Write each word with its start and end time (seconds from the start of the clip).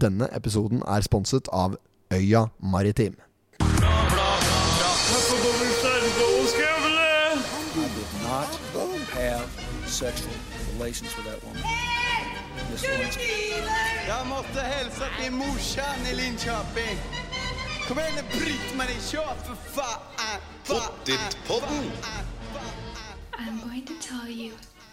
Denne 0.00 0.28
episoden 0.36 0.82
er 0.86 1.00
sponset 1.00 1.48
av 1.52 1.76
Øya 2.12 2.44
Maritim. 2.60 3.16
Jeg 14.06 14.26
måtte 14.26 14.60
til 15.22 15.32
morsan 15.32 16.00
i 16.10 16.14
Linköping. 16.20 16.98
Kom 17.88 17.98
igjen, 17.98 18.24
bryt 18.32 18.70
meg 18.76 18.90
i 18.92 19.00
kjøp, 19.10 19.38
for 19.46 19.56
faen! 19.74 20.40
Pottitpodden! 20.68 21.90
I'm 23.38 23.60
going 23.60 23.86
to 23.86 23.94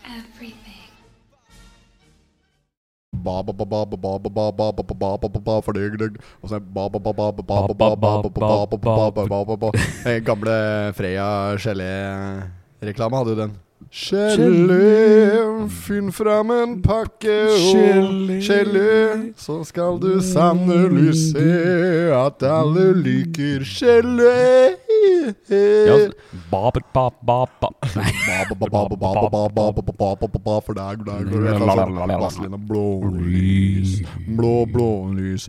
everything. 0.06 0.95
Gamle 10.26 10.58
Freya 10.98 11.30
gelé-reklame 11.62 13.22
hadde 13.22 13.36
jo 13.36 13.40
den. 13.44 13.56
Gelé, 13.92 15.70
finn 15.70 16.12
fram 16.12 16.50
en 16.52 16.82
pakke 16.84 17.36
og 17.52 18.32
gelé, 18.44 19.34
så 19.38 19.62
skal 19.68 20.00
du 20.02 20.18
sannelig 20.24 21.14
se 21.32 22.12
at 22.16 22.44
alle 22.44 22.94
liker 23.04 23.64
gelé. 23.68 24.76
Ja, 25.86 25.96
for 30.66 30.74
der, 30.74 30.96
blå, 32.68 34.66
blålys. 34.68 35.48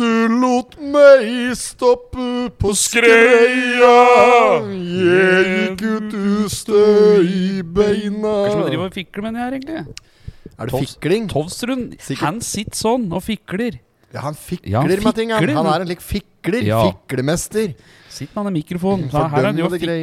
Du 0.00 0.28
lot 0.40 0.76
meg 0.80 1.56
stoppe 1.58 2.50
på 2.60 2.74
skreia. 2.76 3.96
Jeg 4.70 5.44
gikk 5.50 5.82
ut 5.88 6.14
ustø 6.44 6.84
i 7.24 7.62
beina. 7.62 8.34
Hva 8.46 8.50
er 8.50 8.56
du 8.56 8.70
driver 8.70 8.86
og 8.88 8.96
fikler 8.96 9.28
med, 9.28 9.40
egentlig? 9.60 9.84
Er 10.60 10.68
det 10.68 10.82
fikling? 10.84 11.28
Tovsrud, 11.32 11.94
han 12.20 12.42
sitter 12.44 12.76
sånn 12.76 13.08
og 13.12 13.24
fikler. 13.24 13.78
Ja, 14.10 14.24
han 14.26 14.34
fikler 14.34 14.72
Ja, 14.72 14.82
han 14.82 15.04
med 15.04 15.14
ting 15.16 15.30
han. 15.30 15.48
Han 15.54 15.68
er 15.70 15.84
en 15.84 15.88
lik 15.88 16.02
fikler 16.02 16.64
Ja. 16.66 16.82
Fiklemester 16.90 17.74
Sitt 18.10 18.34
med 18.34 18.50
i 18.50 18.54
mikrofonen. 18.58 19.06
Så 19.12 19.22
her 19.30 19.38
er 19.38 19.46
han 19.52 19.58
jo 19.60 19.68
fikla. 19.70 19.94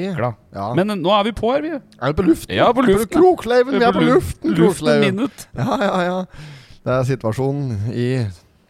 Ja. 0.56 0.68
Men 0.78 0.94
eh, 0.94 0.98
nå 0.98 1.12
er 1.12 1.26
vi 1.28 1.34
på 1.36 1.52
her, 1.52 1.66
vi. 1.66 1.74
Er 1.76 2.14
vi 2.14 2.18
på 2.18 2.26
luften? 2.26 2.56
Ja, 2.56 2.70
på 2.74 2.86
luften, 2.88 3.12
Krokleiven, 3.12 3.76
vi 3.78 3.84
er 3.86 3.92
på 3.94 4.06
luften. 4.08 5.02
Minutt. 5.04 5.48
Ja, 5.60 5.76
ja, 5.84 5.98
ja. 6.08 6.22
Det 6.88 6.94
er 6.96 7.04
situasjonen 7.10 7.92
i 7.92 8.08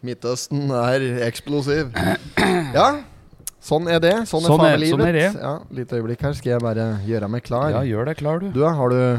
Midtøsten 0.02 0.72
er 0.74 1.04
eksplosiv. 1.26 1.94
Ja, 2.74 2.88
sånn 3.60 3.88
er 3.90 3.98
det. 4.00 4.12
Sånn 4.30 4.44
er 4.44 4.48
Sånn 4.52 4.64
er- 4.64 4.86
sånn 4.86 5.02
er 5.08 5.12
det. 5.12 5.26
Ja, 5.40 5.58
Litt 5.74 5.88
øyeblikk 5.92 6.20
her 6.22 6.32
skal 6.34 6.52
jeg 6.52 6.60
bare 6.62 7.00
gjøre 7.06 7.28
meg 7.30 7.42
klar. 7.42 7.70
Ja, 7.70 7.80
gjør 7.82 8.06
deg 8.06 8.16
klar, 8.16 8.38
du. 8.40 8.50
Du, 8.54 8.62
har 8.64 8.88
du 8.88 9.18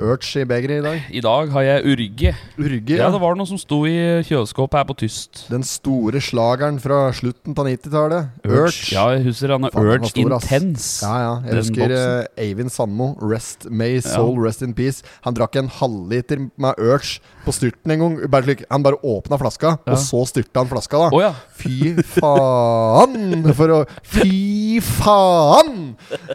urge 0.00 0.40
i 0.40 0.44
begeret 0.44 0.78
i 0.78 0.82
dag? 0.82 1.02
I 1.12 1.20
dag 1.20 1.48
har 1.50 1.62
jeg 1.62 1.84
urge. 1.84 2.34
Urge, 2.58 2.96
Ja, 2.96 3.04
ja. 3.04 3.10
det 3.10 3.20
var 3.20 3.34
noe 3.36 3.46
som 3.46 3.58
sto 3.58 3.84
i 3.86 4.22
kjøleskapet 4.24 4.72
her 4.80 4.84
på 4.88 4.96
tyst. 4.96 5.44
Den 5.50 5.62
store 5.62 6.20
slageren 6.20 6.80
fra 6.80 7.12
slutten 7.12 7.54
av 7.56 7.66
90-tallet. 7.66 8.30
Urge. 8.44 8.92
Ja, 8.92 9.10
jeg 9.14 9.24
husker 9.28 9.52
han 9.54 9.64
er 9.64 9.70
Urge 9.76 10.08
stor. 10.10 10.32
Intense. 10.40 11.02
Ja, 11.04 11.14
ja. 11.20 11.34
Jeg 11.44 11.50
Den 11.50 11.62
husker 11.62 11.94
eh, 11.98 12.26
Eivind 12.48 12.70
Sandmo, 12.72 13.12
rest 13.20 13.68
may 13.70 14.00
soul, 14.00 14.38
rest 14.42 14.62
in 14.62 14.72
peace. 14.74 15.02
Han 15.22 15.34
drakk 15.34 15.56
en 15.56 15.68
halvliter 15.68 16.48
med 16.56 16.74
Urge 16.78 17.20
på 17.44 17.54
styrten 17.54 17.94
en 17.94 18.02
gang. 18.04 18.16
Bare 18.32 18.46
slik, 18.48 18.64
han 18.70 18.84
bare 18.84 18.98
åpna 19.04 19.38
flaska, 19.40 19.76
Ja. 19.84 19.92
og 19.92 19.98
så 20.00 20.24
styrta 20.28 20.62
han 20.62 20.70
flaska, 20.70 20.98
da. 21.04 21.08
Oh, 21.12 21.22
ja. 21.22 21.32
Fy 21.54 21.94
faen! 22.18 23.44
For 23.54 23.72
å 23.72 23.80
Fy 24.02 24.80
faen! 24.84 25.94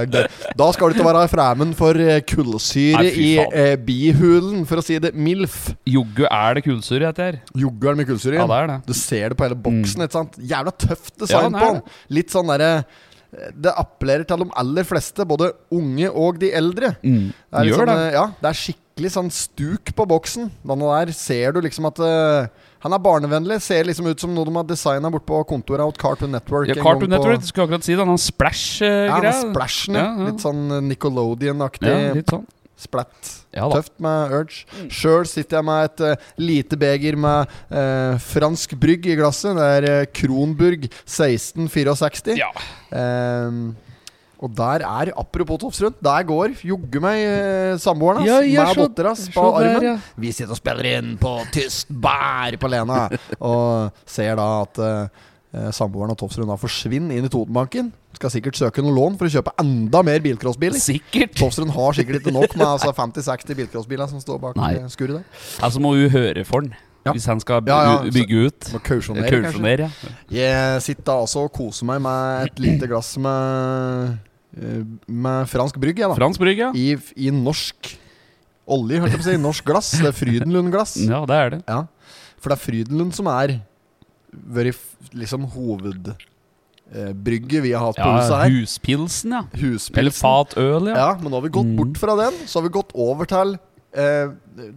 da, 0.06 0.24
da, 0.56 0.70
skal 0.72 0.90
du 0.90 0.96
ikke 0.96 1.06
være 1.06 1.26
fremmed 1.32 1.74
for 1.78 1.98
eh, 2.00 2.20
kullsyre 2.26 3.04
i 3.10 3.30
eh, 3.42 3.74
bihulen, 3.80 4.64
for 4.68 4.80
å 4.80 4.84
si 4.84 4.98
det 5.02 5.12
MILF. 5.16 5.72
Joggu 5.88 6.26
er 6.28 6.58
det 6.58 6.64
kullsyre, 6.66 7.10
dette 7.10 7.26
her. 7.26 7.38
Joggu 7.58 7.88
er 7.88 7.94
det 7.96 8.02
mye 8.02 8.10
kullsyre 8.12 8.36
i. 8.38 8.40
Ja, 8.40 8.48
det 8.50 8.58
er 8.62 8.72
det. 8.72 8.78
Du 8.88 8.96
ser 8.96 9.32
det 9.32 9.38
på 9.40 9.46
hele 9.46 9.58
boksen. 9.68 10.04
ikke 10.06 10.18
sant? 10.18 10.38
Jævla 10.40 10.74
tøft 10.86 11.14
design 11.20 11.54
er 11.54 11.60
på 11.60 11.70
den. 11.76 11.82
Litt 12.20 12.34
sånn 12.34 12.50
derre 12.52 12.72
Det 13.30 13.70
appellerer 13.78 14.24
til 14.26 14.40
de 14.42 14.48
aller 14.58 14.86
fleste, 14.88 15.22
både 15.28 15.52
unge 15.70 16.08
og 16.10 16.40
de 16.42 16.48
eldre. 16.56 16.96
Mm. 17.04 17.28
Det 17.30 17.60
er, 17.60 17.64
litt 17.64 17.70
Gjør 17.70 17.84
sånn, 17.84 17.90
det. 17.94 18.06
eh, 18.08 18.16
ja, 18.16 18.24
det 18.40 18.48
er 18.50 18.58
skikkelig 18.58 19.12
sånn 19.14 19.30
stuk 19.30 19.92
på 19.94 20.06
boksen. 20.10 20.48
Denne 20.66 20.88
der 20.96 21.12
ser 21.14 21.54
du 21.54 21.60
liksom 21.62 21.86
at 21.86 22.00
eh, 22.02 22.48
Han 22.82 22.96
er 22.96 23.02
barnevennlig. 23.04 23.60
Ser 23.62 23.84
liksom 23.84 24.06
ut 24.08 24.18
som 24.22 24.32
noe 24.34 24.48
de 24.48 24.54
har 24.56 24.64
designa 24.64 25.10
bort 25.12 25.26
på 25.28 25.38
kontoret 25.46 25.84
hos 25.84 26.00
Cartoon 26.00 26.32
Network. 26.32 26.70
Ja, 26.72 26.78
Cartoon 26.82 27.10
Network, 27.12 27.42
skulle 27.44 27.68
akkurat 27.68 27.84
si 27.84 27.92
det. 27.92 28.00
Han 28.00 28.08
har 28.14 28.18
Ja, 28.18 28.24
splash-greie 28.24 29.20
den 29.26 29.52
splashen, 29.52 29.94
ja. 30.00 30.06
Ja, 30.06 30.16
ja. 30.16 30.30
Litt 30.30 30.40
sånn 30.46 30.62
eh, 30.72 30.80
Nickelodeon-aktig 30.88 31.92
ja, 31.92 32.14
litt 32.16 32.32
sånn. 32.34 32.46
splatt. 32.80 33.36
Ja. 33.56 33.66
Tøft 33.72 33.96
med 34.02 34.34
Urge. 34.36 34.64
Sjøl 34.94 35.26
sitter 35.26 35.58
jeg 35.58 35.66
med 35.66 35.88
et 35.88 36.02
uh, 36.06 36.32
lite 36.38 36.78
beger 36.78 37.16
med 37.18 37.50
uh, 37.74 38.14
fransk 38.22 38.76
brygg 38.78 39.08
i 39.10 39.18
glasset. 39.18 39.58
Det 39.58 39.68
er 39.80 39.88
uh, 39.90 40.08
Kronburg 40.14 40.86
1664. 40.86 42.38
Ja. 42.38 42.52
Um, 42.94 43.72
og 44.40 44.52
der 44.56 44.84
er, 44.88 45.10
apropos 45.20 45.58
Tofsrud, 45.60 45.98
der 46.00 46.22
går 46.24 46.54
joggu 46.64 47.00
meg 47.04 47.20
eh, 47.20 47.74
samboeren 47.80 48.24
Ja, 48.24 48.38
ja, 48.40 48.64
med 48.70 48.78
dattera 48.96 49.12
på 49.34 49.42
armen. 49.58 49.84
ja. 49.84 49.96
Vi 50.16 50.30
sitter 50.32 50.54
og 50.54 50.60
spiller 50.60 50.88
inn 50.94 51.10
på 51.20 51.34
tyst 51.52 51.92
bær 51.92 52.56
på 52.60 52.70
Lena, 52.72 53.02
og 53.52 53.92
ser 54.08 54.38
da 54.40 54.46
at 54.62 54.80
eh, 54.80 55.26
eh, 55.52 55.68
samboeren 55.76 56.14
og 56.14 56.22
Tofsrud 56.22 56.48
da 56.48 56.56
forsvinner 56.60 57.20
inn 57.20 57.28
i 57.28 57.32
Totenbanken. 57.32 57.92
Skal 58.20 58.34
sikkert 58.34 58.58
søke 58.58 58.82
noen 58.84 58.92
lån 58.98 59.14
for 59.16 59.30
å 59.30 59.32
kjøpe 59.32 59.54
enda 59.62 60.02
mer 60.04 60.20
bilcrossbiler. 60.20 60.76
Sikkert. 60.76 61.32
Tofsrud 61.40 61.70
har 61.72 61.94
sikkert 61.96 62.18
ikke 62.20 62.34
nok 62.34 62.52
med 62.52 62.66
altså 62.74 62.90
50-60 62.92 63.56
bilcrossbiler 63.62 64.10
som 64.10 64.20
står 64.20 64.42
bak 64.42 64.58
Nei. 64.60 64.74
eh, 64.76 64.88
skuret 64.92 65.22
der. 65.22 65.44
Altså 65.64 65.80
må 65.80 65.94
hun 65.96 66.10
høre 66.12 66.42
for 66.44 66.66
den. 66.66 66.74
Ja. 67.06 67.14
Hvis 67.16 67.24
han 67.30 67.40
skal 67.40 67.64
Ja, 67.64 67.78
ja, 67.86 67.94
bygge 68.12 68.42
ut. 68.50 68.66
Må 68.74 68.82
kausjonere. 68.84 69.30
Kausjonere. 69.32 69.86
Jeg 70.36 70.82
sitter 70.84 71.14
altså 71.14 71.46
og 71.46 71.54
koser 71.56 71.88
meg 71.88 72.02
med 72.04 72.50
et 72.50 72.60
lite 72.66 72.90
glass 72.90 73.14
med, 73.24 74.18
eh, 74.60 74.82
med 75.08 75.48
fransk 75.48 75.80
brygg, 75.80 76.02
jeg, 76.04 76.12
da. 76.12 76.18
Fransk 76.20 76.44
Brygg, 76.44 76.60
ja. 76.60 76.68
I, 76.76 76.90
I 77.24 77.32
norsk 77.32 77.94
olje, 78.68 79.00
holdt 79.00 79.16
jeg 79.16 79.22
på 79.22 79.24
å 79.24 79.30
si. 79.30 79.38
Norsk 79.40 79.64
glass. 79.72 79.94
Det 79.96 80.12
er 80.12 80.18
Frydenlund-glass. 80.20 80.98
Ja, 81.08 81.24
det 81.24 81.40
er 81.40 81.54
det. 81.56 81.62
Ja. 81.64 81.80
For 82.36 82.52
det 82.52 82.58
er 82.60 82.64
Frydenlund 82.68 83.16
som 83.16 83.32
er 83.32 83.56
vært 84.30 84.76
liksom 85.16 85.48
liksom 85.48 85.48
hovedbrygget 86.94 87.62
vi 87.62 87.72
har 87.72 87.86
hatt 87.86 87.96
på 88.00 88.10
huset 88.16 88.36
her. 88.36 88.50
Huspilsen, 88.60 89.32
ja. 89.36 89.42
Huspilsen. 89.54 89.98
Eller 89.98 90.10
fatøl, 90.14 90.88
ja. 90.90 90.96
Ja, 90.96 91.10
men 91.20 91.30
nå 91.30 91.36
har 91.38 91.42
vi 91.46 91.48
gått 91.54 91.66
Mm. 91.66 91.76
bort 91.76 91.98
fra 91.98 92.16
den. 92.16 92.32
Så 92.46 92.58
har 92.60 92.68
vi 92.68 92.72
gått 92.74 92.90
over 92.94 93.24
til 93.30 93.58
eh, 93.94 94.30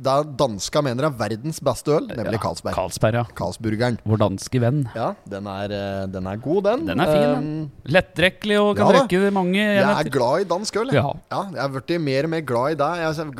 det 0.03 0.13
danska 0.39 0.81
mener 0.85 1.05
er 1.09 1.15
verdens 1.19 1.59
beste 1.63 1.91
øl, 1.91 2.07
nemlig 2.07 2.39
Carlsberg. 2.41 2.73
Carlsberg, 2.77 3.17
ja. 3.19 3.23
Carlsburgeren. 3.35 3.97
Vår 4.07 4.21
danske 4.21 4.61
venn. 4.63 4.83
Ja, 4.95 5.09
den 5.29 5.47
er, 5.51 5.73
eh, 5.75 6.05
den 6.13 6.27
er 6.29 6.37
god, 6.41 6.63
den. 6.69 6.85
Den 6.87 6.99
er 7.03 7.11
fin, 7.11 7.23
Eh, 7.23 7.33
den. 7.35 7.71
Lettdrekkelig 7.93 8.59
og 8.61 8.77
kan 8.77 8.87
Ja 8.93 9.01
drikke 9.03 9.31
mange 9.35 9.59
Jeg 9.59 9.83
er 9.83 10.09
glad 10.13 10.41
i 10.41 10.47
dansk 10.53 10.75
øl. 10.81 10.93
Ja. 10.95 11.05
Ja, 11.31 11.41
jeg 11.51 11.61
har 11.61 11.69
blitt 11.75 12.01
mer 12.01 12.23
og 12.23 12.29
mer 12.29 12.41
glad 12.41 12.71
i 12.71 12.79
det. 12.79 12.91
Jeg, 13.03 13.33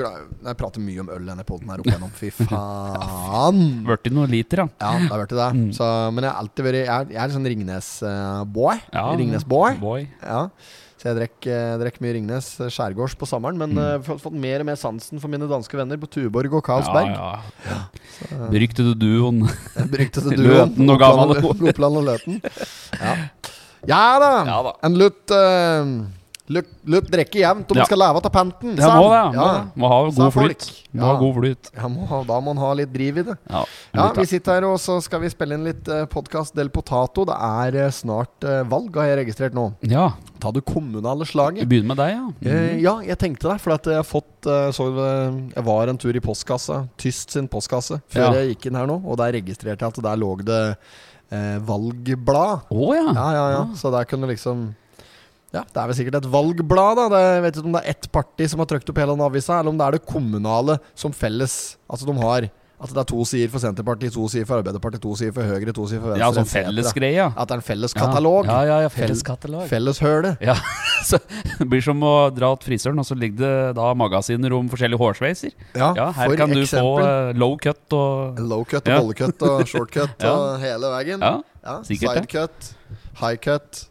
jeg 0.45 0.57
prater 0.57 0.79
mye 0.83 0.99
om 1.05 1.09
øl 1.09 1.25
denne 1.31 1.43
poden 1.47 1.69
her 1.69 1.79
opp 1.79 1.87
igjennom. 1.87 2.11
Fy 2.11 2.29
faen. 2.43 3.63
Blitt 3.87 4.11
noen 4.13 4.29
liter, 4.33 4.63
da. 4.65 4.67
Ja, 4.83 4.93
det 4.99 5.11
har 5.11 5.23
vært 5.25 5.35
det. 5.39 5.73
Så, 5.79 5.89
men 6.13 6.23
jeg 6.27 6.31
har 6.33 6.39
alltid 6.43 6.65
vært 6.67 6.79
Jeg 6.83 6.87
er, 6.89 7.11
jeg 7.13 7.21
er 7.23 7.35
sånn 7.37 7.47
Ringnes-boy. 7.53 8.79
ja. 8.93 9.05
Ringnes-boy. 9.15 9.77
Boy. 9.81 10.07
Ja. 10.21 10.47
Så 11.03 11.09
jeg 11.11 11.17
drekk, 11.17 11.45
eh, 11.51 11.73
drekk 11.81 11.97
mye 11.99 12.13
Ringnes 12.15 12.45
eh, 12.63 12.69
skjærgårds 12.71 13.17
på 13.19 13.27
sommeren. 13.27 13.57
Men 13.59 13.75
uh, 13.75 13.97
fått, 14.05 14.21
fått 14.23 14.37
mer 14.39 14.63
og 14.63 14.69
mer 14.69 14.77
sansen 14.79 15.19
for 15.19 15.27
mine 15.27 15.49
danske 15.51 15.75
venner 15.75 15.99
på 15.99 16.07
Tuborg 16.07 16.55
og 16.55 16.63
Karlsberg. 16.63 17.09
Ja, 17.11 17.41
ja. 17.67 18.37
Beryktede 18.53 18.93
duoen. 18.95 19.41
Beryktede 19.91 20.31
duoen. 20.39 20.71
Løten 20.71 20.93
og 20.93 21.01
gammel. 21.03 21.41
Oppland 21.43 21.99
og 21.99 22.07
Løten. 22.07 22.39
Ja. 23.01 23.17
ja 23.91 24.01
da! 24.23 24.31
Ja 24.47 24.61
da. 24.69 24.73
En 24.87 24.95
lutt 25.01 25.35
eh, 25.35 25.91
Løtt 26.51 27.07
drikke 27.07 27.39
jevnt 27.39 27.69
om 27.71 27.77
Ja. 27.77 27.83
du 27.83 27.87
skal 27.87 27.99
leve 28.01 28.19
av 28.19 28.31
panten. 28.33 28.73
Ja, 28.75 28.89
må 28.99 29.05
det. 29.07 29.19
Må, 29.37 29.43
det. 29.47 29.79
må 29.79 29.87
ha 29.87 29.99
god 30.11 30.33
flyt. 30.35 30.65
Må 30.91 31.05
ha 31.07 31.13
god 31.21 31.35
flyt. 31.37 31.69
Ja, 31.77 31.87
må 31.87 32.19
da 32.27 32.39
må 32.43 32.53
man 32.53 32.57
ha 32.59 32.73
litt 32.75 32.91
driv 32.91 33.17
i 33.21 33.23
det. 33.29 33.37
Ja, 33.49 33.61
Ja, 33.95 34.11
vi 34.17 34.25
sitter 34.27 34.57
her 34.59 34.65
og 34.67 34.75
så 34.83 34.97
skal 35.01 35.21
vi 35.23 35.29
spille 35.31 35.55
inn 35.55 35.63
litt 35.63 35.87
uh, 35.87 36.03
podkast 36.11 36.53
Del 36.53 36.67
Potato. 36.69 37.23
Det 37.29 37.37
er 37.37 37.77
eh, 37.85 37.91
snart 37.95 38.43
eh, 38.43 38.59
valg, 38.67 38.91
har 38.99 39.07
jeg 39.13 39.21
registrert 39.23 39.53
nå. 39.55 39.69
ja. 39.87 40.09
Ta 40.43 40.51
det 40.51 40.65
kommunale 40.67 41.23
Vi 41.23 41.31
slaget. 41.31 41.69
begynner 41.71 41.95
med 41.95 41.97
deg, 42.01 42.11
ja. 42.17 42.51
Eh, 42.51 42.75
ja, 42.83 42.97
jeg 43.07 43.17
tenkte 43.21 43.47
det. 43.47 43.61
For 43.63 43.71
at 43.77 43.85
jeg 43.87 43.95
har 43.95 44.03
fått 44.03 44.43
eh, 44.51 44.67
så, 44.75 44.89
eh, 44.99 45.37
Jeg 45.55 45.63
var 45.63 45.87
en 45.87 45.97
tur 45.97 46.11
i 46.13 46.19
postkassa, 46.19 46.81
Tyst 46.99 47.31
sin 47.31 47.47
postkasse, 47.47 48.01
før 48.11 48.25
Ja. 48.25 48.33
jeg 48.41 48.57
gikk 48.57 48.65
inn 48.67 48.75
her 48.75 48.85
nå. 48.91 48.99
Og 49.07 49.15
der 49.23 49.31
registrerte 49.39 49.79
jeg 49.79 49.95
at 49.95 50.03
der 50.03 50.17
lå 50.19 50.33
det 50.43 50.59
eh, 51.31 51.57
valgblad. 51.63 52.67
Å 52.69 52.93
ja. 52.97 53.07
Ja, 53.15 53.27
ja, 53.31 53.45
ja. 53.55 53.63
Så 53.79 53.89
der 53.95 54.03
kunne 54.03 54.27
liksom 54.27 54.73
Ja, 55.53 55.61
det 55.69 55.77
er 55.77 55.85
vel 55.91 55.95
sikkert 55.99 56.15
et 56.17 56.31
valgblad, 56.33 56.97
da. 56.97 57.05
Det, 57.13 57.21
jeg 57.35 57.41
vet 57.45 57.57
ikke 57.61 57.69
om 57.69 57.75
det 57.77 57.83
er 57.85 57.89
ett 57.93 58.07
parti 58.11 58.49
som 58.49 58.59
har 58.63 58.65
trykt 58.71 58.89
opp 58.89 58.97
hele 58.97 59.13
den 59.13 59.21
avisa, 59.21 59.59
eller 59.59 59.69
om 59.69 59.77
det 59.77 59.85
er 59.85 59.97
det 59.99 60.05
kommunale 60.09 60.79
som 60.97 61.13
felles. 61.13 61.77
Altså 61.87 62.09
de 62.09 62.17
har 62.23 62.49
At 62.83 62.89
det 62.91 62.97
er 62.99 63.05
to 63.07 63.23
sider 63.23 63.47
for 63.47 63.61
Senterpartiet, 63.63 64.11
to 64.11 64.25
sider 64.27 64.43
for 64.49 64.59
Arbeiderpartiet, 64.59 64.99
to 65.05 65.13
sider 65.15 65.31
for 65.31 65.45
Høyre, 65.47 65.71
to 65.71 65.85
sider 65.87 66.01
for 66.03 66.09
Venstre. 66.11 66.19
Ja, 66.19 66.31
sånn 66.35 66.49
fellesgreie. 66.51 67.27
At 67.31 67.47
det 67.47 67.53
er 67.55 67.61
en 67.61 67.63
felles 67.63 67.93
katalog. 67.95 68.49
Ja, 68.49 68.57
ja, 68.67 68.79
ja, 68.83 68.89
felles 68.91 69.21
katalog. 69.23 69.69
Felles 69.69 70.01
høle. 70.03 70.33
Ja, 70.49 70.55
så 71.07 71.19
Det 71.61 71.67
blir 71.71 71.79
som 71.85 72.01
å 72.03 72.11
dra 72.35 72.49
til 72.59 72.73
frisøren, 72.73 72.99
og 72.99 73.05
så 73.07 73.15
ligger 73.15 73.39
det 73.45 73.75
da 73.77 73.93
magasiner 73.95 74.51
om 74.57 74.67
forskjellige 74.73 74.99
hårsveiser. 74.99 75.53
Ja, 75.79 75.93
Ja, 75.95 76.09
her 76.17 76.35
kan 76.35 76.49
du 76.51 76.59
få 76.59 76.65
eksempel. 76.65 77.07
eh, 77.29 77.39
low 77.39 77.55
cut 77.61 77.93
og 78.01 78.39
Low 78.51 78.65
cut 78.65 78.83
og 78.83 78.91
Ja. 78.91 78.99
bollecut 78.99 79.47
og 79.47 79.63
shortcut 79.69 80.19
Ja. 80.27 80.33
og 80.33 80.59
hele 80.59 80.91
veien. 80.97 81.21
Ja, 81.23 81.37
Ja, 81.63 81.77
sikkert 81.87 82.17
Side 82.19 82.27
cut, 82.35 82.73
high 83.21 83.37
cut. 83.37 83.85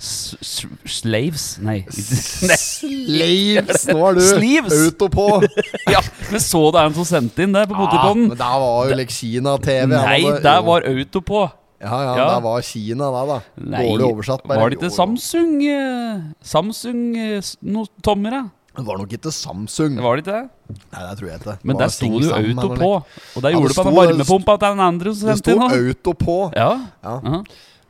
Slaves 0.00 1.58
Nei. 1.60 1.84
Slaves! 1.90 3.86
Nå 3.90 3.98
er 4.08 4.16
du 4.18 4.20
Sleeves. 4.24 4.74
auto 4.86 5.08
på. 5.12 5.26
Ja, 5.94 6.00
men 6.30 6.40
så 6.42 6.62
det 6.74 6.84
en 6.86 6.94
som 6.96 7.06
sendte 7.08 7.44
inn 7.44 7.54
det 7.56 7.66
på 7.70 7.76
Ja, 7.76 8.12
men 8.16 8.30
der 8.36 8.60
var 8.64 8.90
jo 8.90 8.96
like 8.98 9.12
Kina-TV. 9.14 9.90
Nei, 9.92 10.20
der 10.44 10.62
var 10.66 10.86
auto 10.88 11.20
på. 11.26 11.42
Ja, 11.80 11.96
ja, 12.04 12.14
Ja. 12.16 12.24
der 12.34 12.40
var 12.44 12.60
Kina, 12.64 13.08
der, 13.14 13.26
da. 13.30 13.38
Nei, 13.56 13.84
Dårlig 13.88 14.08
oversatt. 14.10 14.42
bare. 14.46 14.60
Var 14.60 14.70
det 14.72 14.78
ikke. 14.80 14.90
Samsung 14.92 15.54
eh, 15.64 16.18
Samsung 16.44 17.04
eh, 17.16 17.52
noe 17.72 17.88
tommer, 18.04 18.30
da? 18.36 18.42
Det 18.76 18.84
var 18.86 19.00
nok 19.00 19.12
ikke 19.16 19.32
Samsung. 19.34 19.96
Var 20.00 20.16
det 20.20 20.24
ikke 20.26 20.36
det? 20.36 20.76
Nei, 20.92 21.00
det 21.08 21.14
tror 21.18 21.28
jeg 21.30 21.40
ikke. 21.40 21.56
Men 21.66 21.80
der 21.80 21.88
sto 21.92 22.10
det 22.14 22.28
jo 22.28 22.36
auto 22.36 22.68
på. 22.76 22.90
Og 23.36 23.42
der 23.42 23.50
Ja, 23.50 23.56
gjorde 23.56 23.72
det 23.72 23.76
det 23.76 23.80
på 23.80 23.88
den 23.90 23.96
varmepumpa 23.98 24.54
til 24.60 24.68
den 24.76 24.84
andre 24.86 25.14
som 25.16 25.28
Det 25.28 25.38
sendte 25.40 25.56
sto 25.56 25.80
auto 25.80 26.12
på. 26.20 26.36
Ja. 26.56 26.70
Ja. 27.02 27.16
aha. 27.18 27.42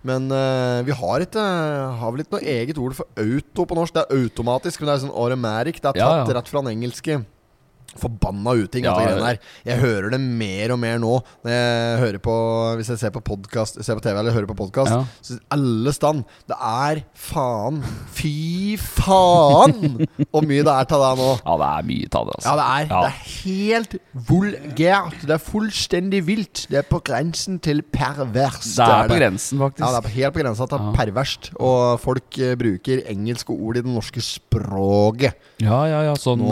Men 0.07 0.31
uh, 0.33 0.81
vi 0.87 0.95
har 0.97 1.21
ikke 1.27 1.43
Har 2.01 2.13
vel 2.15 2.23
ikke 2.25 2.39
noe 2.39 2.47
eget 2.49 2.79
ord 2.81 2.95
for 2.97 3.21
auto 3.21 3.67
på 3.69 3.77
norsk. 3.77 3.95
Det 3.99 4.05
er 4.07 4.23
automatisk, 4.23 4.81
men 4.81 4.89
det 4.89 4.95
er 4.95 5.03
sånn 5.05 5.13
automatic. 5.13 5.81
Det 5.83 5.91
er 5.93 6.01
Ja, 6.01 6.09
tatt 6.23 6.33
ja. 6.33 6.39
rett 6.41 6.49
fra 6.49 6.63
den 6.65 6.73
engelske. 6.79 7.19
Forbanna 7.99 8.53
uting, 8.55 8.85
Ja, 8.85 8.95
ja. 9.03 9.33
Jeg 9.67 9.79
hører 9.81 10.11
det 10.15 10.21
mer 10.21 10.71
og 10.73 10.79
mer 10.79 10.99
nå 11.03 11.17
når 11.45 11.51
jeg 11.51 11.99
hører 12.05 12.19
på 12.23 12.35
Hvis 12.79 12.91
jeg 12.93 13.01
ser 13.03 13.11
på 13.11 13.21
podcast 13.27 13.81
Ser 13.83 13.99
på 13.99 14.05
TV 14.05 14.15
eller 14.21 14.33
hører 14.37 14.47
på 14.47 14.55
podkast. 14.61 14.93
Ja. 14.95 15.01
Så 15.27 15.39
alle 15.51 15.93
stand 15.93 16.23
Det 16.49 16.57
er 16.57 17.03
faen 17.19 17.81
Fy 18.15 18.77
faen 18.79 20.07
hvor 20.31 20.45
mye 20.47 20.63
det 20.67 20.71
er 20.73 20.87
til 20.91 21.03
det 21.03 21.11
nå. 21.19 21.29
ja, 21.43 21.55
det 21.61 21.69
er 21.71 21.87
mye 21.91 22.09
av 22.21 22.29
det, 22.29 22.35
altså. 22.39 22.47
Ja, 22.47 22.55
det 22.61 22.67
er, 22.71 22.87
Ja. 22.91 23.01
det 23.01 23.11
er 23.11 23.19
helt 23.41 23.95
vulgært. 24.31 25.19
Det 25.27 25.35
er 25.35 25.43
fullstendig 25.43 26.21
vilt. 26.27 26.63
Det 26.71 26.79
er 26.81 26.87
på 26.89 27.01
grensen 27.05 27.59
til 27.63 27.83
perverst. 27.83 28.77
Det 28.79 28.87
er 28.87 29.09
på 29.11 29.19
grensen, 29.19 29.59
faktisk. 29.63 29.85
Ja, 29.85 29.91
det 29.97 30.11
er 30.11 30.15
helt 30.17 30.35
på 30.37 30.43
grensa 30.45 30.67
til 30.71 30.79
Ja. 30.85 30.93
perverst. 30.97 31.51
Og 31.59 32.01
folk 32.01 32.39
uh, 32.39 32.55
bruker 32.61 33.03
engelske 33.11 33.51
ord 33.57 33.77
i 33.81 33.83
det 33.85 33.91
norske 33.91 34.23
språket. 34.25 35.35
Ja, 35.61 35.83
ja, 35.91 36.03
ja. 36.11 36.15
Sånn 36.21 36.45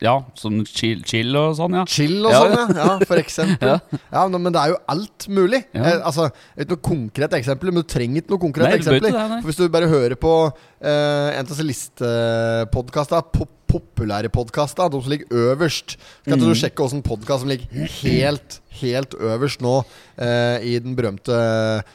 Ja, 0.00 0.14
sånn 0.38 0.62
chill, 0.64 1.02
chill 1.04 1.34
og 1.36 1.52
sånn, 1.58 1.74
ja. 1.76 1.82
Chill 1.90 2.24
og 2.24 2.32
Ja, 2.32 2.38
sånn, 2.40 2.72
ja. 2.72 2.84
ja. 2.88 3.08
For 3.08 3.20
eksempel. 3.20 3.74
ja. 4.14 4.22
men, 4.32 4.38
men 4.46 4.54
det 4.54 4.62
er 4.62 4.72
jo 4.72 4.78
alt 4.94 5.26
mulig. 5.28 5.60
Eh, 5.76 5.98
altså, 5.98 6.30
Ikke 6.56 6.72
noe 6.76 6.84
konkret 6.88 7.36
eksempel, 7.36 7.68
men 7.72 7.84
du 7.84 7.90
trenger 7.90 8.22
ikke 8.22 8.32
noe 8.32 8.42
konkret 8.46 8.70
Nei, 8.70 8.78
eksempel. 8.80 9.10
det. 9.10 9.26
For 9.42 9.50
Hvis 9.50 9.60
du 9.60 9.66
bare 9.72 9.90
hører 9.92 10.16
på 10.20 10.32
eh, 10.80 11.38
en 11.38 11.44
av 11.44 11.46
disse 11.52 11.66
listepodkastene, 11.66 13.22
pop 13.32 13.56
populære 13.70 14.26
podkaster, 14.34 14.88
de 14.90 14.98
som 14.98 15.12
ligger 15.12 15.28
øverst 15.30 15.92
Skal 16.24 16.34
Mm. 16.34 16.40
du 16.42 16.54
sjekke 16.58 16.82
åssen 16.82 17.02
podkast 17.06 17.44
som 17.44 17.48
ligger 17.48 17.68
helt, 18.02 18.56
helt 18.80 19.14
øverst 19.14 19.60
nå 19.62 19.84
uh, 20.18 20.58
i 20.58 20.72
den 20.82 20.96
berømte 20.96 21.30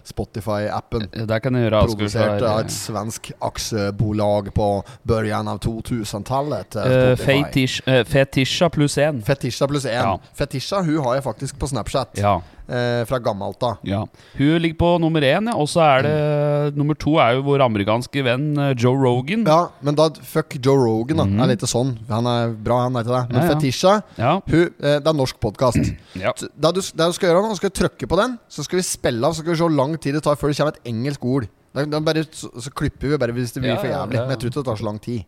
Spotify-appen? 0.08 1.10
Det 1.28 1.42
kan 1.44 1.54
jeg 1.58 1.66
gjøre. 1.68 1.82
Produsert 1.90 2.42
av 2.48 2.62
et 2.64 2.72
svensk 2.72 3.34
aksjebolag 3.44 4.54
på 4.56 4.70
børjan 5.06 5.48
av 5.52 5.60
2000-tallet. 5.60 6.76
eh, 6.78 6.86
Eh, 6.86 7.16
Spotify. 7.16 7.44
Feitish, 7.44 7.82
eh, 7.88 8.04
Fetisha 8.06 8.70
pluss 8.70 8.96
én. 8.98 9.22
Fetisha 9.22 9.68
pluss 9.68 9.84
én. 9.86 10.00
Ja. 10.00 10.18
Fetisha 10.34 10.82
hun 10.82 11.04
har 11.04 11.16
jeg 11.16 11.24
faktisk 11.24 11.60
på 11.60 11.68
Snapchat. 11.68 12.16
Ja. 12.18 12.40
Eh, 12.66 13.04
fra 13.06 13.20
gammelt 13.22 13.62
av. 13.62 13.76
Ja. 13.86 14.00
Hun 14.40 14.56
ligger 14.58 14.78
på 14.80 14.88
nummer 14.98 15.22
én, 15.22 15.46
ja. 15.52 15.54
og 15.54 15.68
så 15.70 15.84
er 15.86 16.06
det 16.08 16.78
nummer 16.78 16.98
to 16.98 17.12
er 17.22 17.36
jo 17.38 17.44
vår 17.46 17.62
amerikanske 17.68 18.24
venn 18.26 18.48
eh, 18.58 18.72
Joe 18.74 18.98
Rogan. 18.98 19.44
Ja, 19.46 19.68
men 19.86 19.94
da 20.00 20.08
fuck 20.26 20.56
Joe 20.58 20.80
Rogan, 20.82 21.20
da. 21.22 21.28
Mm. 21.30 21.36
Det 21.38 21.44
er 21.46 21.52
litt 21.54 21.66
sånn. 21.70 21.92
Han 22.10 22.26
er 22.32 22.56
bra, 22.66 22.80
han 22.88 22.98
er 22.98 23.06
det. 23.06 23.20
Men 23.30 23.38
Ja, 23.38 23.44
ja. 23.44 23.52
Fetisha 23.54 23.94
Ja. 24.18 24.32
hun, 24.50 24.74
eh, 24.82 24.98
Det 24.98 25.06
er 25.12 25.14
norsk 25.14 25.38
podkast. 25.40 25.78
Ja. 26.26 26.32
Det 26.34 26.72
du, 26.74 26.82
det 26.82 27.06
du 27.12 27.14
skal 27.14 27.30
gjøre 27.30 27.44
nå, 27.46 27.54
du 27.54 27.60
skal 27.62 27.76
trykke 27.76 28.08
på 28.10 28.18
den, 28.18 28.40
så 28.50 28.64
skal 28.66 28.80
vi 28.82 28.88
spille 28.88 29.22
av. 29.28 29.36
Så 29.38 29.44
skal 29.44 29.54
vi 29.54 29.60
se 29.60 29.68
hvor 29.68 29.78
lang 29.78 29.94
tid 30.02 30.16
det 30.18 30.24
tar 30.26 30.40
før 30.40 30.50
det 30.50 30.58
kommer 30.58 30.74
et 30.74 30.90
engelsk 30.90 31.26
ord. 31.28 31.46
Da, 31.76 31.86
da 31.86 32.00
bare, 32.02 32.24
så, 32.34 32.50
så 32.58 32.72
klipper 32.74 33.12
vi 33.14 33.20
bare 33.22 33.36
hvis 33.36 33.54
det 33.54 33.62
blir 33.62 33.78
for 33.78 33.92
jævlig. 33.92 34.18
Men 34.18 34.34
jeg 34.34 34.42
tror 34.42 34.50
ikke 34.50 34.62
det 34.64 34.68
tar 34.72 34.82
så 34.82 34.88
lang 34.90 35.00
tid. 35.04 35.26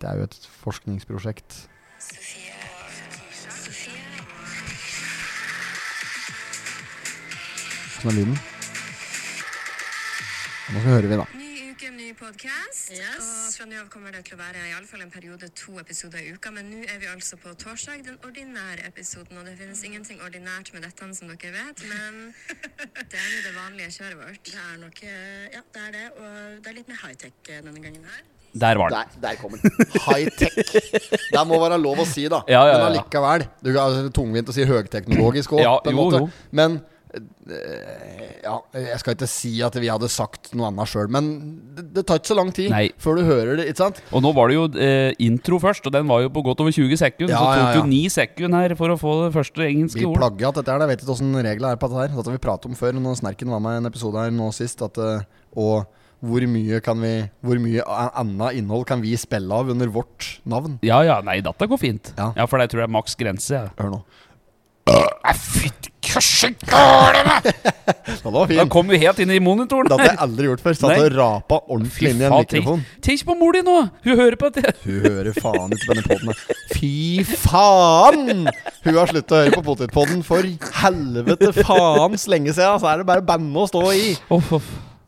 Det 0.00 0.06
er 0.08 0.20
jo 0.20 0.28
et 0.28 0.36
forskningsprosjekt. 0.64 1.62
Sånn 8.00 8.10
av 8.12 8.16
lyden. 8.16 8.36
Nå 10.70 10.80
hører 10.84 11.08
vi, 11.10 11.16
da. 11.18 11.24
Ny 11.36 11.48
uke, 11.72 11.88
ny 11.92 12.06
podkast. 12.16 12.92
Og 12.94 13.54
fra 13.56 13.66
nå 13.68 13.80
av 13.82 13.88
kommer 13.92 14.14
det 14.14 14.22
til 14.28 14.36
å 14.36 14.40
være 14.40 14.62
i 14.70 14.74
alle 14.76 14.86
fall 14.88 15.02
en 15.04 15.10
periode 15.12 15.48
to 15.58 15.74
episoder 15.82 16.22
i 16.22 16.32
uka. 16.36 16.52
Men 16.54 16.70
nå 16.70 16.80
er 16.86 17.00
vi 17.02 17.08
altså 17.10 17.36
på 17.42 17.52
torsdag, 17.60 18.04
den 18.06 18.16
ordinære 18.26 18.86
episoden. 18.88 19.40
Og 19.42 19.48
det 19.48 19.56
finnes 19.58 19.82
ingenting 19.88 20.22
ordinært 20.24 20.70
med 20.76 20.86
dette, 20.86 21.10
som 21.18 21.28
dere 21.32 21.52
vet. 21.58 21.84
Men 21.90 22.20
det 23.10 23.18
er 23.20 23.30
jo 23.34 23.40
det 23.48 23.54
vanlige 23.58 23.90
kjøret 23.98 24.20
vårt. 24.22 24.42
Det 24.48 24.60
er 24.64 24.76
nok 24.84 25.02
eh, 25.04 25.48
Ja, 25.56 25.64
det 25.74 25.82
er 25.88 25.96
det. 25.98 26.04
Og 26.16 26.62
det 26.64 26.72
er 26.72 26.78
litt 26.80 26.92
mer 26.94 27.02
high-tech 27.02 27.50
eh, 27.50 27.64
denne 27.66 27.82
gangen 27.84 28.06
her. 28.14 28.22
Der 28.60 28.78
var 28.80 28.90
den. 28.94 29.10
Der, 29.18 29.26
der 29.28 29.36
kom 29.42 29.52
den. 29.58 29.74
High-tech. 30.06 30.56
Det 31.34 31.42
må 31.46 31.58
være 31.62 31.76
lov 31.82 32.00
å 32.02 32.06
si, 32.08 32.24
da. 32.32 32.40
Ja, 32.50 32.62
ja, 32.66 32.72
ja. 32.72 32.78
Men 32.80 32.88
allikevel. 32.94 33.44
Du 33.62 33.74
er 33.74 33.82
altså 33.84 34.08
tungvint 34.14 34.48
å 34.50 34.56
si 34.56 34.64
høgteknologisk 34.70 35.58
òg, 35.58 35.62
Ja, 35.66 35.76
på 35.84 35.92
en 35.92 35.98
jo, 36.00 36.06
måte. 36.08 36.22
jo. 36.24 36.48
Men 36.58 36.80
ja, 37.10 38.54
jeg 38.76 38.98
skal 39.02 39.16
ikke 39.16 39.28
si 39.30 39.52
at 39.64 39.74
vi 39.80 39.90
hadde 39.90 40.08
sagt 40.12 40.52
noe 40.56 40.68
annet 40.70 40.90
sjøl, 40.90 41.10
men 41.12 41.30
det, 41.76 41.86
det 41.96 42.04
tar 42.08 42.20
ikke 42.20 42.30
så 42.32 42.36
lang 42.38 42.52
tid 42.54 42.70
Nei. 42.72 42.84
før 43.02 43.18
du 43.18 43.24
hører 43.26 43.60
det, 43.60 43.66
ikke 43.72 43.82
sant? 43.82 44.00
Og 44.14 44.22
nå 44.24 44.32
var 44.36 44.50
det 44.50 44.58
jo 44.58 44.64
eh, 44.78 45.10
intro 45.26 45.60
først, 45.62 45.86
og 45.90 45.94
den 45.96 46.08
var 46.10 46.24
jo 46.24 46.32
på 46.34 46.44
godt 46.46 46.62
over 46.64 46.74
20 46.74 47.00
sekunder. 47.00 47.34
Ja, 47.34 47.40
så 47.40 47.50
tok 47.50 47.62
ja, 47.62 47.70
ja. 47.74 47.78
jo 47.80 47.86
9 47.90 48.14
sekunder 48.16 48.66
her 48.66 48.76
for 48.78 48.94
å 48.94 48.98
få 49.00 49.16
det 49.24 49.32
første 49.36 49.66
engelske 49.66 50.02
Vi 50.02 50.08
ordet. 50.08 50.20
plagger 50.22 50.50
at 50.52 50.60
dette 50.60 50.74
her, 50.74 50.84
jeg 50.86 50.92
vet 50.94 51.04
ikke 51.06 51.16
åssen 51.16 51.38
reglene 51.40 51.72
er 51.74 51.80
på 51.80 51.90
dette 51.90 52.04
her. 52.04 52.12
Dette 52.14 52.30
har 52.32 52.38
vi 52.38 52.44
pratet 52.48 52.70
om 52.70 52.78
før, 52.78 53.00
når 53.00 53.20
Snerken 53.22 53.54
var 53.56 53.64
med 53.64 53.78
i 53.78 53.82
en 53.82 53.90
episode 53.90 54.22
her 54.22 54.34
nå 54.34 54.50
sist. 54.56 54.84
At, 54.86 55.00
eh, 55.00 55.26
og 55.58 55.88
hvor 56.20 56.44
mye 56.52 56.82
kan 56.84 56.98
vi 57.00 57.14
Hvor 57.40 57.56
mye 57.64 57.80
annet 58.12 58.58
innhold 58.60 58.84
kan 58.84 59.00
vi 59.00 59.14
spille 59.16 59.56
av 59.56 59.70
under 59.72 59.88
vårt 59.88 60.34
navn? 60.44 60.76
Ja 60.84 61.00
ja, 61.06 61.22
nei, 61.24 61.38
dette 61.40 61.64
går 61.66 61.80
fint. 61.80 62.12
Ja. 62.18 62.30
Ja, 62.36 62.44
For 62.44 62.60
det 62.60 62.68
tror 62.70 62.84
jeg 62.84 62.90
er 62.90 62.92
maks 62.92 63.16
grense. 63.16 63.54
Ja. 63.56 63.70
Hør 63.80 63.94
nå. 63.94 64.02
Fytti 65.40 65.79
køssekålene! 66.10 67.38
Ja, 68.10 68.16
det 68.26 68.32
var 68.34 68.46
Den 68.50 68.58
Da 68.58 68.64
kom 68.70 68.88
vi 68.90 68.98
helt 69.00 69.18
inn 69.22 69.30
i 69.32 69.38
monitoren. 69.42 69.86
Det 69.88 69.96
hadde 69.96 70.08
jeg 70.10 70.18
aldri 70.24 70.46
gjort 70.48 70.62
før. 70.64 70.74
Satt 70.76 70.90
Nei. 70.92 70.98
og 71.04 71.14
rapa 71.14 71.58
ordentlig 71.70 72.10
inn 72.10 72.20
i 72.20 72.26
en 72.26 72.32
faen, 72.34 72.44
mikrofon. 72.46 72.82
tenk, 72.82 73.04
tenk 73.06 73.22
på 73.28 73.36
mor 73.38 73.54
di 73.56 73.62
nå! 73.66 73.76
Hun 74.06 74.18
hører 74.20 74.36
på 74.40 74.50
det. 74.56 74.72
Hun 74.82 74.98
hører 75.06 75.38
faen 75.38 75.74
ikke 75.76 75.86
på 75.86 75.96
denne 75.96 76.06
podden. 76.10 76.42
Fy 76.74 76.92
faen! 77.44 78.44
Hun 78.84 78.98
har 78.98 79.12
sluttet 79.12 79.34
å 79.36 79.40
høre 79.44 79.54
på 79.56 79.64
Potetpodden 79.70 80.22
for 80.26 80.50
helvete 80.82 81.52
faens 81.62 82.26
lenge 82.30 82.54
siden. 82.56 82.80
Så 82.82 82.90
er 82.92 83.02
det 83.02 83.08
bare 83.10 83.24
banne 83.30 83.64
å 83.64 83.68
stå 83.70 83.84
i. 83.96 84.14
Uff, 84.36 84.52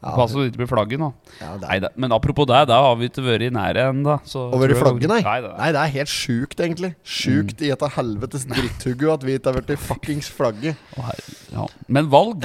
Pass 0.02 0.32
så 0.34 0.40
det 0.42 0.48
ikke 0.50 0.64
blir 0.64 0.70
flagget 0.72 0.98
nå. 0.98 1.12
Ja, 1.40 1.52
det 1.62 1.68
er- 1.86 1.92
men 1.96 2.10
apropos 2.10 2.46
det, 2.50 2.66
da 2.66 2.80
har 2.82 2.96
vi 2.98 3.08
ikke 3.08 3.22
vært 3.22 3.44
i 3.46 3.50
nære 3.54 3.84
ennå. 3.92 4.16
Å 4.26 4.58
være 4.58 4.74
flagget, 4.74 5.08
nei. 5.08 5.20
Nei, 5.22 5.40
Nei, 5.58 5.68
det 5.72 5.80
er 5.84 5.92
helt 5.94 6.10
sjukt, 6.10 6.58
egentlig. 6.58 6.94
Sjukt 7.06 7.62
i 7.62 7.70
et 7.70 7.82
av 7.86 7.92
helvetes 7.94 8.44
dritthugget 8.50 9.12
at 9.14 9.22
vi 9.22 9.38
ikke 9.38 9.52
har 9.52 9.60
vært 9.60 9.70
i 9.70 9.76
fuckings 9.76 10.28
flagget. 10.28 10.76
Oh, 10.98 11.10
ja. 11.52 11.66
Men 11.88 12.10
valg 12.10 12.42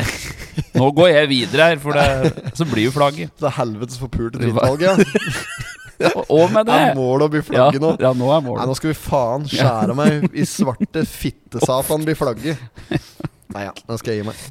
Nå 0.77 0.91
går 0.93 1.09
jeg 1.09 1.29
videre 1.29 1.71
her, 1.71 1.77
for 1.81 1.93
det, 1.97 2.53
så 2.53 2.65
blir 2.69 2.85
jo 2.85 2.91
flagget. 2.93 3.31
Det 3.41 3.49
er 3.49 3.57
helvetes 3.57 3.97
forpulte 3.97 4.37
drittvalget. 4.37 5.01
Ja. 5.97 6.11
Og 6.29 6.51
med 6.53 6.67
Det 6.69 6.75
er 6.77 6.91
målet 6.93 7.25
å 7.25 7.29
bli 7.33 7.39
Ja, 7.41 7.45
flagget 7.71 7.81
nå. 7.81 7.89
ja, 7.97 8.11
nå 8.13 8.27
er 8.29 8.41
Nei, 8.45 8.65
nå 8.69 8.75
skal 8.77 8.91
vi 8.91 8.97
faen 9.01 9.47
skjære 9.49 9.95
meg 9.97 10.27
i 10.37 10.43
svarte 10.45 11.01
fittesatan 11.23 12.05
bli 12.05 12.13
flagget. 12.13 12.59
Nei 13.57 13.63
ja, 13.65 13.71
nå 13.89 13.95
skal 13.97 14.13
jeg 14.13 14.21
gi 14.21 14.27
meg. 14.27 14.41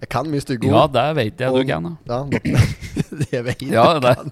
Jeg 0.00 0.08
kan 0.14 0.28
mye 0.32 0.40
stygge 0.44 0.70
Ja, 0.72 0.86
det 0.96 1.02
vet 1.18 1.42
jeg 1.44 1.50
Og- 1.52 1.60
du 1.60 1.68
kan. 1.68 1.90
da. 2.08 2.22
Ja, 2.24 2.62
det, 3.12 3.26
Jeg 3.34 3.44
vet 3.50 3.64
Ja, 3.68 3.84
det 4.00 4.14
kan 4.16 4.30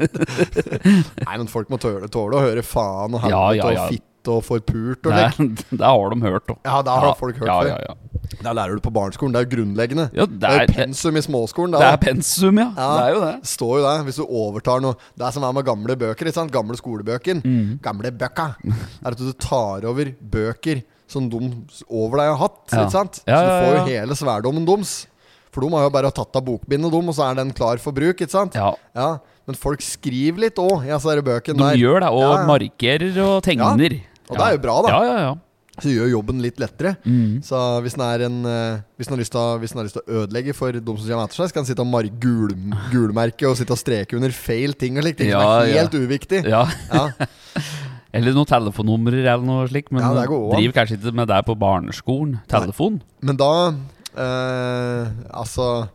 Nei, 1.26 1.36
men 1.36 1.50
folk 1.52 1.68
må 1.72 1.78
tåle, 1.82 2.08
tåle 2.12 2.38
å 2.38 2.44
høre 2.46 2.64
faen 2.64 3.12
og 3.18 3.20
helvete 3.26 3.34
Ja, 3.34 3.52
ja, 3.58 3.74
ja. 3.76 3.84
og 3.84 3.92
fitte 3.92 4.08
og 4.32 4.44
forpult 4.46 5.08
og 5.10 5.12
lekk. 5.18 5.38
lek. 5.42 5.62
er, 5.72 5.76
det 5.80 5.88
har 5.90 6.12
de 6.14 6.18
hørt 6.22 6.50
òg. 6.54 6.58
Ja, 6.64 6.76
det 6.86 6.92
har 6.94 7.14
folk 7.18 7.40
hørt 7.42 7.48
ja, 7.50 7.56
før. 7.58 7.70
ja, 7.72 7.78
ja. 7.90 7.98
Der 8.46 8.54
lærer 8.56 8.78
du 8.78 8.82
på 8.84 8.92
barneskolen. 8.94 9.34
Det 9.34 9.40
er 9.40 9.46
jo 9.48 9.50
grunnleggende. 9.56 10.04
Ja, 10.14 10.24
det, 10.30 10.38
det 10.40 10.48
er 10.48 10.62
det, 10.62 10.68
er- 10.70 10.86
pensum 10.86 11.18
i 11.18 11.22
småskolen. 11.26 11.74
Det 11.74 11.82
da. 11.82 11.88
er 11.96 12.00
pensum, 12.04 12.60
ja. 12.62 12.68
Ja. 12.78 12.86
Det 12.94 13.02
er 13.02 13.16
jo 13.16 13.20
det. 13.26 13.32
står 13.50 13.72
jo 13.80 13.82
det. 13.88 13.96
Hvis 14.06 14.20
du 14.22 14.24
overtar 14.28 14.80
noe 14.84 14.94
Det 15.18 15.26
er 15.26 15.34
som 15.34 15.44
er 15.48 15.52
med 15.58 15.66
gamle 15.66 15.96
bøker. 15.98 16.30
Ikke 16.30 16.36
sant? 16.38 16.54
Gamle 16.54 16.78
skolebøker. 16.78 17.42
Mm. 17.42 17.76
Gamle 17.82 18.14
bøkka. 18.22 18.46
Er 18.70 19.10
at 19.12 19.18
du 19.20 19.32
tar 19.42 19.84
over 19.90 20.14
bøker 20.38 20.80
som 21.12 21.28
de 21.33 21.40
over 21.88 22.23
deg 22.23 22.33
har 22.33 22.40
hatt. 22.42 22.61
Ja. 22.73 22.83
Ikke 22.87 22.95
sant? 22.97 23.21
Ja, 23.28 23.37
Så 23.38 23.45
du 23.47 23.52
får 23.66 23.76
jo 23.78 23.85
hele 23.92 24.19
sværdommen 24.19 24.66
deres. 24.69 24.95
For 25.52 25.61
de 25.61 25.69
har 25.76 25.85
jo 25.85 25.92
bare 25.92 26.09
tatt 26.16 26.37
av 26.40 26.45
bokbindet, 26.47 26.88
dem, 26.95 27.09
og 27.12 27.14
så 27.19 27.26
er 27.28 27.37
den 27.42 27.52
klar 27.52 27.76
for 27.83 27.92
bruk. 27.92 28.16
Ikke 28.25 28.33
sant? 28.33 28.57
Ja. 28.57 28.73
Men 29.45 29.59
folk 29.59 29.83
skriver 29.85 30.47
litt 30.47 30.57
òg 30.62 30.87
i 30.87 30.92
disse 30.95 31.23
bøkene 31.26 31.59
De 31.59 31.64
der. 31.66 31.81
gjør 31.83 32.00
det, 32.07 32.11
og 32.14 32.23
Ja, 32.23 32.35
ja. 32.38 32.45
markerer 32.49 33.16
og 33.26 33.42
tegner. 33.45 33.99
Og 34.31 34.38
det 34.38 34.45
er 34.47 34.52
jo 34.57 34.61
bra, 34.64 34.76
da. 34.87 34.92
Ja, 34.95 35.00
ja, 35.04 35.16
ja. 35.28 35.33
Så 35.83 35.88
gjør 35.88 36.11
jobben 36.12 36.40
litt 36.45 36.59
lettere. 36.61 36.95
Mm. 37.09 37.40
Så 37.42 37.57
hvis 37.83 37.95
den 37.97 38.02
er 38.04 38.25
en 38.26 38.35
eh, 38.45 38.81
Hvis 39.00 39.09
den 39.09 39.16
har 39.16 39.23
lyst 39.23 39.33
til 39.33 40.02
å, 40.04 40.21
ødelegge 40.23 40.52
for 40.54 40.71
de 40.73 40.81
som 40.85 41.09
kommer 41.09 41.25
etter 41.25 41.38
seg, 41.40 41.49
så 41.49 41.57
kan 41.57 41.64
den 41.64 41.71
sitte 41.71 41.85
og 41.85 42.21
gul, 42.21 42.52
gulmerke 42.92 43.49
og 43.49 43.57
sitte 43.57 43.73
og 43.73 43.81
streke 43.81 44.16
under 44.16 44.31
feil 44.37 44.75
ting 44.76 44.97
og 45.00 45.04
slikt. 45.07 45.19
Det 45.25 45.31
Ja, 45.33 45.40
er 45.62 45.66
ja. 45.73 45.81
helt 45.81 45.97
uviktig. 45.97 46.45
ja. 46.49 46.64
Ja. 48.12 48.19
Eller 48.21 48.35
noen 48.37 48.49
telefonnumrer 48.49 49.23
eller 49.25 49.45
noe 49.47 49.69
slikt. 49.71 49.92
Men 49.92 50.04
Ja, 50.04 50.26
driver 50.26 50.75
kanskje 50.76 50.99
ikke 50.99 51.14
med 51.16 51.28
det 51.33 51.40
på 51.49 51.57
barneskolen. 51.59 52.40
Telefon. 52.50 53.00
Men 53.25 53.38
da 53.40 53.52
eh, 54.16 55.09
Altså 55.33 55.88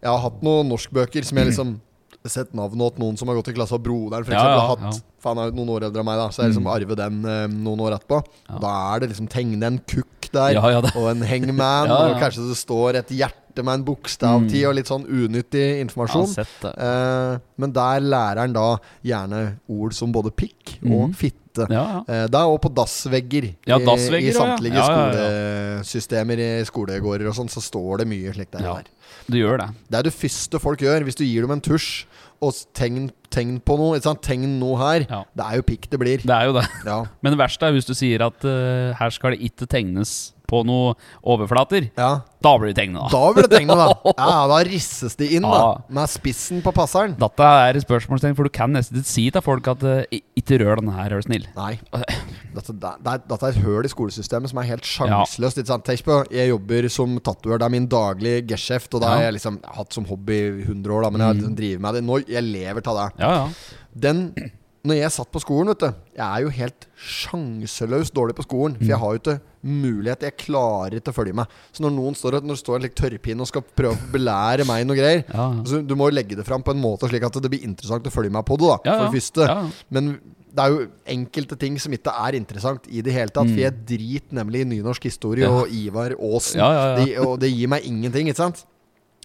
Jeg 0.00 0.10
har 0.12 0.20
hatt 0.22 0.44
noen 0.44 0.70
norskbøker 0.70 1.26
som 1.26 1.40
jeg 1.40 1.50
liksom 1.52 1.80
Sett 2.24 2.54
navnet 2.56 2.94
til 2.94 3.02
noen 3.04 3.18
som 3.20 3.28
har 3.28 3.36
gått 3.36 3.50
i 3.50 3.52
klasse 3.52 3.74
av 3.76 3.82
broderen, 3.84 4.24
for 4.24 4.32
Ja, 4.32 4.44
ja, 4.48 4.60
har 4.62 4.70
hatt, 4.70 4.84
ja. 4.86 4.92
Mm. 4.96 5.10
Han 5.26 5.40
er 5.42 5.50
noen 5.58 5.72
år 5.74 5.84
eldre 5.90 6.00
enn 6.00 6.06
meg, 6.08 6.16
da 6.16 6.30
så 6.32 6.40
jeg 6.40 6.54
liksom 6.54 6.68
arver 6.72 6.96
den 6.96 7.18
eh, 7.28 7.42
noen 7.52 7.82
år 7.84 7.98
etterpå. 7.98 8.22
Da 8.62 8.70
er 8.94 9.02
det 9.02 9.10
liksom 9.10 9.28
tegne 9.28 9.68
en 9.68 9.76
kukk 9.84 10.30
der, 10.32 10.54
Ja, 10.56 10.62
ja, 10.72 10.80
og 10.80 11.10
en 11.10 11.20
hangman, 11.28 11.58
Ja, 11.92 11.98
ja. 12.08 12.14
og 12.14 12.22
kanskje 12.22 12.46
det 12.48 12.56
står 12.56 12.96
et 13.02 13.12
hjerte 13.12 13.60
med 13.60 13.74
en 13.74 13.84
bokstav 13.84 14.48
til, 14.48 14.64
og 14.70 14.74
litt 14.80 14.88
sånn 14.88 15.04
unyttig 15.04 15.66
informasjon. 15.84 16.32
Eh, 16.72 17.36
men 17.60 17.76
der 17.76 18.00
lærer 18.08 18.40
han 18.46 18.56
da 18.56 18.70
gjerne 19.04 19.44
ord 19.68 19.92
som 19.92 20.16
både 20.16 20.32
pikk 20.32 20.78
og 20.88 21.12
fitte. 21.20 21.43
Mhm. 21.58 21.72
Ja, 21.72 21.84
ja. 21.94 21.98
Eh, 22.08 22.26
det 22.26 22.34
er 22.40 22.50
òg 22.50 22.60
på 22.64 22.70
dassvegger. 22.74 23.54
Ja, 23.66 23.78
i- 23.78 23.84
dassvegger 23.86 24.30
I 24.30 24.32
ja. 24.34 24.38
samtlige 24.40 24.84
skolesystemer 24.88 26.38
i 26.42 26.50
skolegårder 26.66 27.28
og 27.30 27.36
sånn, 27.38 27.50
så 27.52 27.62
står 27.62 28.02
det 28.02 28.08
mye 28.10 28.32
slikt 28.34 28.52
der. 28.56 28.66
Der. 28.66 28.90
Du 29.30 29.38
gjør 29.38 29.58
det. 29.62 29.68
Det 29.90 29.98
er 29.98 30.02
det 30.08 30.14
første 30.14 30.60
folk 30.60 30.82
gjør 30.84 31.04
hvis 31.06 31.16
du 31.16 31.24
gir 31.24 31.42
dem 31.46 31.54
en 31.56 31.60
tusj 31.64 32.04
og 32.44 32.52
tegn, 32.76 33.10
tegn 33.32 33.60
på 33.64 33.76
noe. 33.80 34.00
Tegn 34.00 34.58
noe 34.60 34.76
her. 34.82 35.06
Det 35.34 35.44
er 35.46 35.56
jo 35.60 35.62
pikk 35.62 35.88
det 35.90 36.00
blir. 36.02 36.18
Det 36.24 36.34
er 36.34 36.50
jo 36.50 36.56
det. 36.58 36.66
Ja. 36.84 36.98
Men 37.22 37.32
det 37.32 37.40
verste 37.40 37.66
er 37.68 37.72
hvis 37.76 37.86
du 37.88 37.94
sier 37.96 38.26
at 38.26 38.44
uh, 38.44 38.92
her 38.98 39.10
skal 39.14 39.30
det 39.36 39.40
ikke 39.48 39.68
tegnes 39.70 40.32
på 40.54 40.62
noe 40.70 40.94
overflater. 41.22 41.90
ja. 41.98 42.12
Da 42.44 42.50
blir 42.60 42.74
det 42.74 42.76
tegnet, 42.76 43.06
da. 43.08 43.20
blir 43.32 43.46
det 43.46 43.54
tegna, 43.56 43.72
da. 43.78 43.84
Ja, 44.20 44.40
da 44.50 44.56
risses 44.68 45.14
de 45.16 45.30
inn, 45.38 45.46
da. 45.48 45.78
Med 45.96 46.10
spissen 46.12 46.58
på 46.60 46.74
passeren. 46.76 47.14
Dette 47.16 47.46
er 47.64 47.78
et 47.78 47.86
spørsmålstegn, 47.86 48.34
for 48.36 48.44
du 48.44 48.52
kan 48.52 48.68
nesten 48.76 48.98
ikke 49.00 49.08
si 49.08 49.24
til 49.32 49.40
folk 49.46 49.70
at 49.72 49.80
eh, 49.88 50.18
ikke 50.36 50.58
rør 50.60 50.82
den 50.82 50.90
her, 50.92 51.08
er 51.16 51.22
du 51.22 51.24
snill. 51.24 51.46
Nei. 51.56 51.78
Dette, 52.52 52.74
det, 52.76 52.90
er, 53.00 53.22
dette 53.24 53.48
er 53.48 53.54
et 53.56 53.62
høl 53.64 53.88
i 53.88 53.92
skolesystemet 53.94 54.52
som 54.52 54.60
er 54.60 54.68
helt 54.74 54.84
sjanseløst. 54.84 55.62
Ja. 55.64 55.78
Tenk 55.88 56.04
på, 56.04 56.18
Jeg 56.36 56.50
jobber 56.52 56.90
som 56.92 57.16
tatoverer, 57.24 57.62
Det 57.64 57.70
er 57.70 57.74
min 57.78 57.88
daglige 57.88 58.42
geskjeft. 58.52 58.92
Og 58.92 59.00
det 59.00 59.08
har 59.08 59.16
Ja. 59.16 59.22
Mm. 59.22 59.28
jeg 59.30 59.36
liksom 59.38 59.56
hatt 59.78 59.96
som 59.96 60.04
hobby 60.12 60.36
i 60.36 60.66
100 60.68 60.92
år, 60.98 61.06
da, 61.08 61.10
men 61.14 61.24
jeg 61.24 61.30
har 61.30 61.38
liksom 61.40 61.56
driver 61.62 61.80
med 61.88 61.96
det. 61.96 62.04
Nå, 62.10 62.20
jeg 62.28 62.44
lever 62.50 62.92
av 62.92 63.00
det. 63.00 63.08
Ja, 63.24 63.32
ja. 63.40 63.48
Den 64.04 64.22
Når 64.84 64.98
jeg 64.98 65.12
satt 65.14 65.30
på 65.32 65.40
skolen, 65.40 65.70
vet 65.72 65.80
du 65.80 65.86
Jeg 66.18 66.24
er 66.26 66.42
jo 66.44 66.50
helt 66.52 66.86
sjanseløst 67.00 68.12
dårlig 68.16 68.34
på 68.36 68.44
skolen. 68.44 68.74
For 68.76 68.90
jeg 68.90 68.98
har 69.00 69.14
jo 69.14 69.20
ikke 69.22 69.36
mulighet. 69.64 70.26
Jeg 70.28 70.36
klarer 70.44 70.98
ikke 70.98 71.12
å 71.14 71.16
følge 71.16 71.36
med. 71.40 71.46
Så 71.72 71.84
når 71.84 71.94
noen 71.96 72.14
står 72.18 72.36
Når 72.44 72.52
det 72.58 72.60
står 72.60 72.76
en 72.76 72.84
like, 72.84 72.98
tørrpinne 73.00 73.40
og 73.40 73.48
skal 73.48 73.64
prøve 73.64 73.96
å 73.96 74.12
belære 74.12 74.66
meg 74.68 74.84
noe 74.86 74.98
greier 74.98 75.22
Ja, 75.24 75.34
ja. 75.38 75.48
altså, 75.62 75.80
Du 75.88 75.94
må 75.96 76.10
jo 76.10 76.16
legge 76.18 76.36
det 76.36 76.44
fram 76.46 76.62
på 76.62 76.74
en 76.74 76.82
måte 76.84 77.08
slik 77.08 77.24
at 77.24 77.40
det 77.40 77.50
blir 77.54 77.64
interessant 77.64 78.04
å 78.06 78.12
følge 78.12 78.30
med 78.36 78.44
på 78.44 78.58
det. 78.60 78.68
da. 78.84 78.98
For 78.98 79.06
det 79.08 79.16
første. 79.22 79.48
Men 79.90 80.12
det 80.54 80.62
er 80.62 80.70
jo 80.70 80.84
enkelte 81.16 81.56
ting 81.58 81.80
som 81.82 81.90
ikke 81.96 82.12
er 82.28 82.36
interessant 82.38 82.84
i 82.86 83.00
det 83.02 83.12
hele 83.16 83.32
tatt. 83.34 83.48
For 83.50 83.58
jeg 83.64 83.74
driter 83.88 84.36
nemlig 84.42 84.60
i 84.62 84.68
nynorsk 84.76 85.08
historie 85.08 85.48
Mm. 85.48 85.56
Og 85.62 85.72
Ivar 85.72 86.12
Aasen. 86.20 86.60
Det, 87.00 87.18
og 87.24 87.40
det 87.40 87.50
gir 87.50 87.68
meg 87.72 87.82
ingenting, 87.88 88.28
ikke 88.28 88.36
sant? 88.44 88.64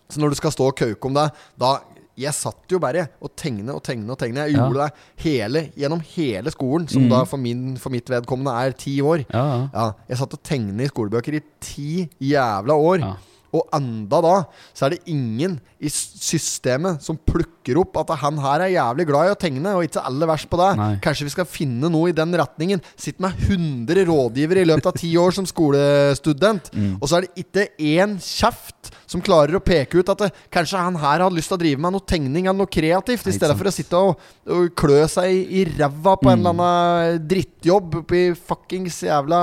Så 0.09 0.17
når 0.23 0.29
du 0.33 0.35
skal 0.39 0.51
stå 0.55 0.65
og 0.71 0.75
kauke 0.75 1.05
om 1.05 1.13
det, 1.13 1.27
da 1.61 1.75
Jeg 2.19 2.33
satt 2.35 2.67
jo 2.73 2.79
bare 2.83 3.05
og 3.23 3.31
tegne 3.39 3.71
og 3.73 3.81
tegne 3.87 4.11
og 4.11 4.19
tegne. 4.19 4.43
Jeg 4.47 4.57
Ja. 4.57 4.65
gjorde 4.67 4.89
det 4.89 5.23
hele, 5.23 5.61
gjennom 5.79 6.01
hele 6.15 6.51
skolen, 6.51 6.87
som 6.91 7.03
Mm. 7.03 7.09
da 7.09 7.23
for, 7.25 7.37
min, 7.37 7.77
for 7.77 7.89
mitt 7.89 8.05
vedkommende 8.11 8.51
er 8.67 8.71
ti 8.75 8.99
år. 9.01 9.25
Ja, 9.31 9.45
ja. 9.45 9.69
Ja, 9.73 9.91
jeg 10.09 10.17
satt 10.17 10.33
og 10.33 10.43
tegne 10.43 10.81
i 10.83 10.87
skolebøker 10.91 11.33
i 11.35 11.41
ti 11.61 12.09
jævla 12.21 12.75
år. 12.75 12.99
Ja. 12.99 13.15
Og 13.51 13.63
enda 13.73 14.19
da 14.21 14.43
så 14.75 14.85
er 14.85 14.89
det 14.91 14.99
ingen 15.07 15.59
i 15.81 15.87
systemet 15.89 17.01
som 17.01 17.17
plukker 17.17 17.79
opp 17.81 17.97
at 17.97 18.11
han 18.21 18.37
her 18.37 18.61
er 18.61 18.73
jævlig 18.75 19.07
glad 19.07 19.25
i 19.25 19.33
å 19.33 19.39
tegne, 19.39 19.71
og 19.73 19.87
ikke 19.87 20.03
alle 20.05 20.27
vers 20.29 20.45
på 20.45 20.57
det. 20.59 20.77
Nei. 20.77 20.95
Kanskje 21.01 21.23
vi 21.25 21.29
skal 21.33 21.45
finne 21.49 21.89
noe 21.89 22.09
i 22.09 22.11
den 22.13 22.31
retningen. 22.37 22.79
Sitt 22.95 23.19
med 23.19 23.33
100 23.39 24.05
rådgivere 24.05 24.61
i 24.61 24.65
løpet 24.69 24.85
av 24.85 24.93
ti 24.99 25.15
år 25.17 25.33
som 25.33 25.45
skolestudent, 25.49 26.69
Mm. 26.75 26.97
og 27.01 27.09
så 27.09 27.17
er 27.17 27.21
det 27.21 27.35
ikke 27.45 27.67
én 27.79 28.17
kjeft 28.19 28.91
som 29.09 29.21
klarer 29.25 29.57
å 29.57 29.61
peke 29.65 29.97
ut 30.03 30.09
at 30.13 30.19
det, 30.21 30.27
kanskje 30.53 30.77
han 30.77 30.97
her 31.01 31.23
hadde 31.23 31.33
lyst 31.39 31.49
til 31.49 31.57
å 31.57 31.61
drive 31.63 31.81
med 31.81 31.95
noe 31.95 32.05
tegning 32.05 32.45
eller 32.45 32.59
noe 32.61 32.69
kreativt, 32.69 33.25
i 33.25 33.33
stedet 33.33 33.49
sant. 33.49 33.57
for 33.57 33.69
å 33.71 33.73
sitte 33.73 34.01
og, 34.05 34.19
og 34.53 34.67
klø 34.77 34.99
seg 35.09 35.31
i, 35.33 35.39
i 35.59 35.63
ræva 35.79 36.13
på 36.21 36.29
en 36.29 36.37
Mm. 36.39 36.45
eller 36.45 36.53
annen 36.53 37.23
drittjobb 37.31 37.95
oppi 38.03 38.21
fuckings 38.37 38.99
jævla 39.07 39.39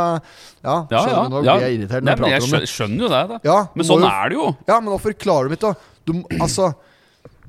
Ja, 0.62 0.76
Ja, 0.90 1.02
ja. 1.10 1.24
du, 1.28 1.36
ja. 1.44 1.56
jeg 1.66 1.80
irritert 1.80 2.06
Nei, 2.06 2.14
jeg 2.14 2.18
jeg 2.18 2.22
prater 2.22 2.46
om 2.46 2.50
skjø- 2.52 2.62
jeg 2.62 2.72
skjønner 2.76 3.02
jo 3.02 3.08
det, 3.10 3.22
da. 3.34 3.40
Ja, 3.44 3.58
Men 3.74 3.86
sånn 3.90 4.00
jo- 4.06 4.12
er 4.14 4.28
det 4.28 4.36
jo. 4.38 4.46
Ja, 4.70 4.80
men 4.80 4.92
hvorfor 4.94 5.18
klarer 5.18 5.48
du 5.50 5.56
ikke 5.58 5.74
å 5.74 6.40
Altså 6.40 6.74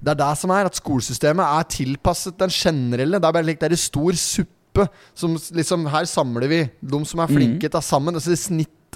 Det 0.01 0.11
er 0.11 0.19
det 0.25 0.37
som 0.37 0.51
er, 0.51 0.65
at 0.65 0.75
skolesystemet 0.77 1.45
er 1.45 1.63
tilpasset 1.69 2.37
den 2.37 2.49
generelle. 2.49 3.19
Det 3.21 3.25
er 3.29 3.31
bare 3.33 3.45
like, 3.45 3.59
det 3.59 3.69
er 3.71 3.77
en 3.77 3.77
stor 3.81 4.11
suppe 4.13 4.87
som 5.17 5.33
liksom 5.57 5.87
Her 5.89 6.05
samler 6.05 6.47
vi 6.49 6.59
de 6.81 6.99
som 7.05 7.19
er 7.19 7.27
flinke 7.31 7.69
til 7.69 7.81
sammen. 7.81 8.13
Altså 8.13 8.29
det 8.29 8.37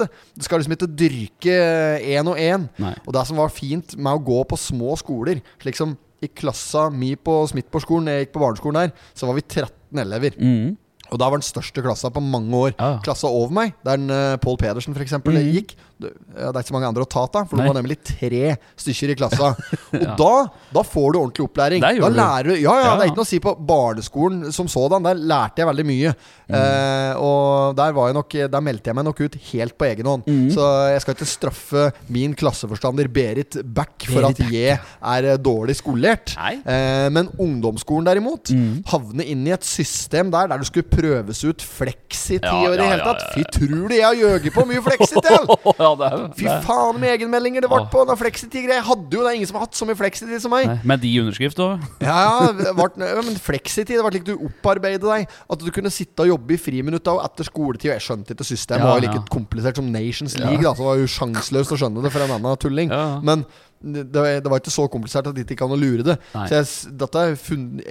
snittet. 0.01 0.37
Du 0.37 0.45
skal 0.45 0.61
liksom 0.61 0.75
ikke 0.77 0.91
dyrke 0.99 1.57
én 2.01 2.27
og 2.27 2.37
én. 2.37 2.67
Og 3.05 3.13
det 3.13 3.27
som 3.27 3.37
var 3.37 3.53
fint 3.53 3.97
med 3.97 4.13
å 4.13 4.23
gå 4.23 4.43
på 4.49 4.59
små 4.59 4.95
skoler, 4.99 5.41
slik 5.61 5.77
som 5.77 5.97
i 6.21 6.29
klassa 6.29 6.89
mi 6.93 7.15
på 7.15 7.33
Smithborgskolen, 7.49 8.11
jeg 8.11 8.27
gikk 8.27 8.33
på 8.35 8.43
barneskolen 8.43 8.77
der, 8.77 8.91
så 9.17 9.25
var 9.25 9.37
vi 9.39 9.41
13 9.41 10.01
elever. 10.03 10.35
Mm. 10.37 10.77
Og 11.11 11.19
da 11.19 11.27
var 11.29 11.37
den 11.41 11.43
største 11.43 11.83
klassa 11.83 12.09
på 12.09 12.21
mange 12.23 12.55
år. 12.55 12.73
Ja. 12.79 12.93
Klassa 13.03 13.27
over 13.27 13.51
meg, 13.51 13.73
der 13.83 13.97
den, 13.99 14.09
uh, 14.09 14.37
Pål 14.41 14.57
Pedersen 14.61 14.93
f.eks. 14.95 15.09
eksempel 15.11 15.33
Mhm. 15.35 15.49
gikk. 15.53 15.75
Det, 16.01 16.09
ja, 16.33 16.47
det 16.49 16.55
er 16.55 16.63
ikke 16.63 16.71
så 16.71 16.73
mange 16.73 16.87
andre 16.89 17.03
å 17.05 17.09
ta 17.11 17.21
av, 17.27 17.45
for 17.45 17.57
Nei. 17.59 17.65
det 17.67 17.69
var 17.69 17.77
nemlig 17.77 17.97
tre 18.01 18.55
stykker 18.79 19.11
i 19.11 19.15
klassa. 19.19 19.49
Og 19.93 20.01
Ja. 20.01 20.15
da, 20.17 20.29
da 20.73 20.81
får 20.87 21.11
du 21.13 21.19
ordentlig 21.19 21.45
opplæring. 21.45 21.81
Da 21.83 21.91
lærer 22.09 22.43
du 22.47 22.55
Ja, 22.55 22.73
ja, 22.79 22.95
det 22.97 23.03
er 23.05 23.11
ikke 23.11 23.19
noe 23.21 23.27
å 23.27 23.29
si 23.29 23.39
på 23.43 23.53
barneskolen 23.69 24.51
som 24.55 24.65
sådan. 24.71 25.03
Der 25.05 25.13
lærte 25.19 25.61
jeg 25.61 25.67
veldig 25.69 25.85
mye. 25.85 26.13
Mm. 26.49 26.55
Uh, 26.57 27.13
og 27.21 27.75
der, 27.77 27.91
var 27.93 28.07
jeg 28.09 28.17
nok, 28.17 28.33
der 28.55 28.63
meldte 28.65 28.89
jeg 28.89 28.95
meg 28.97 29.05
nok 29.05 29.21
ut 29.21 29.35
helt 29.51 29.77
på 29.77 29.85
egen 29.91 30.09
hånd. 30.09 30.25
Mm. 30.25 30.49
Så 30.55 30.65
jeg 30.95 31.03
skal 31.05 31.15
ikke 31.19 31.29
straffe 31.29 31.85
min 32.09 32.33
klasseforstander 32.39 33.07
Berit 33.13 33.59
Back 33.63 34.07
for 34.07 34.23
Berit 34.25 34.41
at 34.41 34.51
jeg 34.51 34.79
er 34.79 35.29
eh, 35.35 35.37
dårlig 35.37 35.75
skolert. 35.79 36.33
Eh, 36.39 37.09
men 37.13 37.29
ungdomsskolen 37.37 38.07
derimot 38.09 38.49
Mhm. 38.51 38.81
havne 38.89 39.23
inn 39.27 39.45
i 39.47 39.51
et 39.53 39.63
system 39.63 40.31
der 40.33 40.47
Der 40.51 40.57
du 40.57 40.65
skulle 40.65 40.89
prøves 41.01 41.43
ut 41.43 41.65
fleksitid 41.65 42.47
Ja, 42.47 42.55
og 42.61 42.75
i 42.75 42.79
det 42.79 42.85
ja, 42.85 42.93
hele 42.93 43.07
tatt. 43.09 43.25
Fy 43.35 43.45
tror 43.57 43.91
du 43.91 43.95
jeg 43.97 44.05
har 44.05 44.17
gjøget 44.17 44.55
på 44.55 44.65
mye 44.69 44.83
fleksitid? 44.85 45.51
ja, 45.83 45.91
det 45.99 46.11
Fy 46.39 46.47
faen 46.67 47.01
med 47.01 47.15
egenmeldinger 47.17 47.65
det 47.65 47.71
ble 47.71 47.81
på 47.91 48.05
den 48.07 48.19
fleksitid-greia. 48.21 48.79
Jeg 48.79 48.87
hadde 48.87 49.17
jo 49.17 49.25
det, 49.25 49.35
ingen 49.39 49.51
som 49.51 49.59
har 49.59 49.67
hatt 49.67 49.79
så 49.79 49.87
mye 49.89 49.99
fleksitid 49.99 50.43
som 50.43 50.53
meg. 50.55 50.69
Nei, 50.69 50.77
Med 50.93 51.03
de 51.03 51.13
underskrift 51.23 51.61
òg. 51.63 51.87
Ja, 52.03 52.19
ja, 52.27 52.51
det 52.57 52.71
ja, 52.71 53.21
men 53.25 53.39
fleksitid 53.41 53.97
Det 53.97 54.05
ble 54.05 54.13
slik 54.15 54.27
du 54.29 54.33
opparbeidet 54.37 55.03
deg. 55.03 55.35
At 55.51 55.65
du 55.65 55.71
kunne 55.73 55.91
sitte 55.93 56.25
og 56.25 56.31
jobbe 56.33 56.55
i 56.55 56.61
friminutta 56.61 57.15
og 57.17 57.25
etter 57.25 57.47
skoletid. 57.47 57.91
Jeg 57.93 58.05
skjønte 58.05 58.35
ikke 58.35 58.47
systemet. 58.47 58.85
Ja, 58.85 58.93
var 58.93 59.01
jo 59.01 59.07
like 59.09 59.25
komplisert 59.33 59.81
som 59.81 59.89
Nations 59.91 60.37
League. 60.39 60.61
Da, 60.61 60.75
så 60.75 60.83
det 60.83 60.89
var 60.91 61.01
jo 61.01 61.11
sjanseløst 61.17 61.75
å 61.75 61.81
skjønne 61.81 62.05
det 62.05 62.13
for 62.13 62.25
en 62.25 62.37
annen 62.37 62.61
tulling. 62.61 62.93
Ja, 62.93 63.03
ja. 63.15 63.19
Men 63.25 63.45
det, 63.81 64.05
det 64.13 64.51
var 64.51 64.61
ikke 64.61 64.73
så 64.73 64.87
komplisert 64.91 65.27
at 65.29 65.35
det 65.35 65.45
ikke 65.45 65.59
kan 65.63 65.71
å 65.73 65.79
lure 65.79 66.05
det. 66.05 66.17
Nei. 66.35 66.47
Så 66.47 66.59
jeg, 66.59 66.97
er 67.17 67.31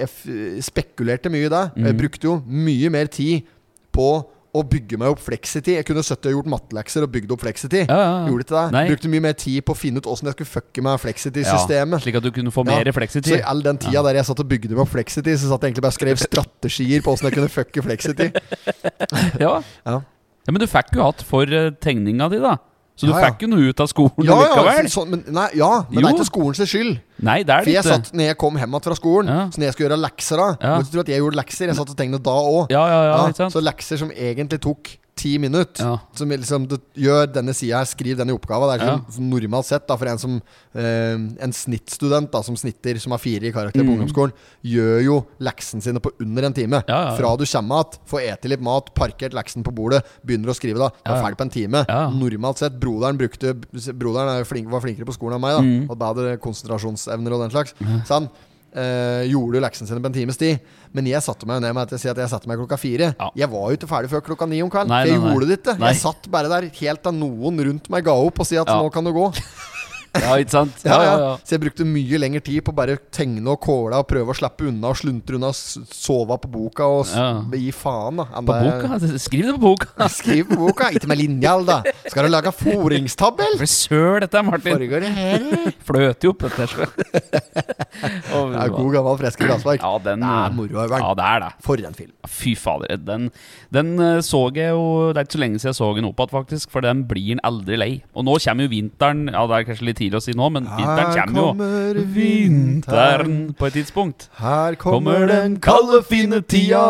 jeg 0.06 0.66
spekulerte 0.66 1.32
mye 1.32 1.48
i 1.48 1.52
det. 1.52 1.64
Mhm. 1.76 1.88
Jeg 1.90 1.98
brukte 2.04 2.30
jo 2.30 2.36
mye 2.46 2.92
mer 2.94 3.10
tid 3.10 3.48
på 3.94 4.10
å 4.50 4.62
bygge 4.66 4.98
meg 4.98 5.12
opp 5.12 5.20
Flexity 5.22 5.76
Jeg 5.76 5.86
kunne 5.86 6.02
sittet 6.02 6.30
og 6.30 6.40
gjort 6.40 6.50
mattelekser 6.50 7.04
og 7.06 7.12
bygd 7.14 7.30
opp 7.34 7.42
Flexity 7.44 7.84
Ja, 7.84 7.94
ja, 7.94 8.06
ja. 8.06 8.22
Gjorde 8.30 8.46
ikke 8.46 8.56
det. 8.56 8.64
Nei. 8.74 8.82
Brukte 8.90 9.10
mye 9.12 9.24
mer 9.28 9.36
tid 9.38 9.60
på 9.66 9.74
å 9.76 9.78
finne 9.78 10.02
ut 10.02 10.08
åssen 10.10 10.26
jeg 10.30 10.36
skulle 10.38 10.50
fucke 10.50 10.82
med 10.82 10.96
Ja, 10.96 11.00
fleksitid-systemet. 11.04 12.02
slik 12.02 12.18
at 12.18 12.26
du 12.26 12.30
kunne 12.34 12.54
få 12.54 12.64
Ja, 12.66 12.94
Flexity 12.96 13.30
Så 13.30 13.38
i 13.38 13.44
all 13.46 13.62
den 13.62 13.78
tida 13.78 14.02
der 14.08 14.18
jeg 14.18 14.26
satt 14.26 14.42
og 14.42 14.48
bygde 14.50 14.74
meg 14.74 14.82
opp 14.82 14.90
Flexity, 14.94 15.36
så 15.38 15.52
satt 15.52 15.62
jeg 15.62 15.70
egentlig 15.70 15.86
bare 15.86 15.94
og 15.94 15.98
skrev 16.00 16.22
strategier 16.24 17.04
på 17.06 17.14
åssen 17.14 17.30
jeg 17.30 17.38
kunne 17.38 17.52
fucke 17.52 17.84
Flexity. 17.86 18.30
Ja. 19.40 19.52
Ja. 19.86 20.00
ja, 20.00 20.50
Men 20.50 20.60
du 20.62 20.66
fikk 20.70 20.92
jo 20.98 21.04
hatt 21.06 21.22
for 21.26 21.46
eh, 21.46 21.70
tegninga 21.82 22.28
di, 22.32 22.40
da. 22.42 22.56
Så 23.00 23.08
du 23.08 23.12
Ja, 23.14 23.20
ja. 23.22 23.30
fikk 23.30 23.46
jo 23.46 23.48
noe 23.48 23.70
ut 23.72 23.80
av 23.80 23.86
skolen 23.88 24.26
Ja, 24.28 24.34
ja, 24.36 24.48
likevel. 24.60 24.88
sånn, 24.92 25.08
men, 25.08 25.22
nei, 25.32 25.46
ja, 25.56 25.70
men 25.88 26.02
det 26.04 26.10
er 26.10 26.16
ikke 26.18 26.26
skolens 26.28 26.60
skyld. 26.68 26.98
Nei, 27.24 27.38
det 27.48 27.54
er 27.54 27.64
For 27.64 27.70
jeg 27.72 27.80
ikke. 27.84 27.94
satt 27.96 28.12
når 28.12 28.26
jeg 28.28 28.36
kom 28.42 28.58
hjem 28.60 28.74
igjen 28.74 28.84
fra 28.84 28.94
skolen, 28.98 29.26
Ja. 29.32 29.46
så 29.48 29.56
når 29.56 29.64
jeg 29.70 29.72
skulle 29.72 29.88
gjøre 29.88 30.00
lekser 30.04 30.36
da 30.36 30.48
Ja. 30.60 30.78
Du 30.82 30.84
tror 30.90 31.00
at 31.00 31.08
jeg 31.08 31.20
gjorde 31.22 31.36
lekser, 31.40 31.66
jeg 31.70 31.76
satt 31.80 31.90
og 31.90 31.96
tenkte 31.96 32.22
da 32.22 32.36
òg. 32.36 32.66
Ja, 32.70 32.84
ja, 32.92 33.00
ja, 33.32 33.48
så 33.48 33.62
lekser 33.64 33.96
som 33.98 34.10
egentlig 34.12 34.60
tok 34.60 34.98
ti 35.20 35.34
minutter, 35.42 35.84
Ja. 35.84 35.98
som 36.16 36.30
liksom 36.32 36.66
du 36.70 36.78
gjør 36.96 37.28
denne 37.34 37.52
sida 37.56 37.82
her, 37.82 37.88
skriv 37.88 38.16
denne 38.16 38.32
oppgava. 38.32 38.70
Det 38.70 38.80
er 38.80 38.88
sånn, 38.88 39.04
som 39.18 39.28
normalt 39.30 39.68
sett, 39.68 39.84
da, 39.88 39.96
for 40.00 40.08
en 40.08 40.18
som 40.22 40.38
eh, 40.74 41.18
En 41.44 41.52
snittstudent 41.52 42.30
da 42.32 42.40
som 42.46 42.56
snitter, 42.56 42.98
som 43.02 43.12
har 43.12 43.20
fire 43.22 43.48
i 43.48 43.52
karakter 43.52 43.84
på 43.84 43.92
ungdomsskolen, 43.94 44.32
gjør 44.64 45.00
jo 45.04 45.16
leksene 45.44 45.84
sine 45.84 46.00
på 46.02 46.12
under 46.24 46.48
en 46.48 46.56
time. 46.56 46.80
Mm. 46.88 47.16
Fra 47.18 47.34
du 47.36 47.44
kommer 47.44 47.84
igjen, 47.84 48.00
får 48.10 48.26
ete 48.32 48.48
litt 48.54 48.64
mat, 48.64 48.92
parkert 48.96 49.36
leksen 49.36 49.64
på 49.66 49.74
bordet, 49.74 50.02
begynner 50.24 50.52
å 50.52 50.56
skrive, 50.56 50.78
da. 50.80 50.90
Da 51.04 51.16
er 51.18 51.24
ferdig 51.24 51.40
på 51.40 51.46
en 51.48 51.54
time. 51.56 51.84
Normalt 52.16 52.62
sett, 52.62 52.78
broderen 52.80 53.18
brukte 53.20 53.54
Broderen 54.00 54.40
er 54.40 54.44
flink, 54.48 54.70
var 54.70 54.80
flinkere 54.84 55.08
på 55.08 55.16
skolen 55.16 55.36
enn 55.36 55.44
meg, 55.44 55.56
da. 55.58 55.62
Mm. 55.66 55.90
Og 55.90 55.98
bedre 56.00 56.36
konsentrasjonsevner 56.42 57.34
og 57.36 57.44
den 57.44 57.52
slags. 57.54 57.74
Så 58.06 58.16
han 58.16 58.30
eh, 58.74 59.24
gjorde 59.30 59.58
jo 59.58 59.64
leksene 59.64 59.90
sine 59.90 60.02
på 60.02 60.10
en 60.12 60.16
times 60.16 60.40
tid. 60.40 60.60
Men 60.92 61.06
jeg 61.06 61.22
satte 61.22 61.46
meg 61.46 61.62
ned 61.62 61.74
med 61.76 61.86
at 61.86 61.94
jeg 61.94 62.04
sier 62.04 62.14
at 62.14 62.22
jeg 62.24 62.32
satte 62.32 62.50
meg 62.50 62.58
klokka 62.60 62.78
fire. 62.80 63.12
Ja. 63.14 63.30
Jeg 63.44 63.50
var 63.52 63.70
jo 63.70 63.78
ikke 63.78 63.90
ferdig 63.90 64.10
før 64.12 64.24
klokka 64.32 64.48
ni 64.50 64.62
om 64.64 64.70
kvelden. 64.72 64.90
Nei, 64.94 65.02
for 65.06 65.12
jeg 65.14 65.20
nei, 65.22 65.32
gjorde 65.34 65.50
det 65.50 65.58
ikke. 65.60 65.78
Nei. 65.78 65.92
Jeg 65.94 66.02
satt 66.04 66.30
bare 66.34 66.50
der 66.52 66.70
helt 66.82 67.04
til 67.06 67.18
noen 67.20 67.64
rundt 67.70 67.90
meg 67.92 68.06
ga 68.06 68.16
opp 68.18 68.42
og 68.42 68.46
si 68.50 68.58
at 68.60 68.68
Ja. 68.70 68.80
nå 68.82 68.90
kan 68.94 69.06
du 69.06 69.12
gå. 69.14 69.30
Ja, 70.10 70.34
ikke 70.42 70.50
sant? 70.50 70.80
Ja, 70.90 70.96
ja. 71.06 71.26
Så 71.46 71.54
jeg 71.54 71.60
brukte 71.62 71.84
mye 71.86 72.18
lengre 72.18 72.40
tid 72.42 72.64
på 72.66 72.72
bare 72.74 72.96
å 72.96 73.00
tegne 73.14 73.46
og 73.52 73.60
kåle 73.62 73.94
og 74.00 74.08
prøve 74.10 74.32
å 74.32 74.34
slippe 74.34 74.66
unna 74.66 74.90
og 74.90 74.98
sluntre 74.98 75.38
unna, 75.38 75.52
Og 75.52 75.86
sove 75.94 76.38
på 76.42 76.50
boka 76.50 76.88
og 76.90 77.54
gi 77.54 77.70
faen, 77.70 78.18
da. 78.18 78.26
På 78.42 78.56
boka? 78.58 78.98
Skriv 79.22 79.46
det 79.46 79.54
på 79.54 79.62
boka! 79.68 80.08
Skriv 80.20 80.48
på 80.50 80.58
boka, 80.58 80.90
ikke 80.90 81.06
med 81.10 81.22
linjal, 81.22 81.62
da. 81.68 81.78
Skal 82.08 82.26
du 82.26 82.32
lage 82.34 82.50
foringstabell? 82.58 83.54
For 83.60 83.70
søl, 83.70 84.18
dette 84.24 84.42
Martin. 84.46 84.74
Foregår 84.74 85.06
det 85.06 85.12
her? 85.14 85.46
Fløter 85.86 86.26
jo 86.26 86.34
opp, 86.34 86.48
dette. 86.58 87.86
Og- 88.34 88.52
Det 88.54 88.60
er 88.64 88.74
god 88.74 88.92
gammel 88.94 89.18
freske 89.20 89.46
glassverk. 89.46 89.82
Ja, 89.84 89.92
den 90.04 90.20
Det 90.24 90.30
er 90.30 90.54
moro, 90.56 90.84
Øyvind. 90.84 91.02
Ja, 91.04 91.10
det 91.20 91.26
er 91.30 91.40
det. 91.44 91.50
For 91.66 91.74
en 91.86 91.94
film. 91.98 92.12
Fy 92.28 92.54
fader. 92.56 92.96
Den, 92.96 93.30
den 93.72 93.92
eh, 94.00 94.20
så 94.26 94.42
jeg 94.54 94.70
jo 94.74 95.12
Det 95.12 95.20
er 95.20 95.28
ikke 95.28 95.36
så 95.38 95.42
lenge 95.44 95.58
siden 95.60 95.70
jeg 95.72 95.78
så 95.80 95.90
den 95.96 96.08
opp 96.10 96.20
igjen, 96.24 96.34
faktisk. 96.34 96.70
For 96.70 96.80
den 96.84 97.04
blir 97.10 97.32
en 97.36 97.40
aldri 97.44 97.76
lei. 97.80 97.90
Og 98.14 98.24
nå 98.24 98.38
kommer 98.44 98.66
jo 98.68 98.72
vinteren. 98.74 99.26
Ja, 99.32 99.46
det 99.50 99.56
er 99.60 99.68
kanskje 99.72 99.88
litt 99.90 100.00
tidlig 100.02 100.20
å 100.20 100.24
si 100.24 100.32
nå, 100.36 100.50
men 100.52 100.64
vinteren 100.64 101.12
Her 101.12 101.26
kommer 101.26 101.40
jo. 101.40 101.52
Her 101.52 102.00
kommer 102.00 102.14
Vinteren 102.20 103.38
på 103.58 103.66
et 103.70 103.72
tidspunkt. 103.78 104.28
Her 104.40 104.74
Kommer 104.80 105.14
kommer 105.20 105.26
den 105.28 105.54
den 105.54 105.60
kalde, 105.60 106.02
fine 106.06 106.40
tida. 106.42 106.82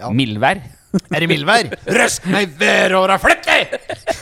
Ja. 0.00 0.10
Mildvær. 0.10 0.60
Er 1.14 1.24
det 1.24 1.28
mildvær? 1.30 1.70
Røsk 1.98 2.26
meg 2.30 2.52
værhåra 2.58 3.16
flytt 3.22 3.48
deg! 3.48 3.72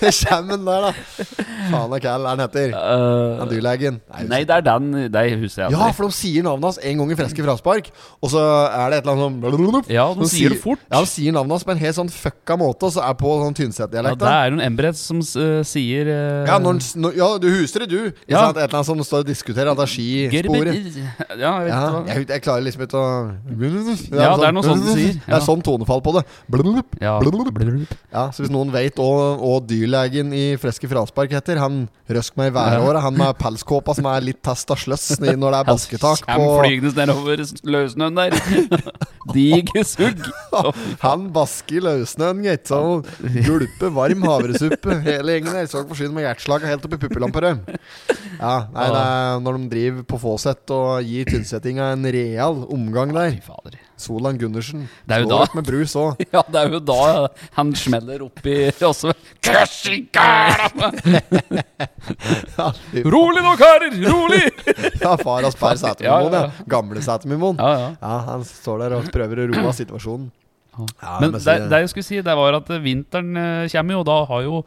Det 0.02 0.10
kommer 0.18 0.56
den 0.56 0.66
der, 0.66 0.86
da. 0.88 1.26
Faen 1.72 1.92
er 1.94 2.02
kæll 2.02 2.24
er 2.26 2.38
den 2.38 2.42
heter. 2.42 2.72
Uh, 2.74 3.40
Den 3.42 3.50
dyrlegen. 3.52 3.98
nei, 4.28 4.40
det 4.48 4.56
er 4.56 4.64
den 4.66 4.88
Det 5.12 5.22
husker 5.38 5.62
jeg 5.64 5.76
Ja, 5.76 5.90
for 5.94 6.08
de 6.08 6.16
sier 6.16 6.46
navnet 6.46 6.70
hans 6.70 6.78
en 6.82 7.02
gang 7.02 7.12
i 7.12 7.18
Freske 7.18 7.44
fraspark, 7.44 7.90
og 8.22 8.32
så 8.32 8.42
er 8.42 8.92
det 8.92 8.98
et 9.00 9.06
eller 9.06 9.28
annet 9.28 9.84
sånn 9.84 9.92
Ja, 9.92 10.06
de 10.16 10.28
sier 10.30 10.54
det 10.54 10.60
fort. 10.62 10.82
Ja, 10.88 11.00
de 11.04 11.10
sier 11.10 11.34
navnet 11.36 11.56
hans 11.56 11.66
på 11.68 11.74
en 11.74 11.82
helt 11.82 11.98
sånn 11.98 12.10
fucka 12.12 12.56
måte, 12.60 12.88
og 12.88 12.96
så 12.96 13.04
er 13.06 13.16
på 13.20 13.34
sånn 13.42 13.52
Ja, 13.52 13.58
Tynset-dialekt. 13.62 14.20
det 14.22 14.32
er 14.32 14.50
jo 14.50 14.58
en 14.58 14.64
Embret 14.66 14.98
som 14.98 15.20
uh, 15.22 15.62
sier 15.66 16.10
uh, 16.10 16.48
ja, 16.48 16.58
når, 16.62 16.80
når, 16.98 17.16
ja, 17.18 17.28
du 17.42 17.48
husker 17.52 17.84
det, 17.84 17.90
du. 17.92 18.24
Ja. 18.30 18.48
Et 18.50 18.56
eller 18.56 18.78
annet 18.80 18.88
som 18.90 19.04
står 19.06 19.24
og 19.26 19.30
diskuterer 19.30 19.72
at 19.72 19.78
det 19.78 19.86
er 19.86 19.92
skisporet. 19.92 20.72
Ja, 21.38 21.52
jeg 21.62 21.68
vet 21.68 21.72
Ja, 21.72 21.80
hva 21.92 22.02
jeg, 22.08 22.26
jeg 22.28 22.44
klarer 22.44 22.66
liksom 22.66 22.84
ikke 22.86 22.98
å 22.98 23.12
Ja, 24.12 24.32
det 24.38 24.48
er 24.48 24.56
noe 24.56 24.66
sånt 24.66 24.84
de 24.86 24.96
sier, 24.96 25.20
Det 25.26 25.36
er 25.38 25.44
sånn 25.44 25.62
tonefall 25.64 26.02
på 26.04 26.16
det. 26.18 26.24
Blulup, 26.62 26.96
Ja. 27.02 27.16
blulup. 27.20 27.92
Ja, 28.12 28.28
Så 28.30 28.44
hvis 28.44 28.52
noen 28.54 28.70
vet 28.72 28.96
hva 28.96 29.58
dyrlegen 29.66 30.32
i 30.36 30.56
Freske 30.60 30.88
fraspark 30.90 31.32
heter 31.34 31.58
Han 31.58 31.88
røsk 32.08 32.36
meg 32.38 32.52
i 32.52 32.54
værhåret, 32.56 33.02
Han 33.02 33.16
med 33.18 33.38
pelskåpa 33.40 33.94
som 33.98 34.06
er 34.06 34.20
litt 34.24 34.42
testa 34.44 34.76
sløss 34.78 35.18
når 35.20 35.50
det 35.50 35.60
er 35.60 35.68
basketak 35.72 36.24
Han 36.28 36.40
på 36.40 36.48
Kjem 36.52 36.62
flygende 36.62 36.94
nedover 37.02 37.44
løssnøen 37.74 38.20
der. 38.20 38.38
Diger 39.34 39.84
sugg. 39.86 40.18
Han 41.06 41.28
basker 41.34 41.82
løssnøen, 41.84 42.42
gitt. 42.46 42.66
Så 42.70 42.80
gulpe 43.46 43.90
varm 43.94 44.24
havresuppe. 44.26 44.98
Hele 45.06 45.36
gjengen 45.38 45.54
der. 45.56 45.68
Så 45.70 45.84
forsyne 45.88 46.14
med 46.16 46.26
hjerteslag 46.26 46.66
helt 46.68 46.86
opp 46.88 46.96
i 46.96 47.00
puppelamperød. 47.04 47.62
Ja, 48.40 48.54
nei, 48.74 48.88
det 48.92 49.02
er 49.06 49.40
når 49.44 49.58
de 49.60 49.68
driver 49.76 50.02
på 50.10 50.18
Fåset 50.22 50.72
og 50.74 51.06
gir 51.06 51.28
Tynsettinga 51.30 51.92
en 51.94 52.06
real 52.14 52.64
omgang 52.74 53.14
der. 53.14 53.38
Fader. 53.46 53.78
Solan 54.02 54.38
Gundersen. 54.40 54.84
Det 55.06 55.16
er 55.16 55.24
jo 55.24 55.30
da. 55.30 55.40
med 55.56 55.66
brus 55.68 55.94
òg. 55.98 56.20
Ja, 56.34 56.42
det 56.48 56.60
er 56.62 56.74
jo 56.76 56.80
da 56.82 57.28
han 57.58 57.72
smeller 57.76 58.24
oppi 58.26 58.56
også. 58.82 59.12
Rolig 63.16 63.42
nå, 63.44 63.54
karer! 63.60 63.96
Rolig! 64.06 64.44
ja, 65.04 65.16
far 65.20 65.42
hans 65.46 65.58
Per 65.58 65.80
Sætermoen, 65.80 66.32
Ja, 66.36 66.44
Gamle 66.70 67.02
Sætermoen. 67.04 67.58
Ja, 67.60 67.72
ja. 67.78 67.90
Ja, 68.00 68.14
han 68.32 68.46
står 68.48 68.84
der 68.86 68.96
og 68.98 69.10
prøver 69.14 69.44
å 69.44 69.50
roe 69.52 69.66
av 69.70 69.76
situasjonen. 69.78 70.30
Ja, 70.72 71.18
Men 71.20 71.34
det, 71.36 71.42
det. 71.68 71.78
jeg 71.82 71.88
skulle 71.92 72.06
si, 72.06 72.18
det 72.24 72.34
var 72.38 72.56
at 72.56 72.70
vinteren 72.80 73.36
eh, 73.36 73.68
kommer 73.74 73.92
jo, 73.92 73.98
og 74.00 74.06
da, 74.08 74.14
har 74.30 74.44
jo, 74.46 74.60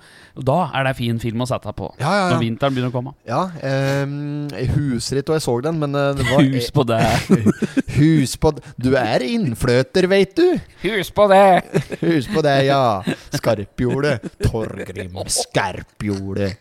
da 0.50 0.58
er 0.78 0.86
det 0.86 0.94
fin 1.00 1.18
film 1.22 1.42
å 1.42 1.48
sette 1.50 1.74
på. 1.74 1.88
Ja, 1.98 2.12
ja. 2.20 2.28
Når 2.30 2.44
vinteren 2.44 2.76
begynner 2.76 2.92
å 2.92 2.94
komme. 2.94 3.16
Ja, 3.26 3.40
ehm, 3.66 4.46
jeg 4.54 4.70
husker 4.76 5.22
ikke, 5.22 5.34
og 5.34 5.40
jeg 5.40 5.46
så 5.48 5.56
den, 5.66 5.80
men 5.82 5.98
eh, 5.98 6.12
det 6.20 6.28
var 6.30 6.46
Hus 6.46 6.70
på 6.76 6.86
det. 6.86 7.02
Hus 7.98 8.36
på 8.38 8.54
Du 8.78 8.92
er 9.02 9.26
innfløter, 9.26 10.06
veit 10.12 10.38
du. 10.38 10.60
Hus 10.86 11.10
på 11.16 11.26
det! 11.32 11.48
Hus 12.04 12.30
på 12.30 12.46
det, 12.46 12.58
ja. 12.70 12.84
Skarpjordet. 13.34 14.30
Torgrim 14.46 15.18
Skarpjordet. 15.26 16.60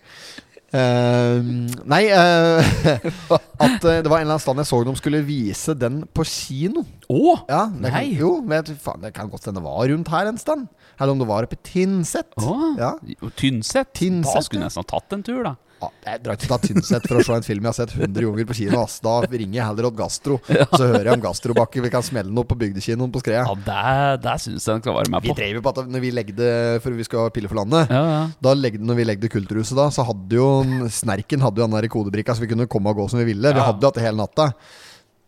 Ehm, 0.75 1.69
nei 1.87 2.09
uh, 2.11 2.59
At 3.63 3.85
uh, 3.85 4.01
det 4.03 4.11
var 4.11 4.19
en 4.19 4.27
eller 4.27 4.35
annen 4.35 4.43
stand 4.43 4.59
jeg 4.59 4.67
så 4.67 4.81
de 4.89 4.95
skulle 4.99 5.21
vise 5.27 5.75
den 5.79 6.01
på 6.11 6.27
kino. 6.27 6.83
Å! 7.07 7.37
Ja, 7.47 7.61
det 7.71 7.93
kan, 7.95 8.09
jo, 8.11 8.33
vet, 8.51 8.73
faen, 8.83 9.05
det 9.05 9.13
kan 9.15 9.31
godt 9.31 9.47
hende 9.47 9.63
det 9.63 9.69
var 9.69 9.87
rundt 9.93 10.11
her 10.11 10.31
en 10.33 10.41
stand. 10.41 10.67
Eller 10.99 11.15
om 11.15 11.21
det 11.23 11.29
var 11.31 11.47
oppe 11.47 11.59
i 11.59 11.63
Tynset. 11.71 12.35
Oh, 12.43 12.73
Ja. 12.79 12.95
Tynset, 13.39 13.95
Da 13.95 14.43
skulle 14.43 14.65
du 14.65 14.67
nesten 14.67 14.83
ha 14.83 14.91
tatt 14.91 15.15
en 15.15 15.23
tur, 15.27 15.43
da. 15.47 15.55
Ja, 15.85 16.13
jeg 16.15 16.23
drar 16.25 16.39
ikke 16.39 16.49
til 16.49 16.75
Tynset 16.75 17.09
for 17.09 17.21
å 17.21 17.25
se 17.27 17.37
en 17.37 17.47
film 17.47 17.67
jeg 17.67 17.71
har 17.71 17.77
sett 17.77 17.95
100 17.97 18.25
ganger 18.27 18.49
på 18.49 18.57
kino. 18.59 18.81
Ass. 18.85 18.97
Da 19.05 19.15
ringer 19.25 19.59
jeg 19.59 19.67
heller 19.69 19.89
opp 19.91 19.99
Gastro. 19.99 20.39
Så 20.79 20.83
hører 20.83 21.11
jeg 21.11 21.19
om 21.19 21.25
Gastrobakke. 21.25 21.83
Vi 21.85 21.93
kan 21.93 22.05
smelle 22.07 22.33
noe 22.35 22.49
på 22.49 22.57
bygdekinoen 22.61 23.13
på 23.15 23.23
Skreia. 23.23 23.45
Ja, 23.45 23.57
det, 23.69 24.23
det 24.25 24.37
syns 24.45 24.65
jeg 24.65 24.79
den 24.79 24.85
skal 24.85 24.99
være 24.99 25.13
med 25.13 25.21
på. 25.21 25.29
Vi 25.31 25.37
drev 25.41 25.59
jo 25.61 25.65
på 25.65 25.75
at 25.75 25.93
når 25.95 26.05
vi 26.05 26.15
legde 26.15 26.49
For 26.85 26.97
vi 26.97 27.07
skal 27.07 27.31
pille 27.35 27.51
for 27.51 27.61
landet. 27.61 27.93
Ja, 27.93 28.03
ja. 28.15 28.23
Da 28.45 28.55
legde, 28.59 28.83
når 28.85 29.01
vi 29.01 29.09
legde 29.11 29.33
Kulturhuset, 29.33 29.77
da 29.79 29.89
så 29.95 30.07
hadde 30.09 30.41
jo 30.41 30.49
Snerken 30.95 31.45
hadde 31.45 31.61
jo 31.63 31.69
den 31.69 31.77
der 31.77 31.91
kodebrikka, 31.93 32.35
så 32.37 32.45
vi 32.45 32.51
kunne 32.51 32.69
komme 32.71 32.93
og 32.93 33.03
gå 33.03 33.09
som 33.13 33.21
vi 33.23 33.29
ville. 33.33 33.55
Vi 33.55 33.63
hadde 33.63 33.83
jo 33.83 33.91
hatt 33.91 33.99
det 34.01 34.07
hele 34.07 34.21
natta. 34.21 34.51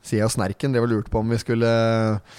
Sier 0.07 0.21
jeg 0.23 0.29
og 0.29 0.31
Snerken 0.37 0.71
drev 0.75 0.85
og 0.87 0.90
lurte 0.92 1.11
på 1.11 1.19
om 1.19 1.33
vi 1.35 1.38
skulle 1.40 1.71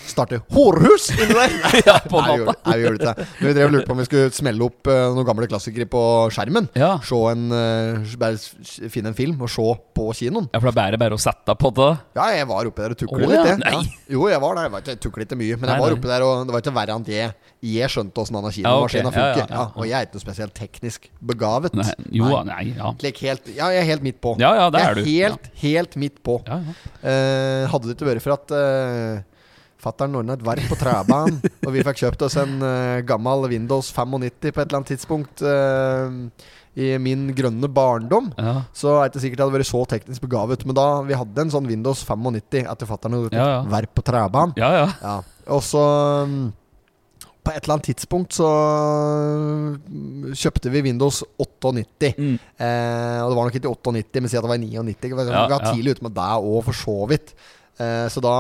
starte 0.08 0.40
hårhus 0.56 1.10
inni 1.18 1.34
der. 1.36 1.56
Ja, 1.88 1.98
på 2.08 2.22
Nei, 2.24 2.32
vi 2.32 2.40
gjorde, 2.40 2.56
nei, 2.64 2.76
vi 2.80 2.86
gjorde 2.86 3.02
det. 3.04 3.26
Men 3.40 3.48
vi 3.50 3.54
drev 3.58 3.68
og 3.68 3.74
lurte 3.76 3.88
på 3.90 3.96
om 3.96 4.00
vi 4.02 4.06
skulle 4.08 4.32
smelle 4.36 4.66
opp 4.68 4.88
uh, 4.90 4.96
noen 5.16 5.28
gamle 5.28 5.48
klassikere 5.52 5.88
på 5.92 6.02
skjermen. 6.34 6.70
Ja. 6.80 6.94
Se 7.06 7.20
en, 7.34 7.44
uh, 7.52 8.88
finne 8.94 9.12
en 9.12 9.18
film 9.18 9.44
og 9.44 9.52
se 9.52 9.68
på 9.98 10.08
kinoen. 10.18 10.48
Ja, 10.54 10.62
for 10.62 10.70
det 10.70 10.74
er 10.74 10.80
bare 10.80 11.02
bare 11.02 11.18
å 11.18 11.22
sette 11.22 11.56
på 11.60 11.72
det. 11.78 11.90
Ja, 12.18 12.30
jeg 12.38 12.48
var 12.50 12.70
oppe 12.72 12.86
der 12.86 12.96
og 12.96 13.02
tuklet 13.04 13.28
Å, 13.28 13.32
litt. 13.34 13.52
jeg. 13.52 13.60
Nei. 13.66 13.74
Ja. 13.76 13.84
Jo, 14.18 14.24
jeg 14.32 14.42
var 14.44 14.58
der. 14.58 14.68
Jeg, 14.70 14.74
var 14.78 14.88
jeg 14.94 15.02
tuklet 15.04 15.28
ikke 15.28 15.40
mye, 15.42 15.60
men 15.60 15.68
Nei, 15.68 15.76
jeg 15.78 15.84
var 15.86 15.98
oppi 15.98 16.12
der, 16.14 16.26
og 16.28 16.48
det 16.48 16.56
var 16.56 16.64
ikke 16.64 16.76
verre 16.80 16.96
enn 16.98 17.06
at 17.08 17.12
jeg, 17.12 17.52
jeg 17.68 17.92
skjønte 17.94 18.24
åssen 18.24 18.38
denne 18.40 18.54
kinomaskinen 18.56 19.12
Ja, 19.12 19.12
ja, 19.12 19.28
funker. 19.36 19.54
ja. 19.58 19.66
Og 19.76 19.90
jeg 19.90 19.98
er 20.00 20.08
ikke 20.08 20.20
noe 20.20 20.26
spesielt 20.26 20.56
teknisk 20.58 21.10
begavet. 21.34 21.76
Nei, 21.78 21.88
jo, 22.22 22.32
Nei. 22.32 22.44
nei, 22.48 22.64
ja. 22.80 22.94
Helt, 23.28 23.52
ja, 23.52 23.70
jeg 23.76 23.84
er 23.84 23.88
helt 23.92 24.04
midt 24.08 24.20
på. 24.24 24.36
Ja, 24.40 24.54
ja, 24.56 24.68
det 24.74 24.82
jeg 24.84 24.90
er 24.94 24.98
du. 25.00 25.08
Helt, 25.12 25.50
helt 25.64 25.98
midt 26.00 26.22
på. 26.24 26.40
ja, 26.48 26.60
ja. 26.64 26.76
Eh, 27.08 27.57
hadde 27.72 27.90
det 27.90 27.98
ikke 27.98 28.12
vært 28.12 28.26
for 28.26 28.36
at 28.38 28.54
uh, 28.54 29.24
Fattern 29.82 30.16
ordna 30.18 30.34
et 30.38 30.46
verk 30.46 30.70
på 30.72 30.78
trebanen, 30.80 31.42
og 31.66 31.74
vi 31.74 31.84
fikk 31.86 32.00
kjøpt 32.02 32.24
oss 32.28 32.38
en 32.42 32.56
uh, 32.64 33.00
gammel 33.08 33.50
Windows 33.52 33.92
95 33.94 34.30
på 34.42 34.54
et 34.54 34.64
eller 34.64 34.80
annet 34.80 34.94
tidspunkt 34.94 35.44
uh, 35.46 36.10
i 36.78 36.92
min 37.02 37.26
grønne 37.34 37.70
barndom, 37.74 38.30
ja. 38.38 38.60
så 38.76 39.00
er 39.00 39.08
det 39.08 39.16
ikke 39.16 39.24
sikkert 39.24 39.40
jeg 39.42 39.48
hadde 39.48 39.58
vært 39.58 39.70
så 39.70 39.80
teknisk 39.90 40.26
begavet. 40.28 40.66
Men 40.70 40.78
da 40.78 40.86
vi 41.08 41.18
hadde 41.18 41.46
en 41.46 41.54
sånn 41.54 41.70
Windows 41.70 42.04
95 42.06 42.70
etter 42.70 42.90
fatter'n 42.90 43.16
hadde 43.18 43.26
gjort 43.30 43.38
Ja, 43.40 43.48
ja. 43.56 43.64
verk 43.72 43.96
på 43.98 44.06
trebanen. 44.06 44.54
Ja, 44.62 44.70
ja. 44.76 44.88
Ja. 45.02 45.16
Og 45.56 45.64
så 45.66 45.82
mm, 46.30 46.44
På 47.48 47.54
et 47.56 47.64
eller 47.64 47.78
annet 47.78 47.88
tidspunkt 47.88 48.36
så 48.36 48.48
mm, 49.08 50.32
kjøpte 50.38 50.72
vi 50.74 50.82
Windows 50.88 51.22
98. 51.40 52.14
Mm. 52.18 52.34
Eh, 52.60 53.20
og 53.24 53.32
det 53.32 53.38
var 53.40 53.48
nok 53.50 53.60
ikke 53.60 53.72
98, 53.72 54.22
men 54.24 54.32
si 54.32 54.40
at 54.40 54.46
det 54.48 54.52
var 54.52 54.60
99. 54.62 55.14
Vi 55.18 55.28
Ja, 55.32 55.46
var 55.52 55.70
tidlig 55.72 55.96
ute 55.98 56.08
med 56.08 56.16
deg 56.18 56.50
òg, 56.52 56.60
for 56.68 56.78
så 56.78 56.98
vidt. 57.12 57.34
Eh, 57.78 58.08
så 58.10 58.22
da 58.26 58.36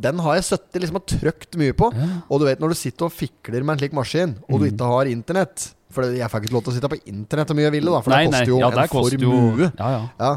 Den 0.00 0.18
har 0.24 0.38
jeg 0.38 0.46
sittet 0.48 0.80
liksom 0.82 0.96
og 0.96 1.06
trykt 1.06 1.58
mye 1.60 1.74
på. 1.76 1.90
Ja. 1.94 2.06
Og 2.30 2.40
du 2.40 2.46
vet 2.48 2.60
når 2.62 2.72
du 2.72 2.78
sitter 2.80 3.08
og 3.08 3.12
fikler 3.12 3.62
med 3.62 3.76
en 3.76 3.82
slik 3.82 3.92
maskin, 3.96 4.36
og 4.48 4.60
du 4.60 4.64
Mm. 4.66 4.72
ikke 4.74 4.92
har 4.94 5.04
internett 5.12 5.74
For 5.90 6.04
jeg 6.04 6.28
fikk 6.28 6.44
ikke 6.44 6.52
lov 6.52 6.62
til 6.66 6.72
å 6.72 6.76
sitte 6.76 6.88
på 6.92 6.98
internett 7.08 7.48
så 7.48 7.54
mye 7.56 7.64
jeg 7.64 7.72
ville, 7.72 7.90
da, 7.90 8.00
for 8.04 8.10
Nei, 8.12 8.26
det 8.26 8.32
koster 8.34 8.50
jo 8.50 8.58
ja, 8.60 8.68
en 8.68 8.88
koster 8.92 9.22
jo 9.24 9.30
formue. 9.32 9.72
Ja, 9.78 9.88
ja. 10.20 10.36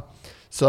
Så 0.52 0.68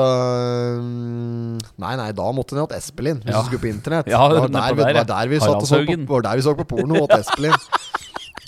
mm, 0.78 1.58
Nei, 1.82 1.94
nei, 1.98 2.10
da 2.14 2.28
måtte 2.34 2.54
en 2.54 2.62
hatt 2.62 2.74
Espelin 2.76 3.18
hvis 3.24 3.34
Ja. 3.34 3.40
du 3.42 3.48
skulle 3.50 3.64
på 3.64 3.70
internett. 3.72 4.10
Ja, 4.10 4.22
det 4.30 4.38
var 4.44 4.52
der, 4.54 4.76
vi, 4.78 4.86
der, 4.94 5.08
der 5.08 5.32
vi 5.32 5.40
satt 5.42 5.56
og 5.58 5.66
så 5.66 5.82
på, 5.88 5.96
var 6.12 6.26
der 6.28 6.38
vi 6.38 6.44
så 6.46 6.54
på 6.58 6.66
porno, 6.70 7.02
hatt 7.06 7.16
Espelin. 7.18 7.56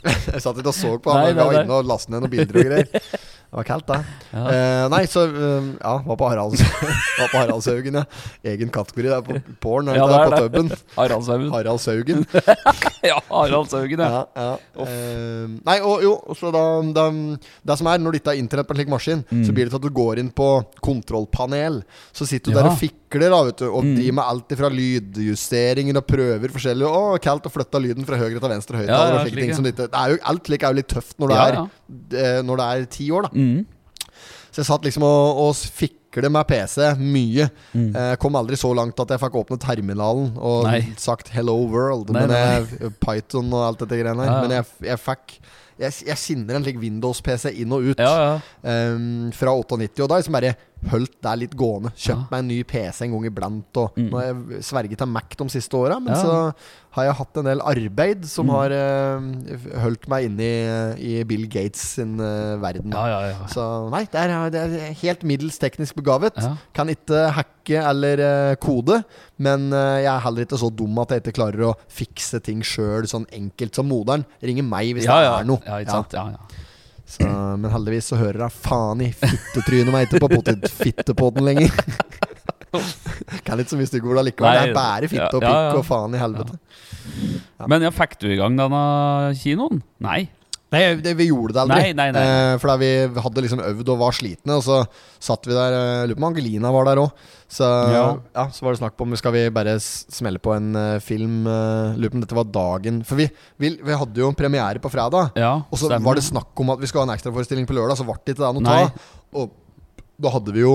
jeg 0.34 0.42
satt 0.44 0.60
ikke 0.60 0.70
og 0.70 0.76
så 0.78 0.94
på 1.02 1.10
han, 1.14 1.24
og 1.24 1.32
vi 1.32 1.48
var 1.48 1.58
inne 1.64 1.78
og 1.80 1.88
lastet 1.90 2.14
ned 2.14 2.22
noen 2.26 2.34
bilder 2.36 2.60
og 2.60 2.68
greier. 2.70 3.08
Det 3.54 3.60
var 3.60 3.66
kaldt, 3.68 3.86
da. 3.86 3.96
Ja. 4.34 4.40
Eh, 4.50 4.84
nei, 4.90 5.04
så 5.06 5.22
eh, 5.30 5.66
Ja, 5.78 5.92
var 6.02 6.16
på 6.18 6.26
Haralds 6.26 6.58
Var 7.20 7.28
på 7.30 7.38
Haraldshaugen, 7.38 7.94
ja. 8.00 8.02
Egen 8.50 8.72
kategori 8.74 9.12
der 9.12 9.20
på 9.22 9.36
porn. 9.62 9.92
Ja, 9.94 10.02
ikke 10.02 10.08
det 10.10 10.16
er 10.16 10.24
på 10.24 10.34
det. 10.34 10.40
puben. 10.42 10.72
Haraldshaugen. 10.98 11.52
Haraldshaugen. 11.54 12.26
Ja, 13.04 13.18
Haraldshaugen, 13.28 14.00
ja. 14.00 14.24
Ja, 14.34 14.44
ja. 14.74 14.84
Eh, 14.88 15.46
nei, 15.68 15.76
og 15.84 16.02
jo, 16.02 16.14
så 16.34 16.48
da, 16.54 16.62
da 16.96 17.04
Det 17.68 17.76
som 17.78 17.90
er, 17.92 18.00
når 18.02 18.16
dette 18.18 18.32
er 18.32 18.40
internett 18.40 18.66
på 18.66 18.72
en 18.74 18.80
slik 18.80 18.90
maskin, 18.90 19.22
så 19.44 19.52
blir 19.54 19.68
det 19.68 19.74
til 19.74 19.78
at 19.82 19.84
du 19.86 19.92
går 19.94 20.22
inn 20.22 20.30
på 20.34 20.48
kontrollpanel. 20.82 21.82
Så 22.16 22.26
sitter 22.26 22.50
du 22.50 22.54
Mm. 22.54 22.58
Mm. 22.58 22.64
der 22.64 22.70
og 22.72 22.78
fikler 22.80 23.30
da, 23.34 23.38
vet 23.46 23.60
du, 23.60 23.66
og 23.68 23.84
driver 23.94 24.14
med 24.16 24.24
alt 24.24 24.54
fra 24.58 24.68
lydjusteringer 24.72 25.98
og 26.00 26.06
prøver 26.08 26.52
forskjellig. 26.54 26.86
Å, 26.88 27.18
kaldt 27.22 27.46
å 27.48 27.52
flytte 27.52 27.80
lyden 27.82 28.06
fra 28.08 28.18
høyre 28.20 28.40
til 28.40 28.50
venstre 28.52 28.82
ja, 28.88 28.98
og 29.18 29.20
slike 29.28 29.40
ting. 29.42 29.54
Som 29.56 29.68
litt, 29.68 29.78
det 29.78 29.88
er 29.92 30.14
jo, 30.14 30.18
alt 30.32 30.48
slik 30.50 30.64
er 30.66 30.74
jo 30.74 30.80
litt 30.80 30.90
tøft 30.90 31.18
når 31.22 31.28
du 31.30 31.34
Ja, 31.34 31.44
er 31.44 31.60
eh, 32.24 32.40
Når 32.46 32.60
det 32.62 32.66
er 32.72 32.86
ti 32.96 33.08
år, 33.14 33.28
da. 33.28 33.43
Mm. 33.44 33.64
Så 34.54 34.62
jeg 34.62 34.68
satt 34.68 34.84
liksom 34.86 35.02
og, 35.02 35.40
og 35.48 35.56
fikle 35.74 36.30
med 36.30 36.46
PC 36.46 36.92
mye. 37.00 37.48
Mm. 37.74 37.88
Eh, 37.90 38.12
kom 38.22 38.36
aldri 38.38 38.54
så 38.60 38.70
langt 38.76 39.00
at 39.02 39.10
jeg 39.10 39.22
fikk 39.24 39.38
åpne 39.40 39.58
terminalen 39.58 40.28
og 40.38 40.68
Nei. 40.68 40.84
sagt 41.00 41.32
'hello 41.34 41.56
world'. 41.66 42.12
Nei, 42.14 42.22
men 42.22 42.30
nei, 42.30 42.44
jeg, 42.54 42.92
Python 43.04 43.50
og 43.50 43.64
alt 43.66 43.82
dette 43.82 43.98
greiene. 43.98 44.22
Ja, 44.22 44.36
ja. 44.36 44.40
Men 44.44 44.56
jeg, 44.60 44.64
jeg 44.92 45.02
fikk 45.02 45.38
Jeg, 45.74 45.90
jeg 46.06 46.18
sinner 46.22 46.54
en 46.54 46.62
slik 46.62 46.76
Windows-PC 46.78 47.50
inn 47.58 47.72
og 47.74 47.82
ut. 47.82 47.98
Ja. 47.98 48.36
Ehm, 48.62 49.32
fra 49.34 49.50
98, 49.58 50.04
og 50.04 50.08
da 50.12 50.20
liksom 50.20 50.36
bare 50.36 50.52
holdt 50.90 51.16
det 51.22 51.38
litt 51.38 51.54
gående. 51.56 51.90
Kjøpt 51.94 52.08
Ja. 52.24 52.26
meg 52.30 52.38
en 52.44 52.48
ny 52.48 52.62
PC 52.64 53.02
en 53.06 53.12
gang 53.12 53.24
iblant. 53.30 53.76
Og 53.76 53.92
Mm. 53.96 54.10
Nå 54.10 54.18
har 54.18 54.26
jeg 54.26 54.62
sverget 54.62 54.98
til 54.98 55.06
Mac 55.06 55.28
de 55.36 55.44
siste 55.48 55.72
åra, 55.78 56.00
men 56.00 56.14
Ja. 56.14 56.22
så 56.22 56.54
har 56.94 57.04
jeg 57.04 57.14
hatt 57.14 57.36
en 57.38 57.44
del 57.44 57.60
arbeid 57.60 58.24
som 58.26 58.46
Mm. 58.46 58.50
har 58.54 58.70
uh, 58.70 59.80
holdt 59.82 60.08
meg 60.08 60.24
inne 60.28 60.40
i, 60.40 61.20
i 61.20 61.24
Bill 61.24 61.46
Gates 61.48 61.80
sin 61.96 62.20
uh, 62.20 62.56
verden. 62.60 62.90
ja. 62.90 63.46
Så 63.48 63.90
nei, 63.90 64.04
det 64.10 64.14
er, 64.14 64.50
det 64.50 64.60
er 64.60 64.92
helt 65.02 65.22
middels 65.24 65.58
teknisk 65.58 65.94
begavet. 65.96 66.32
Kan 66.74 66.88
ikke 66.88 67.30
hacke 67.32 67.80
eller 67.82 68.20
uh, 68.50 68.54
kode, 68.56 69.02
men 69.38 69.70
jeg 69.70 70.06
er 70.06 70.20
heller 70.20 70.44
ikke 70.44 70.58
så 70.60 70.70
dum 70.74 70.98
at 70.98 71.08
jeg 71.10 71.22
ikke 71.24 71.38
klarer 71.40 71.70
å 71.72 71.74
fikse 71.88 72.40
ting 72.42 72.60
sjøl 72.62 73.06
sånn 73.08 73.26
enkelt 73.32 73.74
som 73.74 73.88
moderen. 73.88 74.24
Ringer 74.42 74.62
meg 74.62 74.94
hvis 74.94 75.04
det 75.06 75.10
er 75.10 75.44
noe. 75.44 75.60
Ja, 75.66 75.78
ikke 75.80 75.90
sant? 75.90 76.12
Ja, 76.12 76.28
ja. 76.30 76.36
Så, 77.04 77.26
men 77.60 77.68
heldigvis 77.68 78.08
så 78.12 78.18
hører 78.18 78.46
jeg 78.46 78.56
faen 78.64 79.02
i 79.04 79.10
fittetrynet 79.12 79.92
meg 79.92 80.06
ikke 80.06 80.22
på 80.24 80.30
potetfitte 80.38 81.16
på 81.16 81.28
den 81.36 81.44
lenger. 81.46 81.74
kan 83.46 83.60
ikke 83.60 83.74
så 83.74 83.78
mye 83.78 83.90
stygge 83.90 84.08
ord 84.10 84.22
allikevel. 84.22 84.56
Det 84.56 84.70
er 84.70 84.76
bare 84.76 85.10
fitte 85.10 85.28
og 85.36 85.44
ja, 85.44 85.50
ja, 85.50 85.52
pikk 85.52 85.76
ja. 85.76 85.82
og 85.82 85.86
faen 85.88 86.16
i 86.16 86.22
helvete. 86.22 86.56
Men 87.70 87.84
ja, 87.86 87.92
fikk 87.94 88.16
du 88.22 88.30
i 88.32 88.38
gang 88.40 88.56
denne 88.58 88.80
kinoen? 89.38 89.84
Nei. 90.04 90.24
Nei, 90.72 90.80
det, 90.98 91.12
vi 91.18 91.28
gjorde 91.28 91.54
det 91.54 91.60
aldri. 91.62 91.76
Nei, 91.78 91.92
nei, 91.94 92.06
nei. 92.14 92.22
Eh, 92.24 92.54
for 92.58 92.72
da 92.72 92.76
vi 92.80 92.90
hadde 93.26 93.42
liksom 93.44 93.60
øvd 93.62 93.90
og 93.94 94.00
var 94.00 94.16
slitne, 94.16 94.56
og 94.56 94.64
så 94.64 94.80
satt 95.22 95.46
vi 95.46 95.54
der 95.54 95.76
eh, 95.76 96.06
Lurer 96.08 96.18
på 96.18 96.22
om 96.22 96.28
Angelina 96.30 96.72
var 96.74 96.88
der 96.88 97.00
òg. 97.04 97.26
Så, 97.54 97.68
ja. 97.94 98.06
Ja. 98.34 98.46
så 98.50 98.64
var 98.66 98.74
det 98.74 98.80
snakk 98.80 99.02
om 99.04 99.12
Skal 99.20 99.34
vi 99.36 99.42
bare 99.54 99.76
smelle 99.78 100.40
på 100.42 100.54
en 100.56 100.72
uh, 100.74 100.96
film. 101.04 101.44
Uh, 101.46 101.94
lurer 101.94 102.10
på 102.10 102.18
om 102.18 102.24
dette 102.24 102.34
var 102.34 102.48
dagen 102.50 103.02
For 103.06 103.20
vi, 103.20 103.28
vi, 103.62 103.70
vi 103.78 103.98
hadde 104.00 104.24
jo 104.24 104.32
premiere 104.34 104.82
på 104.82 104.90
fredag. 104.90 105.36
Ja, 105.38 105.52
Og 105.68 105.78
så 105.78 105.86
stemmer. 105.86 106.08
var 106.08 106.18
det 106.18 106.26
snakk 106.26 106.64
om 106.64 106.74
at 106.74 106.82
vi 106.82 106.90
skulle 106.90 107.04
ha 107.04 107.12
en 107.12 107.14
ekstraforestilling 107.14 107.68
på 107.70 107.76
lørdag, 107.78 108.00
så 108.00 108.08
ble 108.08 108.18
det 108.24 108.34
ikke 108.34 108.42
det 108.42 108.64
noe 108.64 108.80
av. 108.80 109.06
Og 109.38 109.54
da 110.24 110.34
hadde 110.34 110.56
vi 110.56 110.64
jo 110.64 110.74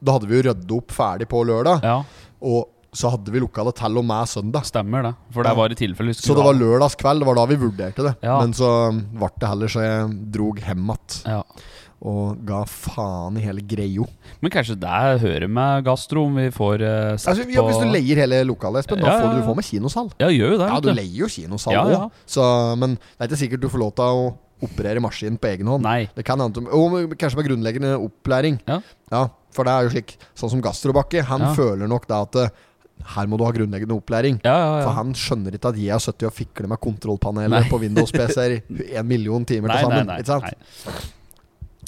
Da 0.00 0.14
hadde 0.16 0.30
vi 0.30 0.38
jo 0.38 0.46
rydda 0.48 0.78
opp 0.78 0.94
ferdig 0.94 1.28
på 1.28 1.44
lørdag. 1.44 1.84
Ja, 1.84 2.00
Og 2.48 2.77
så 2.92 3.10
hadde 3.12 3.30
vi 3.30 3.40
lokale 3.42 3.72
til 3.76 3.98
og 4.00 4.04
med 4.04 4.26
søndag. 4.28 4.64
stemmer 4.64 5.02
det. 5.02 5.14
For 5.34 5.42
det 5.42 5.50
Ja. 5.52 5.54
var 5.54 5.70
i 5.70 5.74
tilfelle 5.74 6.14
Så 6.14 6.34
det 6.34 6.44
var 6.44 6.54
lørdagskveld. 6.54 7.20
Det 7.20 7.26
var 7.26 7.34
da 7.34 7.44
vi 7.46 7.56
vurderte 7.56 8.02
det. 8.02 8.16
Ja. 8.22 8.40
Men 8.40 8.52
så 8.52 8.92
ble 8.92 9.28
det 9.38 9.48
heller 9.48 9.68
så 9.68 9.80
jeg 9.84 10.32
drog 10.32 10.58
hjem 10.58 10.84
igjen 10.88 11.26
ja. 11.26 11.42
og 12.00 12.44
ga 12.46 12.64
faen 12.64 13.36
i 13.36 13.40
hele 13.44 13.60
greia. 13.60 14.06
Men 14.40 14.50
kanskje 14.50 14.78
det 14.78 15.20
hører 15.20 15.48
med 15.50 15.84
gastro 15.84 16.24
om 16.26 16.34
vi 16.36 16.48
får 16.50 16.80
uh, 16.80 17.16
sett 17.16 17.34
Altså, 17.36 17.48
ja, 17.50 17.62
hvis 17.62 17.78
du 17.82 17.88
leier 17.92 18.16
hele 18.24 18.44
lokalet, 18.46 18.84
Espen, 18.86 19.00
da 19.00 19.18
får 19.20 19.28
du, 19.32 19.36
du 19.36 19.42
ja. 19.42 19.46
få 19.48 19.56
med 19.56 19.64
kinosal. 19.64 20.10
Ja, 20.18 20.28
gjør 20.28 20.52
jo 20.52 20.58
det. 20.58 20.68
Ja, 20.68 20.80
du 20.80 20.92
leier 20.92 21.18
jo 21.18 21.26
kinosal 21.28 21.74
òg, 21.74 21.90
ja. 21.92 22.08
Så- 22.26 22.76
men 22.78 22.94
det 22.94 23.20
er 23.20 23.28
ikke 23.28 23.42
sikkert 23.48 23.60
du 23.60 23.68
får 23.68 23.78
lov 23.80 23.94
til 23.94 24.04
å 24.04 24.36
operere 24.62 24.98
maskinen 25.00 25.38
på 25.38 25.46
egen 25.52 25.66
hånd. 25.66 25.82
Nei. 25.82 26.08
Det 26.16 26.24
kan 26.24 26.38
hende 26.40 26.66
Og 26.72 27.10
kanskje 27.18 27.36
med 27.36 27.46
grunnleggende 27.46 27.92
opplæring. 28.00 28.58
Ja. 28.66 29.28
For 29.54 29.64
det 29.64 29.72
er 29.72 29.82
jo 29.86 29.90
slik 29.90 30.16
Sånn 30.36 30.50
som 30.50 30.60
Gastrobakke, 30.62 31.22
han 31.24 31.40
Ja. 31.40 31.54
føler 31.54 31.86
nok 31.88 32.06
da 32.08 32.22
at 32.22 32.34
eh, 32.36 32.48
her 33.14 33.26
må 33.30 33.38
du 33.38 33.44
ha 33.46 33.50
grunnleggende 33.54 33.94
opplæring. 33.96 34.40
Ja, 34.44 34.54
ja, 34.58 34.70
ja. 34.78 34.86
For 34.86 34.96
han 34.98 35.12
skjønner 35.16 35.54
ikke 35.56 35.70
at 35.72 35.78
jeg 35.80 35.92
har 35.94 36.02
sittet 36.02 36.26
og 36.28 36.34
fikler 36.36 36.68
med 36.68 36.80
kontrollpanelet 36.82 37.68
på 37.70 37.78
Windows-PC-er 37.84 38.58
en 38.98 39.06
million 39.08 39.44
timer 39.48 39.68
Nei, 39.72 39.76
til 39.78 39.86
sammen. 39.88 40.06
nei, 40.10 40.18
Ikke 40.18 40.26
sant? 40.26 41.12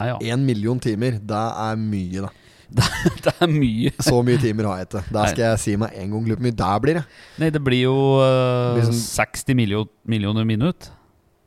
nei. 0.00 0.12
En 0.32 0.44
million 0.46 0.78
timer, 0.80 1.18
det 1.20 1.42
er 1.66 1.76
mye, 1.80 2.22
da. 2.26 2.30
Det 3.24 3.32
er 3.42 3.50
mye. 3.50 3.90
Så 3.98 4.20
mye 4.22 4.38
timer 4.38 4.68
har 4.70 4.76
jeg 4.78 4.86
ikke. 4.86 5.00
Der 5.10 5.32
skal 5.32 5.42
jeg 5.48 5.58
si 5.58 5.72
meg 5.80 5.90
en 5.98 6.12
gang. 6.14 6.28
Hvor 6.30 6.42
mye 6.46 6.54
det 6.54 6.68
blir. 6.84 7.00
jeg. 7.00 7.04
Nei, 7.42 7.48
det 7.50 7.62
blir 7.66 7.80
jo 7.82 7.94
uh, 8.22 8.76
Det 8.76 8.76
blir 8.78 8.86
sånn- 8.92 9.00
60 9.26 9.56
million, 9.58 9.88
millioner 10.06 10.46
minutt. 10.46 10.86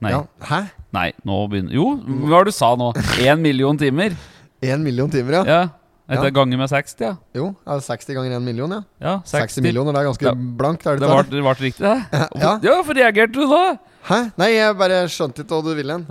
Nei. 0.04 0.12
Hæ? 0.44 0.60
Nei, 0.94 1.06
nå 1.24 1.38
begynner 1.48 1.72
Jo, 1.78 1.86
hva 1.96 2.34
var 2.36 2.44
det 2.44 2.52
du 2.52 2.58
sa 2.58 2.74
nå? 2.76 2.90
Én 3.24 3.40
million 3.40 3.80
timer? 3.80 4.18
Én 4.64 4.84
million 4.84 5.08
timer, 5.12 5.40
ja? 5.40 5.44
Ja. 5.48 5.62
Er 6.10 6.20
det 6.20 6.34
Ja. 6.34 6.36
ganger 6.36 6.58
med 6.60 6.68
60, 6.70 7.00
ja? 7.00 7.14
Jo, 7.34 7.56
ja, 7.66 7.78
60 7.80 8.14
ganger 8.14 8.36
en 8.36 8.44
million, 8.44 8.70
ja. 8.70 8.82
Ja, 9.02 9.14
60 9.24 9.62
millioner, 9.64 9.94
det 9.94 10.02
er 10.02 10.10
ganske 10.12 10.26
Ja. 10.28 10.34
blankt, 10.34 10.86
er 10.86 10.98
det 11.00 11.08
ble, 11.08 11.54
riktig, 11.56 11.80
det? 11.80 12.08
Ja. 12.12 12.60
ja, 12.62 12.74
hvorfor 12.76 12.94
reagerte 12.94 13.32
du 13.34 13.48
da? 13.48 13.78
Hæ? 14.04 14.18
Nei, 14.38 14.50
jeg 14.52 14.76
bare 14.78 15.06
skjønte 15.08 15.46
ikke 15.46 15.56
hva 15.56 15.64
du 15.64 15.74
ville 15.76 15.94
hen. 15.94 16.06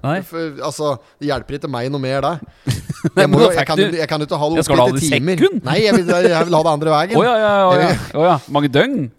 Altså, 0.65 0.95
det 1.21 1.29
hjelper 1.29 1.59
ikke 1.59 1.69
meg 1.69 1.91
noe 1.93 2.01
mer, 2.01 2.21
det. 2.23 2.41
Jeg, 3.17 3.29
må, 3.29 3.41
da 3.43 3.49
jeg, 3.51 3.67
kan, 3.67 3.79
jeg 3.79 4.07
kan 4.09 4.23
ikke 4.23 4.39
ha 4.39 4.49
det 4.49 4.57
Ja, 4.57 4.63
skal 4.63 4.77
du 4.77 4.83
oppe 4.83 4.93
ha 4.93 4.97
det 4.97 5.03
i 5.03 5.09
timer. 5.11 5.37
sekund? 5.37 5.65
Nei, 5.67 5.79
jeg 5.83 5.95
vil, 5.97 6.07
jeg 6.07 6.45
vil 6.47 6.55
ha 6.55 6.61
det 6.63 6.71
andre 6.73 6.91
veien. 6.95 7.17
Å 7.19 7.25
ja, 7.27 7.33
ja, 7.37 7.51
ja, 7.59 7.81
ja. 7.83 7.97
Oh, 8.15 8.23
ja. 8.29 8.37
Mange 8.55 8.69
døgn? 8.71 9.11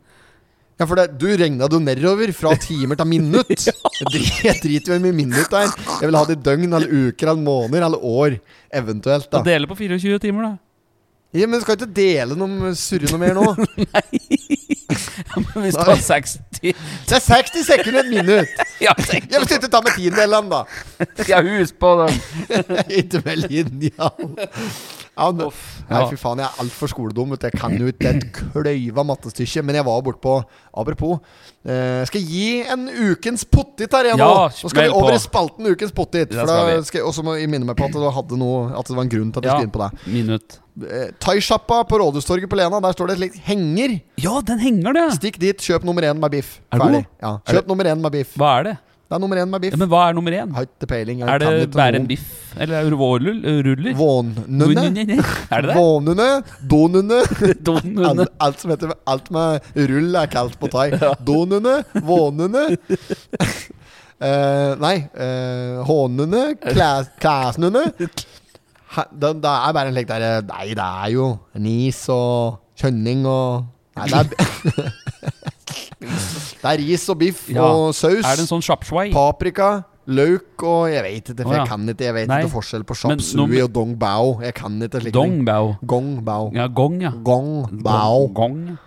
Ja, 0.80 0.88
for 0.90 0.98
det, 0.98 1.06
du 1.22 1.28
regna 1.38 1.68
det 1.70 1.78
jo 1.78 1.84
nedover 1.84 2.32
fra 2.36 2.56
timer 2.68 2.98
til 3.00 3.10
minutt. 3.12 3.68
Jeg 4.44 4.58
driter 4.64 4.96
jo 4.96 5.00
i 5.00 5.14
minutt 5.14 5.52
der. 5.54 5.70
Jeg 6.02 6.10
vil 6.10 6.18
ha 6.18 6.26
det 6.30 6.40
i 6.40 6.44
døgn 6.50 6.70
eller 6.74 6.90
uker 7.10 7.30
eller 7.34 7.44
måneder 7.46 7.88
eller 7.88 8.02
år, 8.04 8.38
eventuelt. 8.74 9.30
Da 9.32 9.44
Dele 9.46 9.70
på 9.70 9.78
24 9.80 10.20
timer, 10.24 10.50
da. 10.50 10.54
Ja, 11.34 11.48
Men 11.50 11.58
du 11.58 11.64
skal 11.66 11.80
ikke 11.80 11.90
dele 11.98 12.36
noe 12.38 12.76
surre 12.78 13.10
noe 13.10 13.18
mer 13.22 13.34
nå. 13.34 13.46
Men 15.34 15.64
hvis 15.64 15.74
du 15.74 15.82
har 15.88 15.98
60 15.98 16.36
Det 16.62 16.74
er 17.18 17.24
60 17.26 17.64
sekunder 17.66 18.04
et 18.04 18.12
minutt! 18.12 18.52
Ja, 18.84 18.94
Jeg 19.10 19.26
vil 19.32 19.48
ikke 19.48 19.70
ta 19.74 19.82
med 19.82 19.96
tiendelene, 19.98 20.50
da. 20.52 21.08
jeg 21.26 21.48
husker 21.48 21.80
på 21.82 21.94
den. 22.04 22.20
Ikke 23.00 23.24
vel 23.26 23.46
linjal. 23.50 24.30
Ja, 25.16 25.28
Nei, 25.32 25.50
Ja. 25.92 26.08
fy 26.10 26.16
faen, 26.18 26.40
jeg 26.42 26.48
er 26.48 26.62
altfor 26.64 26.90
skoledum. 26.90 27.36
Jeg 27.40 27.52
kan 27.54 27.72
jo 27.78 27.86
ikke 27.92 28.16
et 28.16 28.24
kløyva 28.34 29.04
mattestykke. 29.06 29.62
Men 29.64 29.76
jeg 29.76 29.86
var 29.86 30.02
bortpå 30.02 30.44
Apropos. 30.76 31.20
Eh, 31.64 32.02
skal 32.10 32.20
jeg 32.22 32.30
gi 32.30 32.64
en 32.74 32.88
ukens 32.90 33.44
pottit 33.46 33.92
her 33.94 34.06
igjen 34.10 34.18
nå. 34.18 34.26
Ja, 34.26 34.48
Nå 34.50 34.70
skal 34.72 34.84
vi 34.84 34.90
over 34.90 35.12
på. 35.12 35.14
i 35.14 35.22
spalten 35.22 35.68
Ukens 35.70 35.92
pottit. 35.94 36.34
Og 36.34 37.08
også 37.14 37.24
må 37.24 37.38
jeg 37.38 37.48
minne 37.50 37.66
meg 37.66 37.78
på 37.78 37.86
at 37.86 37.94
det, 37.94 38.14
hadde 38.16 38.38
noe 38.42 38.72
At 38.76 38.88
det 38.90 38.96
var 38.98 39.04
en 39.04 39.10
grunn 39.14 39.32
til 39.32 39.40
at 39.40 39.44
jeg 39.46 39.52
Ja, 39.52 39.58
skulle 39.60 39.70
inn 39.70 39.76
på 39.78 39.84
det. 39.84 40.08
minutt. 40.14 40.60
Eh, 40.90 41.12
Thaisjappa 41.22 41.84
på 41.88 42.00
Rådhustorget 42.02 42.50
på 42.50 42.58
Lena. 42.58 42.80
Der 42.82 42.94
står 42.98 43.08
det 43.08 43.14
et 43.14 43.22
slikt 43.22 43.44
henger. 43.46 44.02
Ja, 44.18 44.42
den 44.42 44.58
henger, 44.60 44.94
det! 44.98 45.12
Stikk 45.20 45.38
dit, 45.38 45.58
kjøp 45.62 45.84
nummer 45.86 46.02
én 46.02 46.18
med 46.20 46.32
biff. 46.32 46.60
Er 46.72 46.80
Ferdig. 46.80 47.06
god? 47.06 47.06
Ja, 47.22 47.38
Er 47.46 47.54
kjøp 47.62 47.68
nummer 47.68 47.84
én 47.86 48.02
med 48.02 48.12
biff. 48.12 48.34
Hva 48.36 48.60
er 48.60 48.64
det? 48.64 48.78
Det 49.14 49.18
er 49.20 49.22
nummer 49.22 49.38
én 49.38 49.46
med 49.54 49.62
biff. 49.62 49.76
Ja, 49.76 49.78
men 49.78 49.90
hva 49.92 50.00
er 50.10 50.14
nummer 50.18 50.34
én? 50.34 50.50
Har 50.58 50.64
ikke 50.66 50.88
peiling. 50.90 51.20
Er 51.22 51.38
det 51.38 51.70
bare 51.76 52.00
en 52.00 52.08
biff? 52.10 52.24
Eller 52.58 52.90
vårruller? 52.98 53.94
Vånnunne. 53.94 54.86
Er 54.90 55.62
det 55.62 55.70
det? 55.70 55.76
Vånunne, 55.78 56.26
donunne 56.72 57.20
Donunne. 57.68 58.08
alt, 58.10 58.32
alt 58.42 58.58
som 58.64 58.72
heter 58.74 58.90
Alt 59.14 59.30
med 59.36 59.62
rull 59.78 60.18
er 60.18 60.26
kalt 60.34 60.58
på 60.58 60.66
thai. 60.74 60.88
Donunne, 61.30 61.76
vånunne 61.94 62.64
uh, 62.74 64.74
Nei. 64.88 64.96
Uh, 65.14 65.86
hånunne, 65.86 66.42
klæs- 66.66 67.14
klæsnunne. 67.22 67.86
Det, 67.94 68.10
det 69.46 69.54
er 69.54 69.74
bare 69.78 69.90
en 69.90 69.94
slik 70.00 70.10
derre 70.10 70.34
Nei, 70.50 70.72
det 70.74 70.90
er 71.06 71.10
jo 71.14 71.30
nis 71.62 72.02
og 72.14 72.58
kjønning 72.82 73.28
og 73.30 73.62
Nei, 73.94 74.10
det 74.10 74.26
er 74.26 74.34
Det 76.00 76.70
er 76.70 76.78
ris 76.82 77.08
og 77.10 77.18
biff 77.20 77.50
Ja. 77.50 77.64
og 77.64 77.94
saus. 77.96 78.24
Er 78.26 78.36
det 78.38 78.46
en 78.46 78.52
sånn 78.52 78.64
shapswai? 78.64 79.12
Paprika, 79.14 79.84
løk 80.08 80.64
og 80.64 80.90
Jeg 80.92 81.04
vet 81.04 81.30
ikke, 81.34 81.44
for 81.44 81.54
jeg 81.56 81.68
kan 81.68 81.86
ikke 81.90 82.04
Jeg 82.06 82.14
vet 82.14 82.28
Nei. 82.28 82.42
ikke 82.44 82.52
forskjell 82.54 82.84
på 82.84 82.96
chop 82.96 83.22
sui 83.22 83.62
og 83.62 83.72
dong 83.74 83.96
bao. 84.00 84.40
Jeg 84.44 84.54
kan 84.56 84.80
ikke 84.82 85.02
slikt. 85.02 85.14
Dong 85.14 85.44
bao. 85.46 85.76
Gong 85.86 86.24
bao. 86.26 86.52
Ja, 86.54 86.68
gong, 86.68 87.02
ja. 87.02 87.12
Gong 87.24 87.68
bao. 87.84 88.28
Gong. 88.34 88.78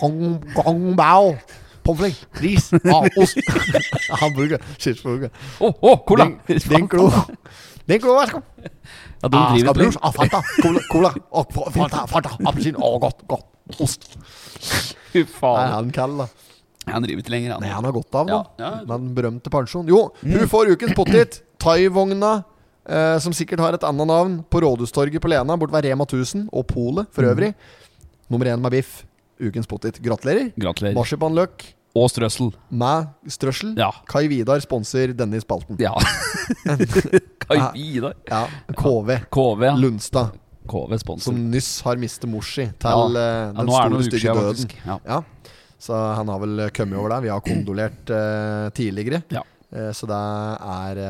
Hong, 0.00 0.40
gong 0.54 0.94
bao. 0.96 1.34
Pommes 1.82 2.14
frites, 2.32 2.70
ris, 2.72 2.72
ah, 2.94 3.02
ost. 3.18 3.38
Hamburger, 4.20 4.58
cheeseburger. 4.78 5.32
Å, 5.58 5.66
å, 5.82 5.96
cola! 6.06 6.28
Din- 6.46 6.86
Dinklo. 7.88 8.14
Dinklo, 8.14 8.14
vær 8.18 8.30
så 8.30 8.38
god. 8.38 8.70
Ja, 9.22 9.28
de 9.28 9.38
Ah, 9.38 9.52
driver 9.54 9.68
ah, 9.68 9.72
på 9.72 9.78
brus, 9.80 9.96
ah, 10.02 10.12
Fanta, 10.14 10.40
cola, 10.62 10.80
cola. 10.90 11.10
og 11.38 11.52
Fanta, 11.74 12.04
Fanta, 12.10 12.32
appelsin. 12.46 12.76
Å, 12.78 12.92
godt, 13.02 13.22
godt. 13.30 13.46
Ost. 13.82 14.08
Fy 15.12 15.22
Nei, 15.22 15.28
faen. 15.38 15.68
han 15.72 15.92
kald, 15.94 16.18
da. 16.24 16.26
Han 16.90 17.04
driver 17.06 17.22
ikke 17.22 17.30
lenger, 17.36 17.52
han. 17.54 17.62
Nei, 17.62 17.70
han 17.70 17.86
har 17.86 17.94
godt 17.94 18.16
av 18.18 18.26
nå. 18.30 18.38
Ja, 18.58 18.64
ja. 18.64 18.70
Den 18.90 19.12
berømte 19.14 19.52
pensjon. 19.54 19.86
Jo, 19.90 20.08
hun 20.24 20.48
får 20.50 20.72
ukens 20.74 20.96
pottit. 20.98 21.38
Thaivogna 21.62 22.32
eh, 22.90 23.18
som 23.22 23.34
sikkert 23.36 23.62
har 23.62 23.76
et 23.78 23.84
annet 23.86 24.10
navn, 24.10 24.40
på 24.50 24.62
Rådhustorget 24.64 25.22
på 25.22 25.30
Lena, 25.30 25.54
bort 25.60 25.70
ved 25.74 25.86
Rema 25.86 26.02
1000 26.08 26.48
og 26.50 26.66
Polet 26.72 27.06
for 27.14 27.28
øvrig. 27.30 27.52
Nummer 28.32 28.50
én 28.50 28.58
med 28.64 28.74
biff. 28.74 29.04
Ukens 29.42 29.66
pottit. 29.70 30.00
Gratulerer. 30.02 30.50
Gratulerer. 30.58 30.94
Marsipanløk 30.98 31.68
Og 31.94 32.08
strøssel. 32.08 32.52
med 32.70 33.08
strøssel. 33.28 33.74
Ja. 33.76 33.90
Kai 34.08 34.26
Vidar 34.30 34.60
sponser 34.64 35.12
denne 35.16 35.40
spalten. 35.42 35.76
Ja. 35.78 35.92
Kai 37.44 37.58
Vidar. 37.74 38.14
Ja, 38.30 38.46
KV. 38.78 39.18
KV, 39.32 39.62
ja. 39.66 39.74
Lundstad. 39.76 40.32
KV 40.68 40.96
sponsor. 41.02 41.32
Som 41.32 41.50
nyss 41.50 41.80
har 41.84 41.98
mistet 42.00 42.30
mor 42.30 42.44
si 42.46 42.64
til 42.64 42.88
Ja. 42.88 43.06
eh, 43.18 43.52
den 43.58 43.68
store, 43.68 44.02
stygge 44.06 44.34
døden. 44.38 44.70
Ja. 44.86 44.98
Ja. 45.06 45.20
Så 45.82 45.92
han 46.16 46.28
har 46.28 46.38
vel 46.38 46.70
kommet 46.70 46.98
over 46.98 47.08
der. 47.10 47.20
Vi 47.20 47.28
har 47.28 47.40
kondolert 47.42 48.10
uh, 48.10 48.70
tidligere. 48.70 49.22
Ja. 49.34 49.42
Uh, 49.74 49.90
så 49.92 50.06
det 50.06 50.20
er 50.62 51.02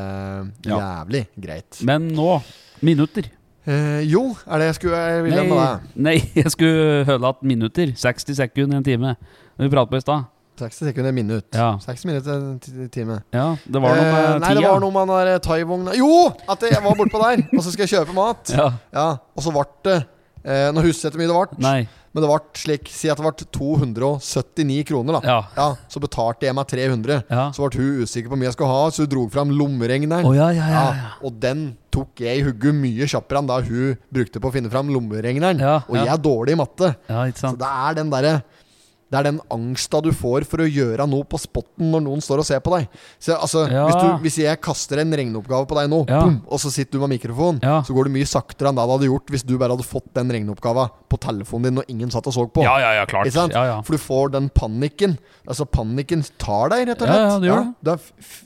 Ja. 0.65 0.79
jævlig 0.79 1.27
greit. 1.39 1.79
Men 1.85 2.09
nå 2.15 2.41
minutter. 2.81 3.29
Eh, 3.65 4.01
jo, 4.11 4.35
er 4.45 4.57
det 4.59 4.65
jeg 4.65 4.75
skulle 4.75 4.97
jeg 4.97 5.23
ville 5.23 5.43
med 5.47 5.55
deg? 5.55 5.83
nei, 5.95 6.17
jeg 6.35 6.51
skulle 6.51 7.05
høre 7.07 7.29
at 7.29 7.43
minutter. 7.43 7.93
60 7.95 8.35
sekunder 8.35 8.75
i 8.75 8.77
en 8.77 8.83
time. 8.83 9.15
Vi 9.57 9.69
pratet 9.69 9.89
på 9.93 10.01
i 10.01 10.01
stad. 10.03 10.25
60 10.59 10.89
sekunder 10.89 11.11
minutt. 11.15 11.47
Ja. 11.55 11.71
60 11.81 12.05
minutter 12.09 12.33
en 12.33 12.89
time. 12.93 13.21
Ja, 13.33 13.55
det 13.65 13.81
var 13.81 13.95
noe 13.97 14.03
Eh, 14.03 14.13
med 14.13 14.43
nei, 14.43 14.53
det 14.59 14.65
var 14.67 14.79
noe 14.83 14.93
med 14.93 15.07
den 15.09 15.27
der 15.31 15.39
Thai-vogna 15.43 15.95
Jo! 15.97 16.11
At 16.49 16.61
jeg 16.61 16.83
var 16.83 16.95
bortpå 16.99 17.21
der, 17.23 17.43
og 17.49 17.63
så 17.63 17.73
skal 17.73 17.87
jeg 17.87 17.95
kjøpe 17.97 18.13
mat. 18.17 18.53
Ja. 18.53 18.69
Ja, 18.93 19.07
Og 19.35 19.43
så 19.45 19.53
ble 19.55 19.65
det 19.89 19.97
eh, 20.45 20.69
Nå 20.75 20.85
husker 20.85 21.09
jeg 21.09 21.13
ikke 21.13 21.17
hvor 21.17 21.23
mye 21.23 21.33
det 21.33 21.41
ble. 21.57 21.63
Nei. 21.65 21.81
Men 22.13 22.21
det 22.21 22.29
ble 22.29 22.61
slik 22.61 22.89
Si 22.93 23.09
at 23.09 23.17
det 23.17 23.25
ble 23.25 23.47
279 23.57 24.83
kroner, 24.85 25.17
da. 25.17 25.37
Ja. 25.57 25.69
Så 25.89 26.01
betalte 26.03 26.45
jeg 26.45 26.53
meg 26.53 26.67
300. 26.69 27.23
Ja. 27.25 27.47
Så 27.55 27.65
ble 27.65 27.81
hun 27.81 28.03
usikker 28.05 28.29
på 28.29 28.35
hvor 28.35 28.41
mye 28.41 28.51
jeg 28.51 28.57
skulle 28.57 28.69
ha, 28.69 28.83
så 28.93 29.07
hun 29.07 29.09
dro 29.09 29.23
fram 29.33 29.53
lommeregneren. 29.57 30.27
Oh, 30.29 30.35
ja, 30.37 30.51
ja, 30.53 30.67
ja, 30.69 30.83
ja. 30.99 31.11
Og 31.25 31.39
den 31.41 31.71
tok 31.93 32.21
jeg 32.21 32.41
i 32.41 32.45
hugget 32.45 32.77
mye 32.77 33.07
kjappere 33.09 33.41
enn 33.41 33.49
da 33.49 33.59
hun 33.65 33.97
brukte 34.13 34.41
på 34.41 34.49
å 34.49 34.53
finne 34.53 34.69
fram 34.73 34.93
lommeregneren. 34.93 35.61
Ja, 35.61 35.79
og 35.87 35.97
ja. 35.97 36.05
jeg 36.05 36.13
er 36.13 36.21
dårlig 36.29 36.53
i 36.55 36.59
matte. 36.61 36.93
Ja, 37.09 37.25
ikke 37.29 37.41
Så 37.47 37.55
det 37.57 37.71
er 37.87 37.97
den 37.97 38.13
derre 38.13 38.35
det 39.13 39.19
er 39.19 39.27
den 39.29 39.39
angsta 39.53 39.99
du 40.01 40.09
får 40.17 40.47
for 40.49 40.63
å 40.63 40.65
gjøre 40.65 41.05
noe 41.05 41.21
på 41.29 41.37
spotten 41.37 41.91
når 41.93 42.01
noen 42.07 42.21
står 42.25 42.41
og 42.41 42.47
ser 42.47 42.61
på 42.65 42.71
deg. 42.73 42.87
Så, 43.21 43.35
altså, 43.37 43.67
Ja. 43.69 43.83
hvis, 43.85 43.99
du, 44.01 44.07
hvis 44.25 44.37
jeg 44.41 44.61
kaster 44.65 44.97
en 45.03 45.13
regneoppgave 45.13 45.67
på 45.69 45.77
deg 45.77 45.91
nå, 45.91 45.99
Ja. 46.09 46.23
boom, 46.23 46.39
og 46.49 46.57
så 46.63 46.71
sitter 46.73 46.97
du 46.97 47.05
med 47.05 47.13
mikrofon, 47.21 47.59
Ja. 47.61 47.81
så 47.85 47.93
går 47.93 48.09
det 48.09 48.13
mye 48.17 48.25
saktere 48.25 48.69
enn 48.73 48.75
det 48.79 48.87
du 48.87 48.93
hadde 48.95 49.09
gjort 49.11 49.29
hvis 49.29 49.45
du 49.45 49.53
bare 49.61 49.75
hadde 49.77 49.85
fått 49.85 50.09
den 50.17 50.31
regneoppgava 50.33 50.89
på 51.13 51.19
telefonen 51.21 51.63
din 51.69 51.75
når 51.75 51.85
ingen 51.93 52.09
satt 52.09 52.25
og 52.25 52.33
så 52.33 52.47
på. 52.51 52.63
Ja, 52.65 52.79
ja, 52.81 52.93
ja, 52.97 53.05
klart. 53.05 53.27
Ikke 53.29 53.37
sant? 53.37 53.53
Ja, 53.53 53.65
ja. 53.65 53.81
For 53.85 53.93
du 53.93 54.01
får 54.01 54.31
den 54.33 54.49
panikken. 54.49 55.19
Altså 55.47 55.65
Panikken 55.69 56.25
tar 56.41 56.69
deg, 56.73 56.87
rett 56.87 57.01
og 57.01 57.07
slett. 57.07 57.21
ja, 57.21 57.39
det 57.39 57.49
gjør 57.51 57.75
det. 57.83 57.93
er 57.93 57.99
f 58.19 58.43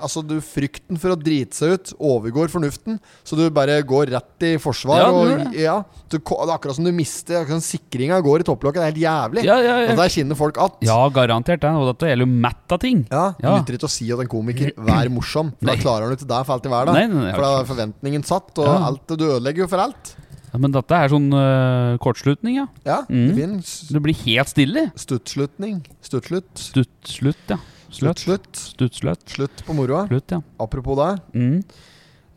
altså 0.00 0.22
du 0.26 0.36
Frykten 0.44 0.98
for 1.00 1.14
å 1.14 1.18
drite 1.18 1.56
seg 1.56 1.74
ut 1.76 1.92
overgår 1.98 2.50
fornuften, 2.52 2.98
så 3.26 3.36
du 3.38 3.44
bare 3.54 3.78
går 3.86 4.12
rett 4.14 4.46
i 4.48 4.52
forsvar. 4.62 5.00
Ja, 5.02 5.08
og, 5.12 5.54
ja, 5.58 5.76
du, 6.10 6.18
akkurat 6.18 6.76
som 6.78 6.84
du 6.86 6.92
mister 6.94 7.40
akkurat 7.42 7.60
som 7.62 7.66
Sikringa 7.80 8.20
går 8.24 8.42
i 8.44 8.48
topplokket. 8.48 8.80
Det 8.80 8.86
er 8.86 8.92
helt 8.92 9.02
jævlig. 9.04 9.44
Ja, 9.48 9.58
ja, 9.62 9.76
ja. 9.84 9.90
Og 9.92 10.00
der 10.02 10.08
skinner 10.14 10.38
folk 10.38 10.58
att. 10.58 10.78
Ja, 10.86 10.98
garantert. 11.08 11.60
det. 11.60 11.70
Og 11.74 11.88
dette 11.92 12.08
gjelder 12.10 12.26
jo 12.26 12.32
matt 12.46 12.72
av 12.72 12.78
ting. 12.80 13.06
Ja, 13.10 13.34
Ja. 13.42 13.58
nytter 13.58 13.74
ikke 13.78 13.88
å 13.88 13.90
si 13.90 14.10
at 14.12 14.20
en 14.20 14.28
komiker 14.28 14.72
Vær 14.76 15.08
morsom, 15.10 15.52
for 15.58 15.66
da 15.66 15.74
klarer 15.76 16.08
han 16.08 16.16
ikke 16.16 16.28
det 16.28 16.46
for 16.46 16.52
alt 16.54 16.66
i 16.66 16.68
nei, 16.68 17.32
for 17.34 17.42
da 17.42 17.60
er 17.60 17.68
forventningen 17.68 18.24
satt, 18.24 18.58
og 18.58 18.68
alt, 18.68 19.06
du 19.18 19.24
ødelegger 19.24 19.64
jo 19.64 19.68
for 19.68 19.78
alt. 19.78 20.14
Ja, 20.52 20.58
men 20.58 20.72
dette 20.72 20.96
er 20.96 21.10
sånn 21.12 21.28
uh, 21.32 21.98
kortslutning, 22.00 22.56
ja. 22.56 22.66
Ja, 22.86 23.02
Mm. 23.08 23.34
det 23.36 23.92
Det 23.92 24.00
blir 24.02 24.14
helt 24.24 24.48
stille. 24.48 24.92
stuttslutning. 24.96 25.82
Stuttslutt. 26.00 26.48
Stuttslutt, 26.56 27.44
ja. 27.48 27.58
Slutt. 27.88 28.18
Slutt. 28.20 28.48
Slutt, 28.56 29.28
Slutt 29.32 29.62
på 29.64 29.72
moroa. 29.76 30.06
Slutt, 30.10 30.30
ja. 30.30 30.42
Apropos 30.60 30.98
det. 30.98 31.12
Mm. 31.34 31.62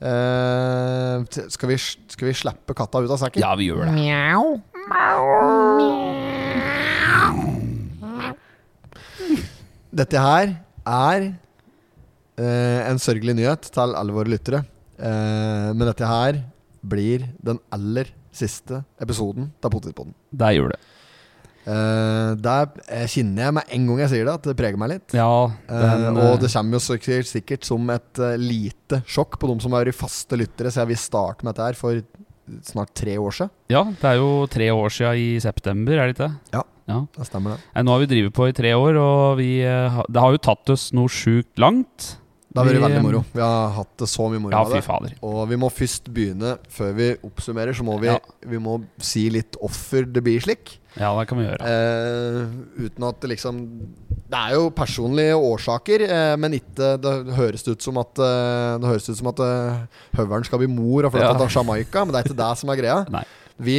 Uh, 0.01 1.21
skal, 1.29 1.69
vi, 1.69 1.77
skal 1.77 2.27
vi 2.31 2.33
slippe 2.33 2.73
katta 2.77 3.03
ut 3.03 3.11
av 3.11 3.19
sekken? 3.21 3.43
Ja, 3.43 3.51
vi 3.59 3.67
gjør 3.69 3.85
det. 3.85 3.91
Dette 10.01 10.23
her 10.23 10.55
er 10.87 11.27
uh, 12.39 12.79
en 12.87 13.01
sørgelig 13.03 13.35
nyhet 13.37 13.69
til 13.75 13.93
alle 13.99 14.15
våre 14.15 14.31
lyttere. 14.33 14.63
Uh, 14.97 15.69
men 15.75 15.85
dette 15.85 16.07
her 16.07 16.41
blir 16.81 17.27
den 17.43 17.59
aller 17.75 18.09
siste 18.33 18.81
episoden 19.03 19.51
av 19.61 19.69
Potetpodden. 19.73 20.15
Der 20.31 20.55
gjør 20.55 20.73
det. 20.73 20.81
Uh, 21.62 22.34
der 22.41 22.71
eh, 22.89 23.06
kjenner 23.06 23.45
jeg 23.45 23.56
med 23.60 23.74
en 23.76 23.84
gang 23.89 24.00
jeg 24.02 24.12
sier 24.15 24.26
det, 24.26 24.34
at 24.39 24.47
det 24.50 24.56
preger 24.58 24.82
meg 24.82 24.95
litt. 24.95 25.13
Ja, 25.13 25.30
den, 25.69 26.08
uh, 26.08 26.21
og 26.24 26.34
øh, 26.34 26.39
det 26.41 26.50
kommer 26.56 26.80
jo 26.80 26.84
sikkert, 26.88 27.30
sikkert 27.30 27.67
som 27.67 27.91
et 27.93 28.21
uh, 28.24 28.34
lite 28.41 29.04
sjokk 29.06 29.38
på 29.41 29.52
de 29.52 29.58
som 29.62 29.78
har 29.78 29.86
vært 29.86 30.00
faste 30.00 30.39
lyttere 30.41 30.74
siden 30.74 30.89
vi 30.89 30.97
startet 30.97 31.45
med 31.45 31.54
dette 31.54 31.69
her 31.69 31.78
for 31.78 32.02
snart 32.65 32.95
tre 32.97 33.13
år 33.21 33.38
siden. 33.38 33.54
Ja, 33.71 33.84
det 33.86 34.10
er 34.10 34.17
jo 34.17 34.32
tre 34.52 34.71
år 34.74 34.95
siden 34.95 35.21
i 35.21 35.28
september, 35.43 35.93
er 36.00 36.10
det 36.10 36.15
ikke 36.15 36.26
det? 36.26 36.58
Ja. 36.58 36.63
ja. 36.89 37.04
Det 37.19 37.30
stemmer 37.30 37.56
det. 37.56 37.86
Nå 37.86 37.93
har 37.93 38.02
vi 38.02 38.10
drevet 38.15 38.36
på 38.36 38.50
i 38.50 38.58
tre 38.58 38.74
år, 38.76 38.97
og 39.00 39.38
vi, 39.39 39.52
det 39.62 40.26
har 40.26 40.34
jo 40.34 40.41
tatt 40.50 40.74
oss 40.74 40.89
noe 40.97 41.13
sjukt 41.13 41.62
langt. 41.62 42.15
Det 42.52 42.60
har 42.60 42.67
vært 42.67 42.84
veldig 42.84 43.00
eh, 43.00 43.06
moro. 43.06 43.21
Vi 43.32 43.39
har 43.39 43.69
hatt 43.78 43.91
det 44.02 44.08
så 44.12 44.26
mye 44.28 44.41
moro 44.43 44.52
Ja, 44.58 44.62
fy 44.67 44.82
fader. 44.84 45.13
Og 45.24 45.39
vi 45.47 45.58
må 45.60 45.69
først 45.71 46.10
begynne, 46.12 46.58
før 46.74 46.91
vi 46.97 47.08
oppsummerer, 47.24 47.71
så 47.78 47.86
må 47.88 47.95
vi, 48.02 48.10
Ja. 48.12 48.17
vi 48.43 48.60
må 48.60 48.82
si 49.00 49.30
litt 49.32 49.56
hvorfor 49.56 50.04
det 50.12 50.24
blir 50.26 50.43
slik. 50.43 50.81
Ja, 50.99 51.13
det 51.19 51.27
kan 51.30 51.39
vi 51.39 51.45
gjøre. 51.45 51.63
Eh, 51.63 52.86
uten 52.88 53.06
at 53.08 53.21
det 53.23 53.30
liksom 53.32 53.62
Det 54.32 54.39
er 54.39 54.56
jo 54.58 54.65
personlige 54.75 55.38
årsaker, 55.39 56.04
eh, 56.04 56.36
men 56.39 56.58
ikke 56.58 56.89
Det 56.99 57.13
høres 57.38 57.63
ut 57.67 57.82
som 57.84 57.97
at 58.01 58.19
eh, 58.19 58.75
Det 58.82 58.89
høres 58.89 59.08
ut 59.10 59.17
som 59.21 59.30
at 59.32 59.39
eh, 59.39 59.82
høveren 60.19 60.43
skal 60.47 60.60
bli 60.60 60.67
mor 60.71 61.08
og 61.08 61.13
flytte 61.13 61.32
Ja. 61.32 61.38
til 61.39 61.56
Jamaica, 61.58 62.04
men 62.04 62.12
det 62.12 62.19
er 62.21 62.27
ikke 62.30 62.39
det 62.43 62.51
som 62.60 62.69
er 62.73 62.80
greia. 62.82 62.99
Nei. 63.15 63.23
Vi 63.62 63.77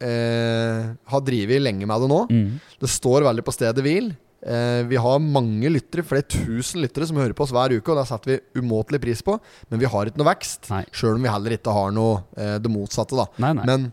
eh, 0.00 0.92
har 1.12 1.24
drevet 1.24 1.62
lenge 1.62 1.86
med 1.88 2.04
det 2.04 2.10
nå. 2.12 2.20
Mm. 2.30 2.60
Det 2.80 2.90
står 2.92 3.26
veldig 3.28 3.44
på 3.46 3.54
stedet 3.54 3.84
hvil. 3.84 4.12
Eh, 4.44 4.82
vi 4.90 4.96
har 5.00 5.18
mange 5.24 5.70
lyttere, 5.72 6.04
flere 6.04 6.26
tusen 6.28 6.82
lyttere 6.84 7.06
som 7.08 7.16
hører 7.20 7.32
på 7.36 7.46
oss 7.46 7.52
hver 7.54 7.72
uke, 7.76 7.88
og 7.94 8.00
det 8.00 8.06
setter 8.10 8.34
vi 8.34 8.60
umåtelig 8.60 9.00
pris 9.00 9.22
på. 9.24 9.38
Men 9.70 9.80
vi 9.80 9.88
har 9.88 10.10
ikke 10.10 10.20
noe 10.20 10.28
vekst, 10.34 10.68
sjøl 10.92 11.16
om 11.16 11.24
vi 11.24 11.32
heller 11.32 11.56
ikke 11.56 11.72
har 11.72 11.92
noe 11.96 12.24
det 12.60 12.72
motsatte. 12.72 13.16
da 13.16 13.28
Nei, 13.40 13.52
nei. 13.60 13.64
Men 13.68 13.86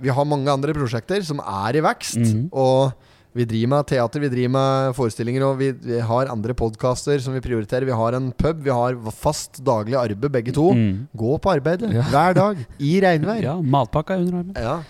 vi 0.00 0.08
har 0.14 0.24
mange 0.28 0.48
andre 0.52 0.74
prosjekter 0.76 1.22
som 1.26 1.40
er 1.40 1.76
i 1.78 1.84
vekst, 1.84 2.18
Mhm. 2.18 2.48
og 2.52 2.92
vi 3.34 3.44
driver 3.44 3.68
med 3.68 3.86
teater, 3.86 4.20
vi 4.20 4.28
driver 4.32 4.50
med 4.50 4.94
forestillinger, 4.96 5.42
og 5.46 5.58
vi, 5.60 5.70
vi 5.72 5.98
har 6.00 6.26
andre 6.32 6.54
podkaster 6.54 7.20
som 7.22 7.34
vi 7.36 7.40
prioriterer. 7.44 7.84
Vi 7.86 7.92
har 7.94 8.12
en 8.16 8.32
pub, 8.32 8.62
vi 8.64 8.70
har 8.70 8.96
fast 9.14 9.60
daglig 9.62 9.94
arbeid, 10.00 10.32
begge 10.32 10.52
to. 10.56 10.72
Mm. 10.74 11.06
Gå 11.16 11.36
på 11.40 11.52
arbeid 11.52 11.82
Ja. 11.92 12.02
hver 12.10 12.34
dag, 12.34 12.56
i 12.80 13.00
regnvær. 13.00 13.42
Ja, 13.48 13.54
matpakka 13.60 14.14
er 14.16 14.24
under 14.24 14.38
armen. 14.40 14.54
Ja. 14.56 14.82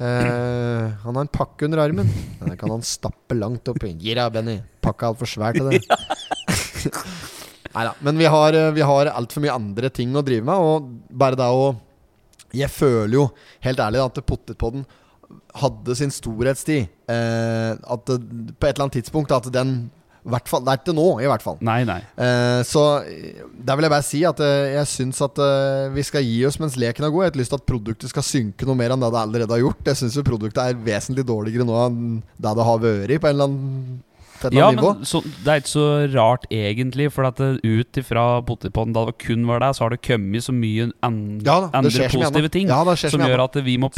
Uh, 0.00 0.94
han 1.04 1.14
har 1.14 1.20
en 1.26 1.28
pakke 1.28 1.66
under 1.66 1.78
armen. 1.82 2.08
Den 2.40 2.56
kan 2.56 2.70
han 2.70 2.80
stappe 2.80 3.36
langt 3.36 3.68
oppi. 3.68 3.92
Gi 4.00 4.14
deg, 4.16 4.32
Benny. 4.32 4.60
Pakka 4.80 5.06
er 5.10 5.12
altfor 5.12 5.28
svær 5.28 5.52
til 5.52 5.68
det. 5.68 5.82
Nei 7.74 7.84
da. 7.88 7.92
Men 8.06 8.16
vi 8.20 8.24
har, 8.30 8.54
eh, 8.54 8.70
vi 8.76 8.80
har 8.86 9.10
altfor 9.10 9.42
mye 9.44 9.54
andre 9.54 9.90
ting 9.90 10.12
å 10.14 10.22
drive 10.24 10.44
med, 10.46 10.54
og 10.54 10.88
bare 11.10 11.36
det 11.36 11.44
å 11.50 11.74
Jeg 12.54 12.70
føler 12.70 13.18
jo, 13.18 13.26
helt 13.66 13.82
ærlig, 13.82 14.04
at 14.04 14.22
Potetpodden 14.26 14.86
hadde 15.58 15.96
sin 15.98 16.12
storhetstid. 16.14 16.88
Eh, 17.10 17.74
at 17.74 18.08
det, 18.08 18.18
på 18.58 18.68
et 18.68 18.74
eller 18.74 18.88
annet 18.88 18.98
tidspunkt 19.00 19.34
at 19.34 19.50
den 19.54 19.76
hvert 20.24 20.48
fall, 20.48 20.62
Det 20.64 20.72
er 20.72 20.80
ikke 20.80 20.94
nå, 20.96 21.06
i 21.20 21.28
hvert 21.28 21.44
fall. 21.44 21.58
Nei, 21.64 21.82
nei. 21.84 21.98
Eh, 22.16 22.62
så 22.64 22.84
eh, 23.04 23.42
der 23.60 23.76
vil 23.76 23.86
jeg 23.86 23.92
bare 23.92 24.06
si 24.06 24.22
at 24.24 24.40
eh, 24.40 24.72
jeg 24.78 24.88
syns 24.88 25.20
at 25.26 25.40
eh, 25.44 25.90
vi 25.92 26.04
skal 26.06 26.24
gi 26.24 26.38
oss 26.48 26.56
mens 26.62 26.78
leken 26.80 27.04
er 27.04 27.12
god. 27.12 27.24
Jeg 27.24 27.28
har 27.28 27.34
ikke 27.34 27.42
lyst 27.42 27.52
til 27.54 27.60
at 27.60 27.68
produktet 27.68 28.12
skal 28.12 28.26
synke 28.26 28.68
noe 28.68 28.78
mer 28.78 28.94
enn 28.94 29.04
det 29.04 29.12
det 29.12 29.20
allerede 29.20 29.56
har 29.56 29.64
gjort. 29.66 29.84
Jeg 29.90 30.00
syns 30.00 30.16
produktet 30.24 30.62
er 30.64 30.80
vesentlig 30.86 31.26
dårligere 31.28 31.68
nå 31.68 31.76
enn 31.84 32.00
det 32.40 32.56
det 32.56 32.68
har 32.70 32.82
vært 32.86 33.20
på 33.20 33.30
en 33.30 33.36
eller 33.36 33.50
annen 33.50 34.02
et 34.44 34.52
eller 34.52 34.60
Ja, 34.60 34.70
nivå. 34.74 34.92
men 34.98 35.08
så, 35.08 35.20
det 35.24 35.52
er 35.52 35.62
ikke 35.62 35.72
så 35.72 35.86
rart 36.14 36.46
egentlig, 36.50 37.08
for 37.14 37.28
at 37.28 37.40
det, 37.40 37.50
ut 37.64 38.00
ifra 38.00 38.24
potetpodden, 38.46 38.94
da 38.96 39.06
det 39.08 39.16
kun 39.24 39.46
var 39.48 39.64
der, 39.64 39.76
så 39.76 39.86
har 39.86 39.94
det 39.94 40.02
kommet 40.04 40.44
så 40.46 40.54
mye 40.56 40.90
an, 41.06 41.18
Ja 41.44 41.60
da, 41.64 41.70
andre 41.80 42.10
positive 42.12 42.52
ting 42.52 42.68
Ja, 42.72 42.82
det 42.86 42.98
skjer 43.00 43.16
som 43.16 43.24
gjør 43.24 43.46
at 43.46 43.58
vi 43.64 43.78
må, 43.80 43.90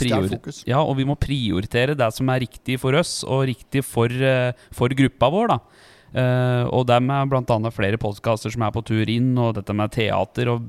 ja, 0.67 0.81
og 0.83 0.97
vi 0.99 1.09
må 1.09 1.19
prioritere 1.19 1.97
det 1.99 2.13
som 2.15 2.31
er 2.33 2.45
riktig 2.47 2.81
for 2.83 2.97
oss, 2.99 3.21
og 3.25 3.47
riktig 3.51 3.85
for, 3.87 4.11
eh, 4.11 4.53
for 4.75 4.89
gruppa 4.97 5.31
vår. 5.33 5.55
da 5.57 5.61
Uh, 6.17 6.65
og 6.73 6.87
dem 6.89 7.11
er 7.13 7.27
bl.a. 7.29 7.57
flere 7.75 7.99
podkaster 8.01 8.53
som 8.55 8.63
er 8.65 8.73
på 8.73 8.81
tur 8.89 9.11
inn, 9.11 9.35
og 9.43 9.57
dette 9.59 9.75
med 9.77 9.93
teater. 9.93 10.49
Og 10.49 10.65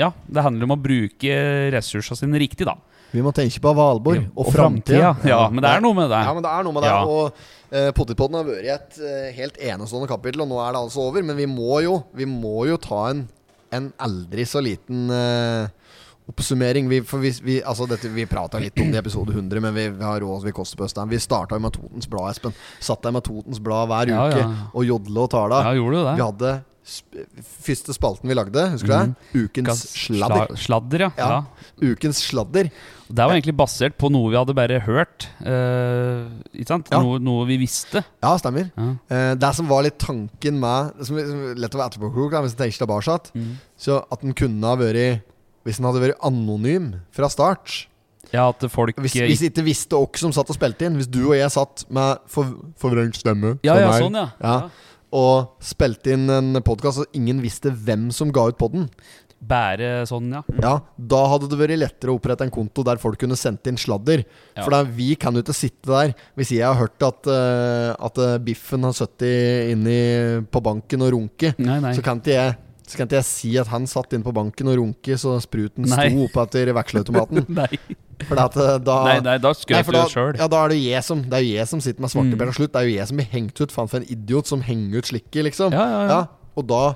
ja, 0.00 0.08
Det 0.26 0.42
handler 0.42 0.66
om 0.66 0.74
å 0.74 0.80
bruke 0.82 1.36
ressursene 1.74 2.18
sine 2.18 2.40
riktig, 2.42 2.66
da. 2.66 2.74
Vi 3.14 3.22
må 3.22 3.30
tenke 3.34 3.60
på 3.62 3.70
Valborg 3.78 4.18
Ja, 4.18 4.26
og 4.34 4.48
og 4.48 4.52
framtida. 4.56 5.12
Ja, 5.28 5.44
men 5.52 5.62
det 5.62 5.70
er 5.70 5.84
noe 5.84 5.94
med 5.94 6.10
det. 6.10 6.22
Ja, 6.26 6.32
men 6.34 6.42
det 6.42 6.50
er 6.50 6.66
noe 6.66 6.74
med 6.74 6.82
det. 6.82 6.90
Ja. 6.90 7.04
Og 7.06 7.30
uh, 7.70 7.90
Potetpodden 7.94 8.40
har 8.40 8.48
vært 8.48 8.66
i 8.66 8.72
et 8.74 8.98
eh, 8.98 9.28
helt 9.38 9.60
enestående 9.62 10.10
kapittel, 10.10 10.42
og 10.42 10.50
nå 10.50 10.58
er 10.64 10.74
det 10.74 10.82
altså 10.82 11.06
over. 11.06 11.22
Men 11.22 11.38
vi 11.38 11.46
må 11.50 11.78
jo, 11.86 12.00
vi 12.18 12.26
må 12.26 12.64
jo 12.66 12.76
ta 12.82 13.04
en, 13.12 13.24
en 13.74 13.88
aldri 14.02 14.46
så 14.50 14.62
liten 14.64 15.06
uh, 15.14 15.70
oppsummering. 16.30 16.88
Vi, 16.90 17.00
for 17.06 17.22
vi, 17.22 17.30
vi, 17.44 17.58
altså 17.62 17.86
dette, 17.90 18.10
vi 18.14 18.26
prata 18.26 18.58
litt 18.62 18.78
om 18.80 18.90
det 18.90 18.98
i 18.98 19.02
episode 19.04 19.34
100, 19.34 19.62
men 19.62 19.74
vi, 19.76 19.88
vi 19.94 20.06
har 20.10 20.22
råd 20.24 20.46
vi 20.48 20.54
koster 20.56 20.80
på 20.80 20.88
Østheim. 20.88 21.10
Vi 21.12 21.20
starta 21.22 21.58
med 21.62 21.74
Totens 21.76 22.08
Blad, 22.10 22.30
Espen. 22.34 22.54
Satt 22.82 23.04
der 23.06 23.14
med 23.14 23.26
Totens 23.26 23.60
Blad 23.62 23.90
hver 23.92 24.10
Ja, 24.10 24.26
uke 24.30 24.42
ja. 24.42 24.52
og 24.72 24.86
jodle 24.88 25.26
og 25.26 25.34
tala. 25.34 25.62
Ja, 25.68 25.74
gjorde 25.78 26.00
du 26.00 26.08
det? 26.10 26.14
Vi 26.18 26.26
hadde 26.32 26.54
sp 26.84 27.16
første 27.64 27.94
spalten 27.96 28.28
vi 28.28 28.34
lagde, 28.36 28.60
husker 28.74 28.90
du 28.90 28.92
det? 28.92 29.44
Ukens 29.46 29.86
sladder. 29.96 30.50
sla- 30.52 30.64
Sladder, 30.66 31.06
ja. 31.06 31.10
Ja. 31.16 31.28
ja. 31.32 31.92
Ukens 31.94 32.20
sladder. 32.26 32.68
Det 33.08 33.24
var 33.26 33.34
egentlig 33.34 33.56
basert 33.58 33.96
på 34.00 34.08
noe 34.12 34.30
vi 34.32 34.38
hadde 34.38 34.54
bare 34.56 34.78
hørt. 34.86 35.26
Uh, 35.44 36.30
ikke 36.56 36.70
sant? 36.70 36.90
Ja. 36.92 37.00
Noe, 37.04 37.20
noe 37.22 37.44
vi 37.48 37.58
visste. 37.60 38.00
Ja, 38.24 38.32
stemmer. 38.40 38.70
Ja. 38.72 38.90
Uh, 39.12 39.32
det 39.40 39.50
som 39.58 39.68
var 39.68 39.84
litt 39.84 39.98
tanken 40.00 40.60
med 40.62 41.04
Som 41.04 41.18
som 41.20 41.42
lett 41.60 41.74
å 41.76 41.80
være 41.80 41.92
etterpåklok, 41.92 42.36
hvis 42.46 42.54
en 42.56 42.62
tenker 42.62 42.84
tilbake 42.84 43.06
Mm. 43.34 43.56
Så 43.80 43.98
at 44.12 44.22
den 44.24 44.34
kunne 44.36 44.70
ha 44.70 44.78
vært 44.80 45.24
Hvis 45.66 45.80
den 45.80 45.88
hadde 45.88 46.00
vært 46.02 46.24
anonym 46.24 46.94
fra 47.14 47.28
start 47.32 47.86
Ja, 48.32 48.48
at 48.48 48.64
folk 48.72 48.96
Hvis, 49.02 49.16
hvis 49.18 49.44
ikke 49.48 49.64
visste 49.66 49.98
hvem 49.98 50.20
som 50.20 50.32
satt 50.34 50.50
og 50.52 50.56
spilte 50.56 50.88
inn 50.88 50.96
Hvis 51.00 51.10
du 51.10 51.20
og 51.26 51.36
jeg 51.36 51.52
satt 51.52 51.84
med 51.92 52.24
for, 52.30 52.56
forvrengt 52.80 53.20
stemme 53.20 53.58
Ja, 53.66 53.76
ja, 53.80 53.90
meg, 53.92 54.06
sånn, 54.06 54.18
ja. 54.18 54.28
ja, 54.40 54.56
Og 55.14 55.52
spilte 55.64 56.14
inn 56.16 56.30
en 56.32 56.62
podcast 56.64 57.04
Og 57.04 57.18
ingen 57.18 57.42
visste 57.44 57.74
hvem 57.74 58.08
som 58.14 58.32
ga 58.34 58.48
ut 58.50 58.60
podden 58.60 58.88
Bære 59.44 60.06
sånn, 60.08 60.30
ja. 60.32 60.40
Ja, 60.62 60.74
da 60.96 61.18
hadde 61.28 61.48
det 61.50 61.58
vært 61.60 61.76
lettere 61.76 62.12
å 62.12 62.16
opprette 62.16 62.46
en 62.46 62.52
konto 62.54 62.84
Der 62.86 62.96
folk 63.02 63.18
kunne 63.20 63.36
sendt 63.36 63.66
inn 63.68 63.76
sladder 63.76 64.22
Ja. 64.56 64.62
For 64.62 64.70
da, 64.72 64.82
vi 64.84 65.14
kan 65.20 65.34
jo 65.36 65.42
ikke 65.44 65.56
sitte 65.56 65.90
der 65.90 66.14
Hvis 66.38 66.52
jeg 66.56 66.64
har 66.64 66.78
hørt 66.78 67.02
at, 67.04 67.26
uh, 67.28 67.92
at 67.98 68.18
eh, 68.24 68.38
Biffen 68.38 68.86
har 68.86 68.94
sittet 68.96 69.72
inne 69.74 70.44
på 70.48 70.62
banken 70.64 71.02
og 71.04 71.12
runket 71.16 71.58
Nei, 71.58 71.80
nei. 71.84 71.92
Så 71.96 72.04
kan 72.06 72.22
ikke 72.22 72.38
jeg 72.38 72.54
så 72.84 72.98
kan 73.00 73.08
ikke 73.08 73.16
jeg 73.16 73.24
si 73.24 73.50
at 73.56 73.70
han 73.72 73.86
satt 73.88 74.12
inne 74.12 74.26
på 74.26 74.32
banken 74.36 74.68
og 74.68 74.74
runket 74.76 75.16
Så 75.16 75.38
spruten 75.40 75.86
Nei. 75.88 76.10
sto 76.10 76.26
opp 76.26 76.34
etter 76.42 76.68
veksleautomaten. 76.76 77.46
nei. 77.60 77.78
For 78.28 78.36
at, 78.42 78.58
eh, 78.60 78.74
da 78.84 78.96
nei, 79.08 79.14
nei, 79.24 79.36
da 79.40 79.54
skrøt 79.56 79.88
du 79.88 79.96
da, 79.96 80.02
sjøl. 80.12 80.36
ja, 80.36 80.48
da 80.52 80.60
er 80.66 80.74
det 80.74 80.78
jeg 80.82 81.00
som 81.06 81.22
Det 81.24 81.38
er 81.38 81.46
jo 81.46 81.54
jeg 81.56 81.70
som 81.70 81.80
sitter 81.80 82.04
med 82.04 82.12
svarteper 82.12 82.50
Mm. 82.52 82.54
slutt. 82.58 82.72
Det 82.74 82.82
er 82.82 82.88
jo 82.90 82.94
jeg 82.98 83.08
som 83.08 83.16
blir 83.16 83.30
hengt 83.32 83.56
ut. 83.64 83.72
Faen 83.72 83.88
for 83.88 84.02
en 84.02 84.06
idiot 84.12 84.46
som 84.52 84.60
henger 84.60 85.00
ut 85.00 85.08
slikke, 85.08 85.46
liksom. 85.48 85.72
Ja, 85.72 85.86
ja, 85.94 86.02
ja. 86.12 86.20
Og 86.60 86.68
da 86.68 86.82
jo 86.84 86.94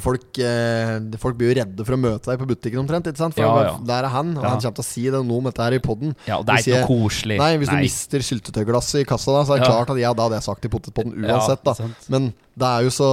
folk 0.00 0.38
eh, 0.38 0.98
Folk 1.20 1.36
blir 1.38 1.52
jo 1.52 1.56
redde 1.60 1.84
for 1.86 1.96
å 1.96 2.00
møte 2.00 2.30
deg 2.30 2.38
på 2.40 2.48
butikken 2.48 2.82
omtrent. 2.82 3.08
For 3.16 3.40
Ja, 3.40 3.52
ja. 3.64 3.74
der 3.84 4.04
er 4.04 4.12
han, 4.12 4.36
og 4.36 4.42
Ja. 4.44 4.48
han 4.54 4.60
kommer 4.60 4.74
til 4.78 4.84
å 4.84 4.86
si 4.86 5.04
det 5.10 5.24
noe 5.24 5.38
om 5.38 5.44
dette 5.44 5.62
her 5.62 5.72
i 5.72 5.78
poden. 5.78 6.14
Ja, 6.26 6.38
og 6.38 6.46
det 6.46 6.54
er 6.54 6.58
ikke 6.64 6.80
noe 6.80 6.88
koselig. 6.88 7.38
Nei, 7.38 7.56
hvis 7.58 7.68
Nei. 7.68 7.76
du 7.76 7.82
mister 7.88 8.18
syltetøyglasset 8.20 9.00
i 9.00 9.04
kassa, 9.04 9.32
da, 9.32 9.44
så 9.44 9.54
er 9.56 9.60
det 9.60 9.68
klart 9.68 9.90
at 9.90 9.98
ja, 9.98 10.12
da 10.14 10.22
hadde 10.28 10.38
jeg 10.40 10.46
sagt 10.48 10.64
i 10.64 10.68
potetpodden 10.68 11.24
uansett, 11.24 11.64
da. 11.64 11.74
Men 12.08 12.32
det 12.54 12.66
er 12.68 12.84
jo 12.86 12.90
så, 12.94 13.06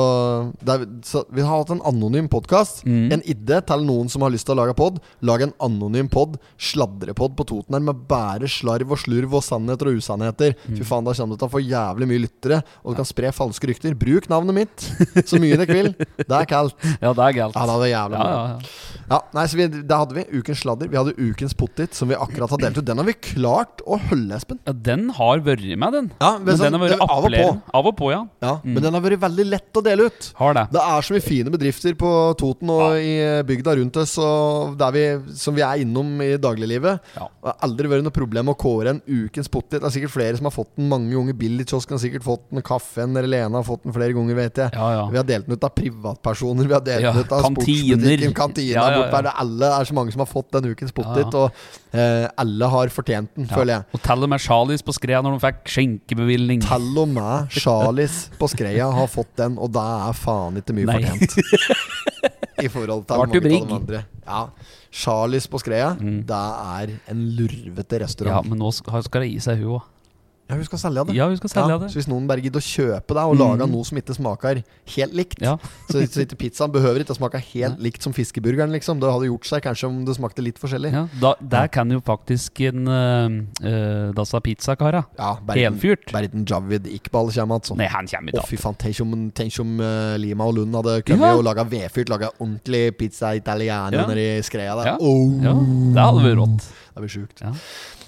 er, 0.69 0.83
så 1.07 1.23
Vi 1.33 1.41
har 1.41 1.63
hatt 1.63 1.71
en 1.73 1.81
anonym 1.89 2.27
podkast. 2.29 2.83
Mm. 2.85 3.07
En 3.15 3.23
idé 3.25 3.57
til 3.65 3.85
noen 3.87 4.09
som 4.11 4.21
har 4.21 4.29
lyst 4.33 4.45
til 4.45 4.53
å 4.53 4.59
lage 4.61 4.75
pod. 4.77 4.99
Lag 5.25 5.41
en 5.47 5.53
anonym 5.65 6.09
pod, 6.13 6.35
sladrepod 6.61 7.33
på 7.39 7.45
Toten 7.49 7.73
her, 7.77 7.81
med 7.87 8.03
bare 8.09 8.49
slarv 8.51 8.93
og 8.93 9.01
slurv 9.01 9.33
og 9.39 9.43
sannheter 9.45 9.89
og 9.89 9.97
usannheter. 9.97 10.53
Mm. 10.67 10.77
Fy 10.77 10.85
faen, 10.85 11.07
da 11.07 11.15
kommer 11.17 11.37
du 11.37 11.41
til 11.41 11.49
å 11.49 11.53
få 11.55 11.63
jævlig 11.63 12.09
mye 12.11 12.23
lyttere, 12.27 12.61
og 12.83 12.93
du 12.93 12.99
kan 13.01 13.09
spre 13.09 13.31
falske 13.33 13.71
rykter. 13.71 13.97
Bruk 13.97 14.29
navnet 14.31 14.57
mitt 14.59 14.85
så 15.29 15.41
mye 15.41 15.57
dere 15.57 15.77
vil. 15.79 15.91
Det 16.21 16.29
er 16.41 16.49
kaldt. 16.49 16.77
Ja, 17.01 17.13
det 17.17 17.23
er 17.23 17.33
galt. 17.33 17.55
Ja, 17.55 17.63
det 17.65 17.73
hadde 17.73 17.87
jævlig 17.89 18.17
Ja, 18.19 18.25
ja, 18.29 18.41
ja. 18.51 19.05
Ja, 19.11 19.17
nei, 19.35 19.43
så 19.49 19.57
vi, 19.57 19.65
Det 19.71 19.97
hadde 19.97 20.15
vi. 20.15 20.23
Ukens 20.37 20.59
sladder. 20.61 20.89
Vi 20.91 20.97
hadde 20.99 21.13
ukens 21.17 21.55
pottit, 21.57 21.95
som 21.97 22.11
vi 22.11 22.15
akkurat 22.19 22.51
har 22.53 22.61
delt 22.61 22.77
ut. 22.77 22.85
Den 22.87 22.99
har 23.01 23.07
vi 23.07 23.15
klart 23.17 23.81
å 23.89 23.97
holde, 24.09 24.37
Espen. 24.37 24.59
ja, 24.67 24.73
den 24.85 25.07
har 25.17 25.41
vært 25.43 25.65
med, 25.81 25.95
den. 25.97 26.11
Ja, 26.21 26.35
men 26.37 26.45
men 26.51 26.59
sånn, 26.59 26.67
den 26.69 26.77
har 26.77 26.83
vært 26.85 26.95
er 26.95 27.01
av 27.01 27.09
og 27.09 27.09
på. 27.09 27.25
appellerende. 27.25 27.73
Av 27.81 27.89
og 27.89 27.97
på, 27.99 28.11
ja. 28.13 28.21
Ja, 28.45 28.53
Men 28.63 28.85
den 28.85 28.93
har 28.97 29.03
vært 29.03 29.19
veldig 29.23 29.30
lett 29.47 29.77
å 29.79 29.81
dele 29.85 30.07
ut. 30.09 30.33
Har 30.35 30.53
det. 30.53 30.63
Det 30.71 30.81
er 30.81 31.01
så 31.07 31.13
mye 31.15 31.23
fine 31.23 31.51
bedrifter 31.53 31.95
på 31.99 32.09
Toten 32.39 32.69
og 32.69 32.97
i 32.99 33.13
eh, 33.23 33.41
bygda 33.47 33.75
rundt 33.79 33.97
oss 34.01 34.17
og 34.21 34.75
der 34.77 34.91
vi, 34.95 35.03
som 35.39 35.55
vi 35.55 35.61
er 35.65 35.81
innom 35.83 36.09
i 36.21 36.35
dagliglivet. 36.41 36.99
Ja. 37.15 37.27
Det 37.41 37.49
har 37.53 37.57
aldri 37.67 37.87
vært 37.91 38.03
noe 38.05 38.11
problem 38.15 38.51
å 38.51 38.55
kåre 38.59 38.89
en 38.95 39.01
ukens 39.07 39.47
pottit. 39.51 39.79
Det 39.79 39.87
er 39.87 39.95
sikkert 39.95 40.13
flere 40.13 40.37
som 40.37 40.45
har 40.49 40.55
fått 40.55 40.75
den 40.77 40.89
mange 40.91 41.11
ganger. 41.15 41.33
Billy 41.39 41.63
Kiosk 41.67 41.89
har 41.95 42.01
sikkert 42.03 42.23
fått 42.27 42.43
den. 42.51 42.61
Kaffen 42.61 43.15
eller 43.15 43.27
Lena 43.31 43.61
har 43.61 43.67
fått 43.67 43.83
den 43.87 43.93
flere 43.95 44.13
ganger, 44.13 44.35
vet 44.37 44.57
jeg. 44.61 44.73
Ja, 44.75 44.89
ja. 44.99 45.05
Vi 45.11 45.17
har 45.21 45.25
delt 45.27 45.47
den 45.47 45.55
ut 45.57 45.63
av 45.63 45.73
privatpersoner. 45.77 46.67
Vi 46.67 46.73
har 46.73 46.81
delt 46.85 47.01
Ja, 47.03 47.11
den 47.13 47.23
ut 47.25 47.31
av 47.31 47.41
kantiner. 47.47 47.97
sportsbutikken. 47.97 48.33
Kantina 48.41 48.71
Ja, 48.75 48.89
ja, 48.91 48.97
borte 49.01 49.15
ja. 49.15 49.21
der. 49.21 49.29
Er 49.31 49.39
Alle 49.45 49.71
er 49.79 49.85
så 49.85 49.93
mange 49.97 50.11
som 50.11 50.19
har 50.25 50.29
fått 50.29 50.51
den 50.51 50.71
ukens 50.71 50.91
pottit. 50.91 51.31
Ja, 51.33 51.45
Og 51.45 51.51
eh, 51.93 52.27
alle 52.37 52.67
har 52.73 52.87
fortjent 52.89 53.29
den, 53.35 53.45
Ja. 53.49 53.55
føler 53.55 53.73
jeg. 53.75 53.85
Og 53.93 54.01
til 54.01 54.23
og 54.23 54.29
med 54.29 54.39
Charlies 54.41 54.81
på 54.83 54.93
skreia 54.95 55.21
når 55.21 55.37
de 55.37 55.43
fikk 55.45 55.61
skjenkebevilgning. 55.75 56.61
Til 56.65 56.97
og 57.01 57.07
med 57.09 57.49
Charlies 57.51 58.29
på 58.39 58.47
Skreia 58.49 58.87
har 58.91 59.07
fått 59.07 59.20
den, 59.37 59.57
og 59.61 59.71
da 59.75 59.83
er 60.09 60.13
faen 60.17 60.57
ikke 60.61 60.73
mye 60.77 60.85
Nei. 60.89 60.99
fortjent. 61.03 61.37
I 62.65 62.67
forhold 62.69 63.07
til 63.09 63.17
mange 63.17 63.37
av 63.39 63.47
de 63.47 63.75
andre. 63.77 64.03
Ja. 64.27 64.41
Charlies 64.91 65.47
på 65.49 65.59
Skreia, 65.61 65.95
Mm. 65.97 66.19
det 66.29 66.41
er 66.75 66.91
en 67.09 67.23
lurvete 67.37 67.99
restaurant. 68.03 68.45
Ja, 68.45 68.49
men 68.49 68.59
nå 68.59 68.69
skal 68.75 69.21
det 69.21 69.29
gi 69.31 69.39
seg, 69.39 69.63
hun 69.63 69.79
òg. 69.79 69.87
Ja, 70.51 70.57
hun 70.59 70.65
skal 70.67 70.79
selge 70.83 71.05
det. 71.07 71.15
Ja, 71.15 71.27
hun 71.31 71.37
skal 71.39 71.49
selge 71.53 71.75
det. 71.79 71.87
Så 71.93 72.01
hvis 72.01 72.09
noen 72.11 72.25
bare 72.27 72.43
gidder 72.43 72.59
å 72.59 72.65
kjøpe 72.67 73.15
det 73.15 73.23
og 73.23 73.35
Mm. 73.37 73.39
lage 73.39 73.67
noe 73.71 73.85
som 73.87 73.97
ikke 74.01 74.15
smaker 74.17 74.59
helt 74.97 75.13
likt 75.15 75.39
Ja. 75.41 75.53
Så, 75.89 76.01
så 76.11 76.25
ikke 76.25 76.35
pizzaen 76.41 76.71
behøver 76.73 76.99
ikke 77.05 77.15
å 77.15 77.19
smake 77.21 77.39
helt 77.53 77.79
likt 77.79 78.03
som 78.03 78.11
fiskeburgeren, 78.13 78.69
liksom. 78.75 78.99
Det 78.99 79.07
hadde 79.09 79.29
gjort 79.31 79.47
seg 79.47 79.63
kanskje 79.63 79.87
om 79.87 80.01
det 80.05 80.15
smakte 80.17 80.43
litt 80.43 80.59
forskjellig. 80.59 80.91
Ja, 80.91 81.05
da, 81.23 81.33
der 81.39 81.67
kan 81.71 81.89
jo 81.89 82.01
faktisk 82.03 82.59
en 82.67 82.83
uh, 82.91 84.11
Dassa 84.17 84.41
Pizza-kara 84.43 85.05
Ja, 85.17 85.37
Helfyrt. 85.55 86.11
Bare 86.11 86.27
ikke 86.27 86.43
Javid 86.51 86.87
Iqbal 86.91 87.31
kommer 87.31 87.59
altså. 87.61 87.77
Nei, 87.79 87.87
han 87.87 88.07
kommer 88.11 88.35
Å, 88.35 88.41
ikke 88.43 88.51
fy 88.51 88.57
faen. 88.61 88.75
Tenk 88.81 89.01
om, 89.05 89.15
tenk 89.31 89.59
om 89.63 89.79
uh, 89.79 90.17
Lima 90.19 90.45
og 90.51 90.55
Lund 90.59 90.75
hadde 90.75 90.99
Ja. 91.15 91.33
og 91.37 91.43
laga 91.47 91.63
vedfyrt, 91.63 92.09
laga 92.11 92.29
ordentlig 92.39 92.97
pizza 92.99 93.31
italiano 93.39 93.95
Ja. 94.01 94.07
nede 94.07 94.27
i 94.39 94.41
skreia 94.43 94.75
der. 94.75 94.91
Ja. 94.93 94.97
Oh, 94.99 95.31
Ja, 95.41 95.53
det 95.55 96.01
hadde 96.01 96.25
vært 96.27 96.39
rått. 96.43 96.67
Det 96.91 97.03
blir 97.05 97.13
sjukt. 97.15 97.41
Ja. 97.41 97.53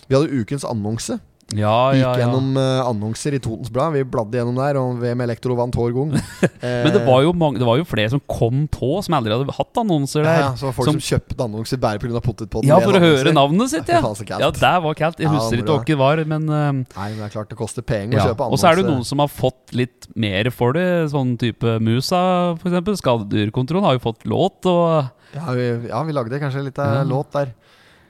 Vi 0.10 0.16
hadde 0.18 0.42
ukens 0.44 0.66
annonse. 0.68 1.20
Ja, 1.60 1.92
ja, 1.92 1.98
gikk 1.98 2.04
ja. 2.04 2.14
gjennom 2.24 2.58
eh, 2.60 2.80
annonser 2.88 3.36
i 3.38 3.40
Totens 3.44 3.72
Blad. 3.74 3.94
Vi 3.96 4.04
bladde 4.08 4.40
gjennom 4.40 4.58
der, 4.58 4.80
og 4.82 5.00
VM 5.02 5.24
Elektro 5.26 5.58
vant 5.60 5.76
hver 5.78 5.94
gang. 5.96 6.16
Eh, 6.64 6.80
Men 6.86 6.94
det 6.96 7.02
var, 7.04 7.26
mange, 7.36 7.60
det 7.60 7.66
var 7.68 7.76
jo 7.76 7.84
flere 7.84 8.08
som 8.14 8.22
kom 8.30 8.62
på, 8.72 8.90
som 9.04 9.16
aldri 9.18 9.34
hadde 9.36 9.52
hatt 9.52 9.80
annonser 9.82 10.22
ja, 10.24 10.30
der. 10.30 10.42
ja, 10.46 10.52
så 10.60 10.70
var 10.70 10.76
folk 10.78 10.88
som, 10.88 11.00
som- 11.00 11.04
kjøpte 11.10 11.44
annonser 11.44 11.82
bare 11.84 12.00
pga. 12.00 12.22
potetpodden. 12.24 12.70
Ja, 12.70 12.78
for 12.80 12.96
å 12.96 13.00
annonser. 13.02 13.26
høre 13.26 13.34
navnet 13.36 13.74
sitt, 13.74 13.92
ja. 13.92 14.00
Ja, 14.44 14.50
det 14.56 14.72
var 14.86 14.96
kaldt. 14.96 15.20
Jeg 15.20 15.32
husker 15.34 15.60
ikke 15.60 15.74
hva 15.76 15.82
det 15.84 15.98
var, 16.00 16.22
men 16.30 16.48
uh, 16.48 16.72
Nei, 16.72 17.08
men 17.12 17.20
det 17.20 17.26
er 17.28 17.34
klart 17.36 17.52
det 17.52 17.58
koster 17.60 17.84
penger 17.84 18.16
ja. 18.16 18.24
å 18.24 18.32
kjøpe 18.32 18.48
annonser. 18.48 18.56
Og 18.56 18.62
så 18.64 18.70
er 18.72 18.80
det 18.80 18.86
noen 18.88 19.04
som 19.08 19.20
har 19.24 19.32
fått 19.32 19.76
litt 19.76 20.08
mer 20.16 20.48
for 20.56 20.78
det. 20.78 20.88
Sånn 21.12 21.36
type 21.42 21.76
Musa, 21.84 22.22
eksempel. 22.64 22.96
Skadedyrkontrollen 23.02 23.90
har 23.90 24.00
jo 24.00 24.04
fått 24.08 24.24
låt, 24.30 24.64
og 24.72 25.12
Ja, 25.36 25.50
vi, 25.58 25.68
ja, 25.90 26.00
vi 26.08 26.16
lagde 26.16 26.40
kanskje 26.40 26.64
litt 26.70 26.80
Ja. 26.80 27.04
låt 27.04 27.32
der. 27.36 27.52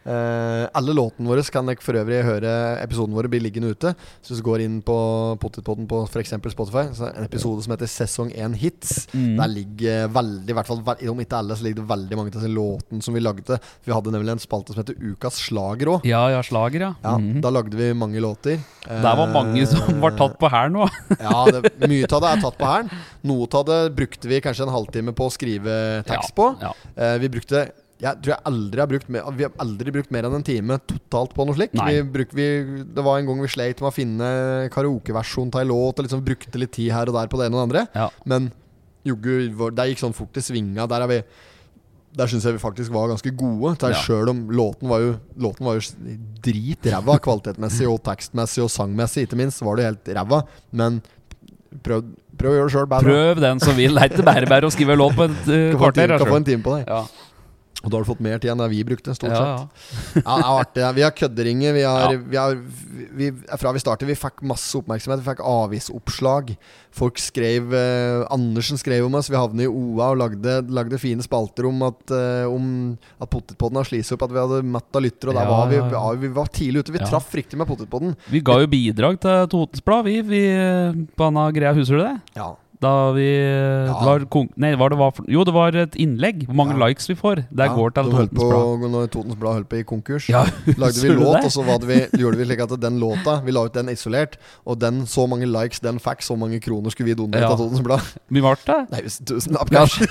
Eh, 0.03 0.63
alle 0.75 0.95
låtene 0.95 1.29
våre 1.31 1.43
kan 1.53 1.67
dere 1.67 1.83
for 1.83 1.95
øvrig 1.95 2.21
høre 2.27 2.51
episoden 2.83 3.15
våre 3.15 3.31
blir 3.31 3.43
liggende 3.43 3.71
ute. 3.71 3.93
Så 4.21 4.33
hvis 4.33 4.41
du 4.41 4.47
går 4.47 4.63
inn 4.65 4.79
på 4.85 4.95
Potetpodden 5.41 5.87
på 5.89 6.03
f.eks. 6.07 6.35
Spotify, 6.53 6.85
så 6.95 7.07
er 7.07 7.13
det 7.13 7.23
en 7.23 7.29
episode 7.29 7.63
som 7.65 7.75
heter 7.75 7.91
Sesong 7.91 8.33
1 8.33 8.57
Hits. 8.59 8.93
Mm. 9.13 9.35
Der 9.39 9.51
ligger 9.51 10.07
veldig, 10.13 10.49
i 10.51 10.57
hvert 10.57 10.69
fall 10.69 10.83
om 10.83 11.23
ikke 11.23 11.39
alle, 11.39 11.57
så 11.57 11.67
ligger 11.67 11.81
det 11.81 11.89
veldig 11.93 12.19
mange 12.19 12.33
av 12.33 12.39
disse 12.39 12.51
låtene 12.51 13.05
som 13.05 13.15
vi 13.15 13.23
lagde. 13.23 13.59
Vi 13.85 13.95
hadde 13.95 14.15
nemlig 14.15 14.35
en 14.35 14.43
spalte 14.43 14.75
som 14.75 14.83
heter 14.83 14.99
Ukas 14.99 15.39
slager 15.47 15.95
òg. 15.95 16.07
Ja, 16.07 16.25
ja, 16.33 16.43
slager, 16.43 16.89
ja. 16.89 16.93
Ja, 17.03 17.17
-hmm. 17.17 17.41
Da 17.41 17.49
lagde 17.49 17.77
vi 17.77 17.93
mange 17.93 18.19
låter. 18.19 18.59
Det 18.87 19.01
var 19.17 19.27
mange 19.33 19.65
som 19.67 20.01
var 20.01 20.17
tatt 20.17 20.37
på 20.39 20.49
her 20.49 20.69
nå. 20.69 20.87
Ja, 21.23 21.45
det, 21.45 21.87
mye 21.87 22.07
av 22.09 22.21
det 22.21 22.29
er 22.29 22.41
tatt 22.41 22.57
på 22.57 22.67
hælen. 22.67 22.89
Noe 23.21 23.47
av 23.53 23.65
det 23.65 23.95
brukte 23.95 24.27
vi 24.27 24.41
kanskje 24.41 24.67
en 24.67 24.73
halvtime 24.73 25.13
på 25.15 25.27
å 25.29 25.33
skrive 25.33 26.03
tekst 26.07 26.35
på. 26.35 26.55
Ja. 26.61 26.73
Uh, 26.97 27.17
vi 27.21 27.29
brukte 27.29 27.69
jeg 28.03 28.19
tror 28.19 28.33
jeg 28.33 28.43
aldri 28.49 28.81
har 28.81 28.89
brukt 28.91 29.11
mer, 29.13 29.27
Vi 29.37 29.45
har 29.45 29.53
aldri 29.63 29.93
brukt 29.95 30.11
mer 30.11 30.27
enn 30.27 30.35
en 30.35 30.45
time 30.45 30.77
totalt 30.89 31.31
på 31.35 31.45
noe 31.47 31.55
slikt. 31.55 31.77
Vi 31.77 32.25
vi, 32.35 32.47
det 32.95 33.05
var 33.05 33.19
en 33.19 33.29
gang 33.29 33.39
vi 33.43 33.51
sleit 33.51 33.79
med 33.79 33.89
å 33.89 33.95
finne 33.95 34.27
karaokeversjon 34.73 35.53
av 35.53 35.61
ei 35.61 35.69
låt, 35.69 35.99
og 35.99 36.07
liksom 36.07 36.25
brukte 36.25 36.59
litt 36.59 36.73
tid 36.75 36.91
her 36.95 37.11
og 37.11 37.17
der 37.17 37.31
på 37.31 37.39
det 37.39 37.47
ene 37.47 37.57
og 37.57 37.61
det 37.61 37.67
andre. 37.69 37.85
Ja. 37.95 38.09
Men 38.27 38.51
joggu, 39.07 39.71
det 39.75 39.87
gikk 39.91 40.03
sånn 40.03 40.15
fort 40.17 40.39
i 40.39 40.43
svinga. 40.43 40.87
Der 40.91 41.05
er 41.05 41.11
vi 41.11 41.23
Der 42.13 42.29
syns 42.29 42.43
jeg 42.45 42.53
vi 42.53 42.61
faktisk 42.61 42.91
var 42.93 43.09
ganske 43.09 43.31
gode. 43.33 43.73
Ja. 43.81 44.03
Sjøl 44.03 44.29
om 44.29 44.45
låten 44.51 44.91
var 44.91 45.01
jo 45.01 45.15
Låten 45.39 45.65
var 45.65 45.79
jo 45.79 46.13
dritræva 46.43 47.17
kvalitetmessig 47.23 47.87
og 47.89 48.03
tekstmessig 48.05 48.61
og 48.67 48.69
sangmessig, 48.69 49.25
ikke 49.25 49.39
minst, 49.39 49.63
var 49.63 49.79
det 49.79 49.87
helt 49.87 50.15
ræva. 50.19 50.43
Men 50.71 51.01
prøv, 51.81 52.03
prøv 52.37 52.51
å 52.51 52.57
gjøre 52.59 52.69
det 52.69 52.75
sjøl. 52.75 52.89
Prøv 53.07 53.43
den 53.47 53.63
som 53.63 53.79
vil. 53.79 53.95
Det 53.95 54.03
er 54.03 54.11
ikke 54.11 54.27
bare 54.27 54.49
bare 54.51 54.67
å 54.67 54.73
skrive 54.75 54.99
låt 54.99 55.15
på 55.17 55.29
et 55.29 55.45
uh, 55.47 55.77
kvarter. 55.79 56.17
Kan 56.19 56.33
få 56.35 56.41
en 56.41 56.51
time 56.51 56.65
på 56.67 56.75
deg. 56.77 56.91
Ja. 56.91 57.29
Og 57.83 57.89
da 57.91 57.97
har 57.97 58.03
du 58.05 58.07
fått 58.13 58.21
mer 58.23 58.37
tid 58.39 58.51
enn 58.53 58.61
det 58.61 58.69
vi 58.71 58.83
brukte, 58.87 59.11
stort 59.17 59.33
Ja, 59.33 59.39
sett. 59.67 60.21
ja. 60.21 60.21
Ja, 60.23 60.35
det 60.37 60.43
er 60.45 60.59
artig. 60.61 60.95
Vi 60.95 61.01
har 61.03 61.11
kødderinger. 61.11 61.73
Vi 61.75 61.81
har, 61.83 62.13
Ja. 62.13 62.19
vi 62.31 62.37
har 62.37 62.55
vi, 63.17 63.31
Fra 63.59 63.73
vi 63.75 63.79
startet, 63.81 64.07
vi 64.07 64.15
fikk 64.15 64.39
masse 64.47 64.77
oppmerksomhet. 64.79 65.19
Vi 65.19 65.27
fikk 65.33 65.41
avisoppslag. 65.43 66.53
Folk 66.95 67.17
skrev 67.19 67.73
eh, 67.73 68.23
Andersen 68.31 68.77
skrev 68.79 69.03
om 69.09 69.15
oss. 69.19 69.27
Vi 69.29 69.35
havnet 69.35 69.65
i 69.65 69.67
OA 69.67 70.11
og 70.13 70.17
lagde, 70.21 70.55
lagde 70.71 70.99
fine 71.01 71.25
spalter 71.25 71.65
om 71.67 71.81
at, 71.89 72.13
eh, 72.13 72.45
om 72.47 72.97
at 73.19 73.29
Potetpodden 73.33 73.75
har 73.81 73.83
slitt 73.89 74.11
opp, 74.15 74.23
at 74.29 74.31
vi 74.31 74.39
hadde 74.45 74.63
mett 74.63 74.95
av 74.95 75.01
lyttere. 75.03 75.33
Og 75.33 75.35
der 75.41 75.51
var 75.51 75.67
vi, 75.67 75.75
ja, 75.81 75.89
ja. 75.91 76.11
vi, 76.23 76.27
var 76.39 76.45
tidlig 76.55 76.85
ute. 76.85 76.93
Vi 76.93 76.99
Ja. 77.03 77.09
traff 77.09 77.33
riktig 77.35 77.57
med 77.57 77.67
Potetpodden. 77.67 78.15
Vi 78.29 78.39
ga 78.39 78.59
jo 78.61 78.67
bidrag 78.67 79.19
til 79.19 79.47
Totens 79.51 79.83
Blad, 79.83 80.05
vi, 80.05 80.21
vi 80.21 80.45
eh, 80.55 80.93
på 81.17 81.27
denne 81.27 81.51
greia. 81.51 81.73
Husker 81.75 81.97
du 81.97 82.03
det? 82.05 82.21
Ja. 82.37 82.53
Da 82.83 82.91
vi 83.15 83.25
det 83.31 83.93
var, 84.03 84.23
Nei, 84.59 84.73
var 84.79 84.91
det 84.91 84.97
var 84.99 85.13
Jo, 85.31 85.43
det 85.47 85.53
var 85.55 85.75
et 85.83 85.95
innlegg. 85.99 86.43
Hvor 86.49 86.57
mange 86.59 86.75
Ja. 86.75 86.85
likes 86.87 87.07
vi 87.09 87.15
får. 87.15 87.43
Det 87.49 87.67
Ja, 87.69 87.73
går 87.75 87.93
til 87.95 88.09
Totens 88.11 88.29
Blad. 88.35 88.83
Når 88.91 89.07
Totens 89.13 89.35
Blad 89.39 89.53
holdt 89.59 89.69
på 89.71 89.79
i 89.79 89.83
konkurs, 89.87 90.27
Ja, 90.29 90.43
lagde 90.81 90.99
vi 91.01 91.13
låt, 91.15 91.45
og 91.47 91.51
så 91.53 91.63
vi, 91.87 91.99
gjorde 92.19 92.37
vi 92.37 92.45
slik 92.49 92.59
at 92.65 92.75
den 92.81 92.99
låta 92.99 93.37
Vi 93.45 93.51
la 93.55 93.63
ut 93.65 93.73
den 93.73 93.87
isolert, 93.93 94.37
og 94.65 94.79
den 94.79 95.05
så 95.07 95.27
mange 95.29 95.47
likes 95.47 95.79
den 95.79 95.99
fikk, 96.03 96.21
så 96.25 96.35
mange 96.37 96.59
kroner 96.59 96.91
skulle 96.91 97.13
vi 97.13 97.15
donere 97.15 97.41
Ja. 97.41 97.49
til 97.55 97.63
Totens 97.65 97.81
Blad. 97.85 98.01
Mye 98.29 98.41
ble 98.41 98.55
det? 98.65 98.79
Nei, 98.91 99.01
hvis 99.07 99.19
tusenlapp, 99.23 99.71
Ja. 99.71 99.85
kanskje. 99.85 100.07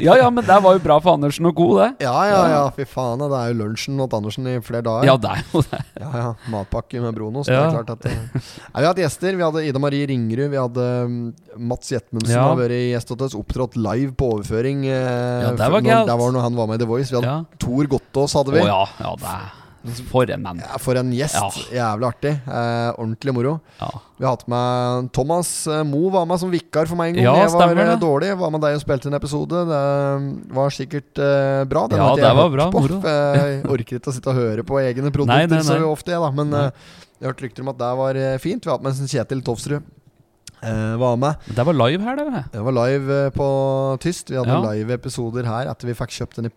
Ja 0.00 0.16
ja, 0.16 0.28
men 0.30 0.44
det 0.44 0.56
var 0.62 0.76
jo 0.76 0.80
bra 0.82 0.98
for 1.00 1.16
Andersen 1.16 1.46
og 1.48 1.54
co., 1.56 1.66
det. 1.78 1.88
Ja, 2.04 2.14
ja, 2.28 2.40
ja, 2.52 2.62
fy 2.74 2.84
faen. 2.88 3.18
Det 3.20 3.36
er 3.38 3.50
jo 3.52 3.56
lunsjen 3.62 3.96
til 4.00 4.16
Andersen 4.18 4.46
i 4.50 4.56
flere 4.64 4.82
dager. 4.86 5.04
Ja, 5.08 5.16
det 5.20 5.30
er 5.30 5.42
jo 5.52 5.62
det. 5.66 5.80
Ja, 6.00 6.10
ja, 6.20 6.30
Matpakke 6.52 7.00
med 7.02 7.14
Bronos 7.16 7.48
Ja. 7.48 7.66
Det 7.66 7.66
er 7.66 7.82
klart 7.82 7.90
at 7.96 8.00
det. 8.06 8.14
Nei, 8.34 8.80
Vi 8.80 8.84
har 8.84 8.92
hatt 8.92 9.00
gjester. 9.02 9.36
Vi 9.36 9.42
hadde 9.44 9.64
Ida 9.68 9.78
Marie 9.82 10.06
Ringerud. 10.06 10.50
Vi 10.52 10.56
hadde 10.60 10.75
um, 10.76 11.34
Mats 11.58 11.90
Jetmundsen 11.92 12.34
Ja. 12.36 12.46
har 12.48 12.56
vært 12.60 12.76
gjest 12.92 13.12
hos 13.14 13.26
oss. 13.28 13.36
Opptrådt 13.38 13.76
live 13.76 14.12
på 14.16 14.32
overføring. 14.36 14.86
eh, 14.86 15.42
Ja, 15.42 15.50
det 15.52 15.70
var 15.72 15.80
gøyalt. 15.80 16.06
Det 16.06 16.18
var 16.22 16.32
når 16.32 16.42
han 16.48 16.56
var 16.56 16.66
med 16.72 16.80
i 16.80 16.84
The 16.84 16.90
Voice. 16.90 17.10
Vi 17.10 17.16
hadde 17.20 17.26
Ja. 17.26 17.44
Tor 17.58 17.84
Gottaas, 17.86 18.32
hadde 18.34 18.52
vi. 18.52 18.60
vi. 18.60 18.66
ja, 18.66 18.82
ja, 19.00 19.14
det 19.16 19.24
er 19.36 19.52
For 20.10 20.26
en 20.34 20.42
mann. 20.42 20.58
Ja, 20.58 20.78
for 20.82 20.96
en 20.98 21.12
gjest. 21.14 21.36
Jævlig 21.70 22.06
artig. 22.08 22.32
Eh, 22.42 22.90
ordentlig 22.98 23.32
moro. 23.32 23.60
Ja. 23.78 23.90
Vi 24.18 24.24
har 24.26 24.32
hatt 24.34 24.48
med 24.50 25.12
Thomas 25.14 25.66
eh, 25.68 25.84
Mo 25.86 26.08
var 26.10 26.24
med 26.26 26.40
som 26.40 26.50
vikar 26.50 26.88
for 26.90 26.96
meg 26.98 27.10
en 27.12 27.14
gang. 27.14 27.24
Ja, 27.28 27.34
jeg 27.44 27.52
var 27.52 27.60
stemmer 27.68 27.82
eh, 27.84 27.90
det. 27.92 28.00
dårlig. 28.02 28.32
Var 28.40 28.50
med 28.50 28.60
deg 28.66 28.74
og 28.74 28.82
spilte 28.82 29.06
en 29.06 29.14
episode. 29.14 29.60
Det 29.70 29.78
eh, 29.78 30.54
var 30.58 30.70
sikkert 30.74 31.18
eh, 31.22 31.62
bra. 31.70 31.86
Den 31.86 31.98
Ja, 32.02 32.08
det 32.18 32.32
var 32.34 32.50
bra, 32.50 32.66
på. 32.74 32.80
moro. 32.82 32.98
Jeg 33.00 33.62
orker 33.76 34.00
ikke 34.00 34.10
å 34.10 34.16
sitte 34.16 34.34
og 34.34 34.34
høre 34.40 34.64
på 34.66 34.80
egne 34.82 35.12
produkter 35.14 35.36
Nei, 35.36 35.46
nei, 35.54 35.62
så 35.62 35.78
nei. 35.78 35.86
ofte, 35.86 36.10
jeg, 36.10 36.18
da. 36.20 36.30
Men 36.34 36.50
jeg 36.50 36.72
har 37.22 37.30
hørt 37.30 37.42
rykter 37.46 37.62
om 37.62 37.68
at 37.70 37.78
det 37.78 37.92
var 38.02 38.20
fint. 38.42 38.64
Vi 38.66 38.68
har 38.72 38.80
hatt 38.80 38.88
med 38.90 39.06
Kjetil 39.06 39.44
Tofsrud. 39.46 39.86
Eh, 40.62 40.96
var 40.96 41.16
med. 41.16 41.36
Det 41.54 41.64
var 41.66 41.72
live 41.74 42.02
her, 42.02 42.16
det. 42.16 42.44
Det 42.52 42.62
var 42.64 42.72
live 42.72 43.10
eh, 43.26 43.30
på 43.30 43.48
Tyst. 44.00 44.30
Vi 44.30 44.36
hadde 44.36 44.48
Ja. 44.48 44.60
live-episoder 44.72 45.44
her 45.44 45.66
etter 45.70 45.86
vi 45.86 45.94
fikk 45.94 46.10
kjøpt 46.20 46.36
den 46.40 46.46
i 46.46 46.50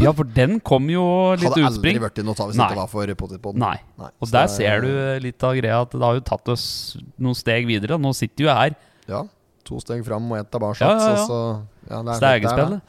Ja, 0.00 0.12
for 0.16 0.24
den 0.24 0.60
kom 0.60 0.88
jo 0.88 1.02
litt 1.36 1.42
Hadde 1.44 1.60
aldri 1.66 1.92
utspring. 1.92 1.98
vært 2.00 2.18
i 2.18 2.22
noe 2.24 2.32
av 2.40 2.48
hvis 2.48 2.56
Nei. 2.56 2.68
det 2.70 2.76
var 2.78 2.86
for 2.88 3.06
Potetpodden. 3.06 3.58
Nei. 3.60 3.76
Nei. 3.98 4.08
Og 4.22 4.30
der 4.30 4.44
er- 4.44 4.48
ser 4.48 4.80
du 4.80 4.88
litt 5.20 5.44
av 5.44 5.54
greia 5.54 5.82
at 5.82 5.90
det 5.90 6.00
har 6.00 6.14
jo 6.14 6.20
tatt 6.20 6.48
oss 6.48 6.96
noen 7.20 7.34
steg 7.36 7.66
videre. 7.66 7.98
Nå 8.00 8.14
sitter 8.14 8.44
vi 8.44 8.48
her. 8.48 8.74
Ja. 9.06 9.24
To 9.64 9.76
steg 9.78 10.02
fram 10.06 10.30
og 10.32 10.38
ett 10.38 10.50
tilbake. 10.50 10.80
Ja, 10.80 10.88
ja, 10.96 11.08
ja. 11.16 11.26
så- 11.26 11.62
ja, 11.90 12.02
det 12.02 12.08
er. 12.08 12.16
Stegespillet. 12.16 12.80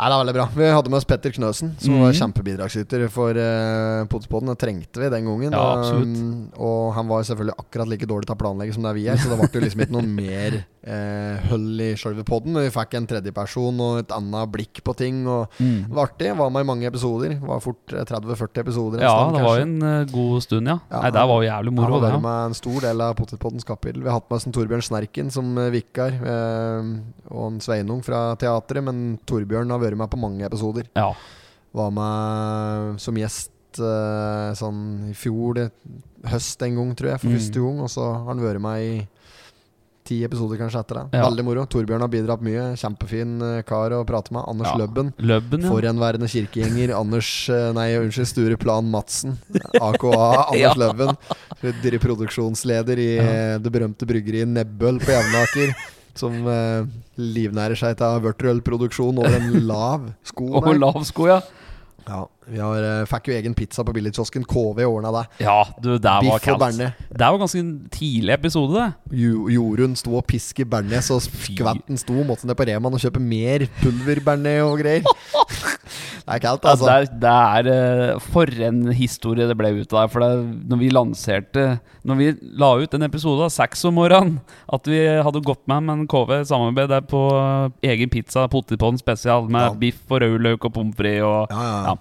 Nei, 0.00 0.08
det 0.08 0.14
er 0.16 0.20
veldig 0.22 0.32
bra. 0.32 0.44
Vi 0.56 0.68
hadde 0.72 0.88
med 0.88 0.96
oss 0.96 1.04
Petter 1.04 1.32
Knøsen, 1.36 1.74
som 1.76 1.92
mm. 1.92 2.00
var 2.06 2.14
kjempebidragsyter 2.16 3.02
for 3.12 3.36
uh, 3.36 4.06
Potspodden. 4.08 4.48
Det 4.54 4.60
trengte 4.62 5.02
vi 5.02 5.10
den 5.12 5.26
gangen. 5.28 5.52
Ja, 5.52 5.64
absolutt. 5.76 6.14
Um, 6.16 6.46
og 6.56 6.94
han 6.96 7.10
var 7.10 7.26
selvfølgelig 7.28 7.56
akkurat 7.60 7.90
like 7.90 8.08
dårlig 8.08 8.24
til 8.30 8.32
å 8.32 8.40
planlegge 8.40 8.72
som 8.78 8.86
det 8.86 8.94
er 8.94 8.96
vi 8.96 9.04
er, 9.12 9.20
så 9.20 9.28
det 9.28 9.36
ble 9.42 9.50
jo 9.58 9.62
liksom 9.66 9.82
ikke 9.84 9.96
noe 9.98 10.08
mer 10.08 10.56
uh, 10.88 11.44
hull 11.50 11.82
i 11.84 11.90
sjølve 12.00 12.24
podden. 12.24 12.56
Vi 12.64 12.72
fikk 12.72 12.96
en 12.96 13.10
tredjeperson 13.12 13.82
og 13.84 13.98
et 14.00 14.14
annet 14.16 14.54
blikk 14.56 14.80
på 14.88 14.96
ting. 14.96 15.20
Og 15.28 15.52
Mm. 15.60 15.90
Det 15.90 15.92
var 15.98 16.06
artig. 16.08 16.30
Var 16.38 16.50
med 16.54 16.64
i 16.64 16.68
mange 16.70 16.86
episoder. 16.88 17.32
Var 17.42 17.60
fort 17.60 17.92
eh, 17.92 18.04
30-40 18.08 18.60
episoder. 18.62 19.00
en 19.00 19.04
Ja, 19.04 19.12
stund, 19.18 19.36
det 19.36 19.44
var 19.44 19.60
en 19.60 19.74
uh, 19.82 20.08
god 20.08 20.42
stund, 20.46 20.70
ja. 20.70 20.76
Ja, 20.88 21.00
Nei, 21.04 21.10
det 21.12 21.24
var 21.28 21.42
jo 21.42 21.48
jævlig 21.50 21.72
Han 21.72 21.76
moro, 21.76 21.90
har 21.90 22.00
det. 22.00 22.06
vært 22.06 22.16
Ja. 22.16 22.20
med 22.24 22.46
en 22.46 22.56
stor 22.56 22.78
del 22.86 23.04
av 23.04 23.14
Potetpoddens 23.18 23.66
kapittel. 23.68 24.00
Vi 24.00 24.08
har 24.08 24.16
hatt 24.16 24.30
med 24.30 24.36
oss 24.38 24.46
en 24.48 24.54
Torbjørn 24.56 24.86
Snerken 24.86 25.30
som 25.34 25.50
eh, 25.60 25.68
vikar, 25.74 26.16
uh, 26.22 26.90
og 27.28 27.44
en 27.50 27.60
Sveinung 27.60 28.00
fra 28.06 28.22
teatret. 28.40 28.80
Men 28.86 29.18
Torbjørn 29.28 29.68
har 29.74 29.82
vært 29.82 29.89
med 29.96 30.10
på 30.10 30.18
mange 30.18 30.44
episoder. 30.46 30.84
ja. 30.96 31.14
Var 31.72 31.90
med 31.94 32.98
som 33.00 33.14
gjest 33.14 33.78
eh, 33.78 34.52
sånn 34.58 35.10
i 35.10 35.14
fjor, 35.14 35.54
det, 35.54 35.68
høst 36.26 36.60
en 36.66 36.74
gang, 36.74 36.94
tror 36.98 37.10
jeg, 37.12 37.20
for 37.20 37.28
Mm. 37.30 37.36
første 37.38 37.60
gang. 37.62 37.80
Og 37.80 37.88
så 37.88 38.02
har 38.12 38.24
han 38.26 38.40
vært 38.42 38.60
med 38.60 38.82
i 38.82 39.08
ti 40.02 40.24
episoder 40.24 40.58
kanskje 40.58 40.80
etter 40.80 40.94
det. 40.98 41.04
Ja. 41.14 41.28
Veldig 41.28 41.44
moro. 41.46 41.62
Torbjørn 41.70 42.00
har 42.02 42.08
bidratt 42.10 42.42
mye. 42.42 42.74
Kjempefin 42.74 43.36
eh, 43.40 43.62
kar 43.62 43.90
å 43.94 44.04
prate 44.04 44.32
med. 44.34 44.42
Anders 44.50 44.72
Ja. 44.72 44.78
Løbben. 44.82 45.12
Løbben, 45.22 45.62
ja. 45.62 45.70
Forhenværende 45.70 46.26
kirkegjenger 46.26 46.90
Anders 47.00 47.48
eh, 47.48 47.70
Nei, 47.72 47.94
unnskyld, 48.00 48.26
Sture 48.26 48.56
Plan 48.58 48.90
Madsen. 48.90 49.38
AKA 49.80 50.50
Anders 50.50 50.58
Ja. 50.58 50.74
Løbben. 50.74 51.14
Produksjonsleder 52.02 52.98
i 52.98 53.08
det 53.62 53.70
berømte 53.72 54.06
bryggeriet 54.10 54.48
Nebbøl 54.50 54.98
på 54.98 55.14
Jevnaker. 55.14 55.74
Som 56.18 56.40
eh, 56.50 56.84
livnærer 57.20 57.78
seg 57.78 57.96
til 58.00 58.20
vørterølproduksjon 58.26 59.18
over 59.22 59.36
en 59.40 59.52
lav 59.70 60.10
sko. 60.26 60.50
Og 60.60 60.70
lav 60.78 61.02
sko, 61.08 61.28
ja. 61.30 61.40
Ja, 62.08 62.24
vi 62.48 62.58
har, 62.58 62.82
eh, 62.82 63.04
fikk 63.06 63.28
jo 63.28 63.34
egen 63.36 63.54
pizza 63.54 63.84
på 63.86 63.92
billigkiosken. 63.94 64.42
KV 64.48 64.80
ordna 64.88 65.12
det. 65.14 65.22
Ja, 65.44 65.58
du, 65.78 65.92
det 66.00 66.02
var 66.10 66.24
Biff 66.24 66.32
og 66.34 66.40
kaldt. 66.42 66.62
bearnés. 66.64 66.94
Det 67.12 67.20
var 67.28 67.38
ganske 67.38 67.60
en 67.60 67.74
tidlig 67.94 68.32
episode, 68.34 68.72
det. 68.80 69.18
Jo- 69.20 69.46
Jorunn 69.52 69.94
sto 70.00 70.16
og 70.18 70.24
piske 70.26 70.64
bearnés, 70.66 71.10
og 71.14 71.20
skvetten 71.22 72.00
sto. 72.00 72.16
Måtte 72.26 72.48
ned 72.50 72.56
på 72.58 72.66
Reman 72.66 72.96
og 72.96 73.04
kjøpe 73.04 73.22
mer 73.22 73.68
pulverbearnés 73.82 74.64
og 74.66 74.80
greier. 74.82 75.04
Det 76.30 76.36
er 76.38 76.42
kaldt, 76.44 76.62
Ja, 76.64 76.70
altså. 76.70 76.86
det, 76.86 76.94
er, 76.94 77.64
det 77.66 77.72
er 77.74 78.12
eh, 78.14 78.20
For 78.30 78.46
en 78.70 78.80
historie 78.94 79.48
det 79.50 79.56
ble 79.58 79.72
ut 79.80 79.92
av. 79.98 80.12
For 80.12 80.22
det, 80.22 80.30
når 80.70 80.78
vi 80.78 80.90
lanserte 80.94 81.64
Når 82.06 82.18
vi 82.20 82.28
la 82.62 82.68
ut 82.78 82.94
en 82.94 83.02
episode 83.08 83.42
av 83.48 83.50
Seks 83.50 83.82
om 83.90 83.98
morgenen, 83.98 84.38
at 84.72 84.86
vi 84.86 85.00
hadde 85.26 85.42
gått 85.42 85.62
med 85.66 85.82
med 85.88 85.94
en 85.98 86.06
KV 86.10 86.44
samarbeid 86.46 86.88
der 86.94 87.02
på 87.10 87.24
eh, 87.34 87.90
egen 87.90 88.08
pizza, 88.14 88.46
potetpodden 88.48 88.98
spesial, 89.02 89.50
med 89.50 89.60
Ja. 89.72 89.74
biff 89.74 90.00
og 90.10 90.22
rødløk 90.22 90.64
og 90.70 90.72
pommes 90.78 90.94
frites 90.96 91.26
og. 91.26 91.50
Ja. 91.50 91.96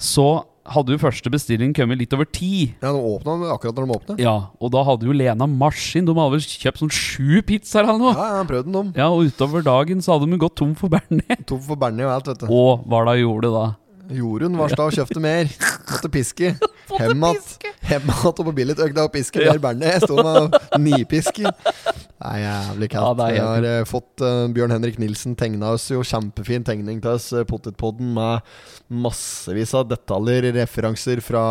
Så 0.00 0.28
hadde 0.68 0.92
jo 0.94 1.00
første 1.00 1.30
bestilling 1.32 1.72
kommet 1.76 2.00
litt 2.00 2.12
over 2.16 2.28
ti. 2.28 2.74
Ja, 2.82 2.92
de 2.92 3.00
åpna 3.00 3.36
akkurat 3.54 3.78
når 3.78 3.86
de 3.86 3.96
åpna. 3.96 4.16
Ja, 4.20 4.34
og 4.60 4.72
da 4.74 4.82
hadde 4.86 5.08
jo 5.08 5.14
Lena 5.16 5.48
maskin. 5.48 6.04
De 6.08 6.14
hadde 6.16 6.36
vel 6.36 6.44
kjøpt 6.44 6.82
sånn 6.82 6.92
sju 6.94 7.40
pizzaer 7.46 7.88
eller 7.88 8.02
noe. 8.02 8.14
Ja, 8.16 8.40
ja, 8.40 8.46
prøvde 8.48 8.68
den 8.68 8.80
om. 8.82 8.90
Ja, 8.98 9.08
og 9.08 9.30
utover 9.30 9.64
dagen 9.66 10.04
så 10.04 10.16
hadde 10.16 10.30
de 10.30 10.40
gått 10.40 10.58
tom 10.60 10.74
for 10.78 10.92
bearnés. 10.92 11.44
Tom 11.48 11.62
for 11.64 11.80
bearnés 11.80 12.08
og 12.08 12.16
alt, 12.18 12.32
vet 12.32 12.44
du. 12.44 12.50
Og 12.52 12.84
hva 12.90 13.04
da 13.08 13.16
gjorde 13.18 13.52
da? 13.54 13.64
Jorunn 14.10 14.58
varsla 14.58 14.88
og 14.88 14.96
kjøpte 14.96 15.22
mer. 15.22 15.50
Måtte 15.90 16.10
piske. 16.12 16.54
Hemmat. 17.00 17.56
Hemmat 17.86 18.40
og 18.42 18.48
på 18.48 18.54
billigtøgda 18.56 19.06
og 19.06 19.12
piske 19.14 19.42
mer 19.42 19.60
bearnés. 19.62 20.04
Sto 20.04 20.18
med 20.18 20.56
nipisker. 20.82 21.50
Det 21.50 22.32
er 22.32 22.40
jævlig 22.42 22.90
Ja, 22.90 22.92
kaldt. 22.98 23.22
Vi 23.22 23.38
har 23.40 23.54
helt 23.56 23.68
eh, 23.70 23.86
fått 23.88 24.24
uh, 24.24 24.44
Bjørn 24.52 24.74
Henrik 24.74 24.98
Nilsen 25.00 25.36
tegna 25.40 25.72
oss 25.76 25.86
jo 25.88 26.02
kjempefin 26.04 26.66
tegning 26.66 26.98
til 27.00 27.14
oss, 27.14 27.30
uh, 27.32 27.46
Potetpodden, 27.48 28.12
med 28.18 28.44
massevis 28.90 29.72
av 29.78 29.88
detaljer, 29.88 30.50
referanser 30.58 31.22
fra 31.24 31.44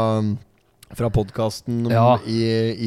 fra 0.95 1.09
podkasten 1.13 1.83
Ja. 1.91 2.19
i, 2.25 2.39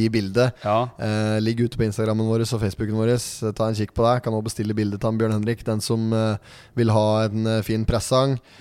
i 0.04 0.08
bildet. 0.12 0.54
Ja. 0.64 0.88
Eh, 0.98 1.40
ligg 1.42 1.60
ute 1.60 1.78
på 1.78 1.84
Instagrammen 1.86 2.26
vår 2.26 2.46
og 2.46 2.60
Facebooken 2.62 2.96
vår. 2.98 3.14
Ta 3.58 3.68
en 3.68 3.78
kikk 3.78 3.94
på 3.94 4.06
det. 4.06 4.22
Kan 4.24 4.34
også 4.34 4.48
bestille 4.50 4.74
bilde 4.74 4.98
av 5.02 5.18
Bjørn 5.20 5.36
Henrik, 5.36 5.64
den 5.66 5.80
som 5.84 6.12
eh, 6.12 6.36
vil 6.78 6.90
ha 6.94 7.06
en 7.26 7.46
fin 7.62 7.72
fin 7.72 7.86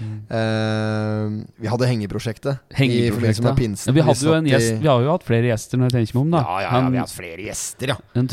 Mm. 0.02 0.18
Eh, 0.32 1.46
vi 1.62 1.68
hadde 1.72 1.88
hengeprosjektet, 1.90 2.60
i 2.82 3.10
forbindelse 3.12 3.44
med 3.46 3.58
pinsen. 3.58 3.92
Ja, 3.92 3.96
vi, 3.96 4.06
jo 4.26 4.34
en 4.38 4.50
gjest, 4.50 4.74
vi 4.82 4.88
har 4.90 5.04
jo 5.04 5.12
hatt 5.12 5.28
flere 5.28 5.52
gjester, 5.52 5.78
når 5.78 5.90
jeg 5.90 5.98
tenker 5.98 6.18
meg 6.18 6.22
om. 6.22 6.32
da 6.32 6.42
Ja, 6.42 6.56
ja, 6.62 6.72
ja, 6.72 6.90
vi 6.90 7.00
har 7.02 7.06
hatt 7.08 7.16
flere 7.18 7.46
gjester, 7.50 7.94
ja. 7.96 7.98
En 8.16 8.28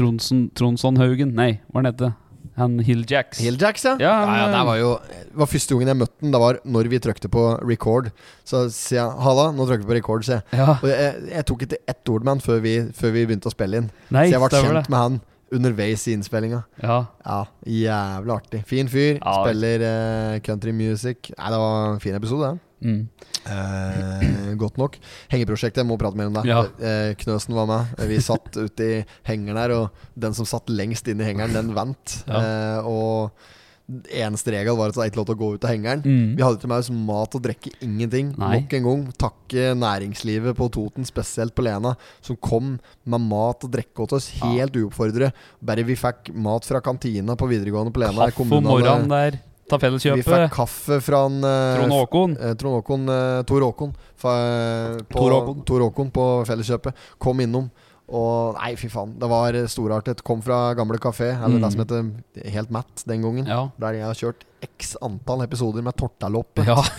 Tronsson 0.58 0.96
Haugen, 1.00 1.34
Nei, 1.38 1.60
hva 1.72 1.82
han 1.82 1.90
heter 1.92 2.14
Han 2.58 2.78
Hilljacks. 2.84 3.40
Hilljacks, 3.42 3.86
ja. 3.86 3.94
Ja, 4.02 4.12
ja, 4.26 4.36
ja, 4.42 4.50
det 4.52 4.60
var 4.66 4.78
jo 4.80 4.90
Det 5.08 5.38
var 5.38 5.50
første 5.50 5.74
gangen 5.74 5.92
jeg 5.92 6.00
møtte 6.02 6.20
den. 6.24 6.34
Det 6.34 6.42
var 6.42 6.60
når 6.64 6.90
vi 6.92 7.00
trykte 7.04 7.30
på 7.32 7.44
record. 7.62 8.10
Så 8.44 8.66
sier 8.74 9.00
jeg 9.00 9.24
'halla, 9.24 9.48
nå 9.54 9.66
trykker 9.68 9.86
vi 9.86 9.92
på 9.92 9.98
record', 10.00 10.26
sier 10.26 10.42
jeg. 10.52 10.68
Og 10.82 10.88
jeg, 10.90 11.14
jeg 11.32 11.46
tok 11.46 11.66
ikke 11.66 11.80
ett 11.88 12.12
ord 12.14 12.24
med 12.24 12.36
han 12.36 12.44
før 12.44 12.62
vi, 12.64 12.76
før 12.92 13.14
vi 13.14 13.26
begynte 13.26 13.50
å 13.50 13.54
spille 13.54 13.82
inn. 13.82 13.90
Nei, 14.10 14.28
så 14.28 14.36
jeg 14.36 14.44
ble 14.44 14.62
kjent 14.62 14.80
det. 14.82 14.88
med 14.88 14.98
han 14.98 15.20
underveis 15.52 16.06
i 16.08 16.14
innspillinga. 16.16 16.62
Ja. 16.82 16.98
Ja, 17.24 17.42
jævlig 17.64 18.34
artig. 18.34 18.62
Fin 18.68 18.88
fyr. 18.88 19.18
Ja. 19.18 19.36
Spiller 19.44 19.84
uh, 19.84 20.38
country 20.44 20.72
music. 20.76 21.30
Nei, 21.38 21.52
det 21.52 21.60
var 21.62 21.94
en 21.94 22.00
fin 22.04 22.16
episode, 22.18 22.50
det. 22.52 22.67
Mm. 22.84 23.08
Eh, 23.48 24.54
godt 24.60 24.78
nok. 24.80 24.98
Hengeprosjektet, 25.32 25.82
jeg 25.82 25.88
må 25.88 25.98
prate 26.00 26.18
mer 26.18 26.30
om 26.30 26.40
det. 26.40 26.46
Ja. 26.48 26.64
Eh, 26.78 27.12
Knøsen 27.20 27.56
var 27.56 27.68
med. 27.70 27.94
Vi 28.10 28.18
satt 28.24 28.58
ute 28.58 28.88
i 28.88 29.04
hengeren 29.28 29.60
der, 29.62 29.76
og 29.76 30.10
den 30.18 30.36
som 30.36 30.48
satt 30.48 30.70
lengst 30.72 31.08
inn 31.10 31.22
i 31.22 31.28
hengeren, 31.28 31.56
den 31.56 31.72
vant. 31.76 32.20
Ja. 32.28 32.42
Eh, 32.42 32.88
og 32.88 33.54
eneste 34.12 34.52
regel 34.52 34.76
var 34.76 34.90
at 34.90 34.96
det 34.96 35.00
var 35.00 35.08
ikke 35.08 35.18
lov 35.22 35.26
til 35.30 35.36
å 35.38 35.40
gå 35.40 35.48
ut 35.56 35.64
av 35.64 35.72
hengeren. 35.72 36.02
Mm. 36.04 36.36
Vi 36.36 36.44
hadde 36.44 36.60
ikke 36.60 36.68
med 36.68 36.82
oss 36.84 36.90
mat 36.92 37.36
og 37.38 37.44
drikke, 37.46 37.72
ingenting. 37.84 38.34
Nei. 38.36 38.50
Nok 38.58 38.76
en 38.76 38.88
gang 38.88 39.04
takke 39.24 39.70
næringslivet 39.80 40.58
på 40.58 40.68
Toten, 40.76 41.08
spesielt 41.08 41.56
på 41.56 41.64
Lena, 41.64 41.94
som 42.24 42.36
kom 42.36 42.76
med 43.08 43.26
mat 43.30 43.64
og 43.64 43.72
drikke 43.72 44.08
til 44.10 44.20
oss, 44.20 44.28
helt 44.42 44.76
uoppfordret. 44.76 45.44
Bare 45.64 45.86
vi 45.88 45.96
fikk 45.98 46.34
mat 46.36 46.68
fra 46.68 46.82
kantina 46.84 47.36
på 47.38 47.48
videregående 47.48 47.94
på 47.94 48.04
Lena. 48.04 48.28
Kaffe 48.28 48.60
om 48.60 48.68
morgenen 48.68 49.08
der. 49.14 49.40
Ta 49.68 49.78
felleskjøpet. 49.78 50.24
vi 50.24 50.30
fikk 50.32 50.54
kaffe 50.54 51.00
fra 51.04 51.24
en, 51.26 51.38
eh, 51.44 51.76
Trond 51.76 51.92
Håkon. 51.92 52.36
eh, 52.40 52.54
Trond 52.54 52.78
Håkon 52.80 53.08
eh, 53.08 53.42
Tor 53.48 53.60
Håkon. 53.66 53.92
På, 54.20 54.32
Tor 55.12 55.30
Håkon. 55.36 55.64
Tor 55.68 55.80
Håkon 55.86 56.10
på 56.10 56.24
Felleskjøpet. 56.48 56.94
Kom 57.18 57.40
innom. 57.44 57.70
Og 58.08 58.54
nei, 58.56 58.70
fy 58.80 58.88
faen. 58.88 59.18
Det 59.20 59.28
var 59.28 59.52
storartet. 59.68 60.22
Kom 60.24 60.40
fra 60.40 60.72
gamle 60.74 60.96
kafé, 60.98 61.34
eller 61.36 61.58
Mm. 61.58 61.62
det 61.62 61.72
som 61.72 61.80
heter 61.84 62.50
Helt 62.50 62.70
Matt 62.70 63.04
den 63.06 63.20
gangen. 63.22 63.46
Ja. 63.46 63.68
Der 63.78 63.92
jeg 63.92 64.04
har 64.08 64.14
kjørt 64.14 64.46
x 64.78 64.96
antall 65.02 65.42
episoder 65.44 65.82
med 65.82 65.94
Tortaloppe. 65.96 66.64
Ja. 66.66 66.80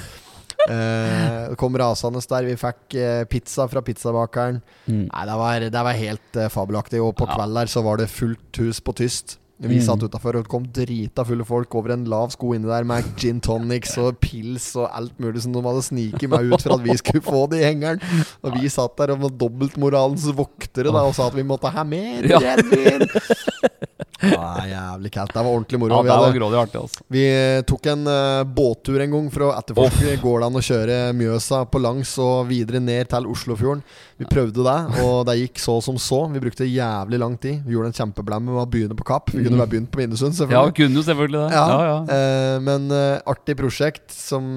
Eh, 0.70 1.56
kom 1.56 1.74
rasende 1.80 2.20
der. 2.28 2.44
Vi 2.46 2.56
fikk 2.60 2.96
eh, 3.00 3.24
pizza 3.32 3.66
fra 3.72 3.82
pizzabakeren. 3.82 4.62
Mm. 4.88 5.06
Nei, 5.08 5.26
det 5.26 5.38
var, 5.40 5.60
det 5.72 5.84
var 5.88 5.94
helt 5.98 6.36
eh, 6.36 6.50
fabelaktig. 6.52 7.00
Og 7.02 7.16
på 7.16 7.26
Ja. 7.30 7.36
kveld 7.38 7.56
der 7.56 7.66
så 7.72 7.82
var 7.84 7.98
det 7.98 8.10
fullt 8.10 8.60
hus 8.60 8.80
på 8.82 8.94
tyst. 8.94 9.38
Vi 9.62 9.76
Mm. 9.76 9.84
satt 9.84 10.04
utafor, 10.08 10.38
og 10.40 10.44
det 10.46 10.50
kom 10.50 10.64
drita 10.72 11.26
fulle 11.28 11.44
folk 11.44 11.74
over 11.76 11.92
en 11.92 12.06
lav 12.06 12.30
sko 12.32 12.54
inni 12.56 12.66
der 12.70 12.86
med 12.88 13.04
gin 13.20 13.42
tonics 13.44 13.98
og 14.00 14.16
pils 14.24 14.70
og 14.80 14.88
alt 14.96 15.20
mulig 15.20 15.42
som 15.44 15.52
de 15.52 15.60
hadde 15.62 15.84
sniket 15.84 16.30
meg 16.32 16.48
ut 16.54 16.62
for 16.64 16.78
at 16.78 16.84
vi 16.86 16.96
skulle 16.96 17.22
få 17.22 17.42
det 17.52 17.60
i 17.60 17.66
hengeren. 17.68 18.00
Og 18.42 18.56
vi 18.56 18.70
satt 18.72 18.96
der 18.96 19.12
og 19.12 19.20
var 19.26 19.30
dobbeltmoralens 19.36 20.30
voktere 20.32 20.94
da 20.96 21.04
og 21.04 21.14
sa 21.14 21.28
at 21.28 21.36
vi 21.36 21.44
måtte 21.44 21.68
ha 21.76 21.84
mer 21.84 22.24
Ja. 22.24 22.40
Ja, 24.20 24.66
jævlig 24.68 25.12
kaldt. 25.14 25.34
Det 25.34 25.44
var 25.44 25.54
ordentlig 25.54 25.80
moro. 25.80 26.00
Ja, 26.00 26.04
det 26.04 26.18
var 26.26 26.36
grådig 26.36 26.60
artig, 26.60 26.82
altså. 26.82 27.06
vi 27.08 27.24
eh, 27.30 27.62
tok 27.68 27.88
en 27.92 28.04
uh, 28.10 28.44
båttur 28.44 29.00
en 29.00 29.16
gang 29.16 29.30
for 29.32 29.48
å 29.48 29.52
etterforske 29.56 30.18
Går 30.20 30.42
det 30.42 30.50
an 30.50 30.60
å 30.60 30.64
kjøre 30.66 30.98
Mjøsa 31.16 31.62
på 31.72 31.82
langs 31.82 32.12
og 32.24 32.50
videre 32.50 32.82
ned 32.84 33.10
til 33.14 33.30
Oslofjorden. 33.32 33.84
Vi 34.20 34.28
prøvde 34.30 34.66
det, 34.66 34.78
og 35.06 35.24
det 35.30 35.38
gikk 35.40 35.64
så 35.64 35.78
som 35.84 36.00
så. 36.02 36.26
Vi 36.34 36.44
brukte 36.44 36.68
jævlig 36.68 37.22
lang 37.22 37.38
tid. 37.40 37.64
Vi 37.64 37.78
gjorde 37.78 37.94
en 37.94 38.00
kjempeblemme 38.02 38.52
med 38.52 38.64
å 38.66 38.68
begynne 38.70 38.98
på 39.00 39.08
Kapp. 39.08 39.32
Vi 39.32 39.46
kunne 39.46 39.62
bare 39.62 39.72
begynt 39.72 39.92
på 39.94 40.02
Minnesund, 40.02 40.36
Ja, 40.52 40.66
vi 40.68 40.76
kunne 40.82 41.00
jo 41.00 41.06
selvfølgelig 41.08 41.46
det. 41.46 41.50
Ja, 41.56 41.66
Ja, 41.70 41.82
ja. 41.88 41.98
Uh, 42.10 42.56
men 42.66 42.92
uh, 42.92 43.22
artig 43.30 43.56
prosjekt 43.60 44.12
som 44.14 44.56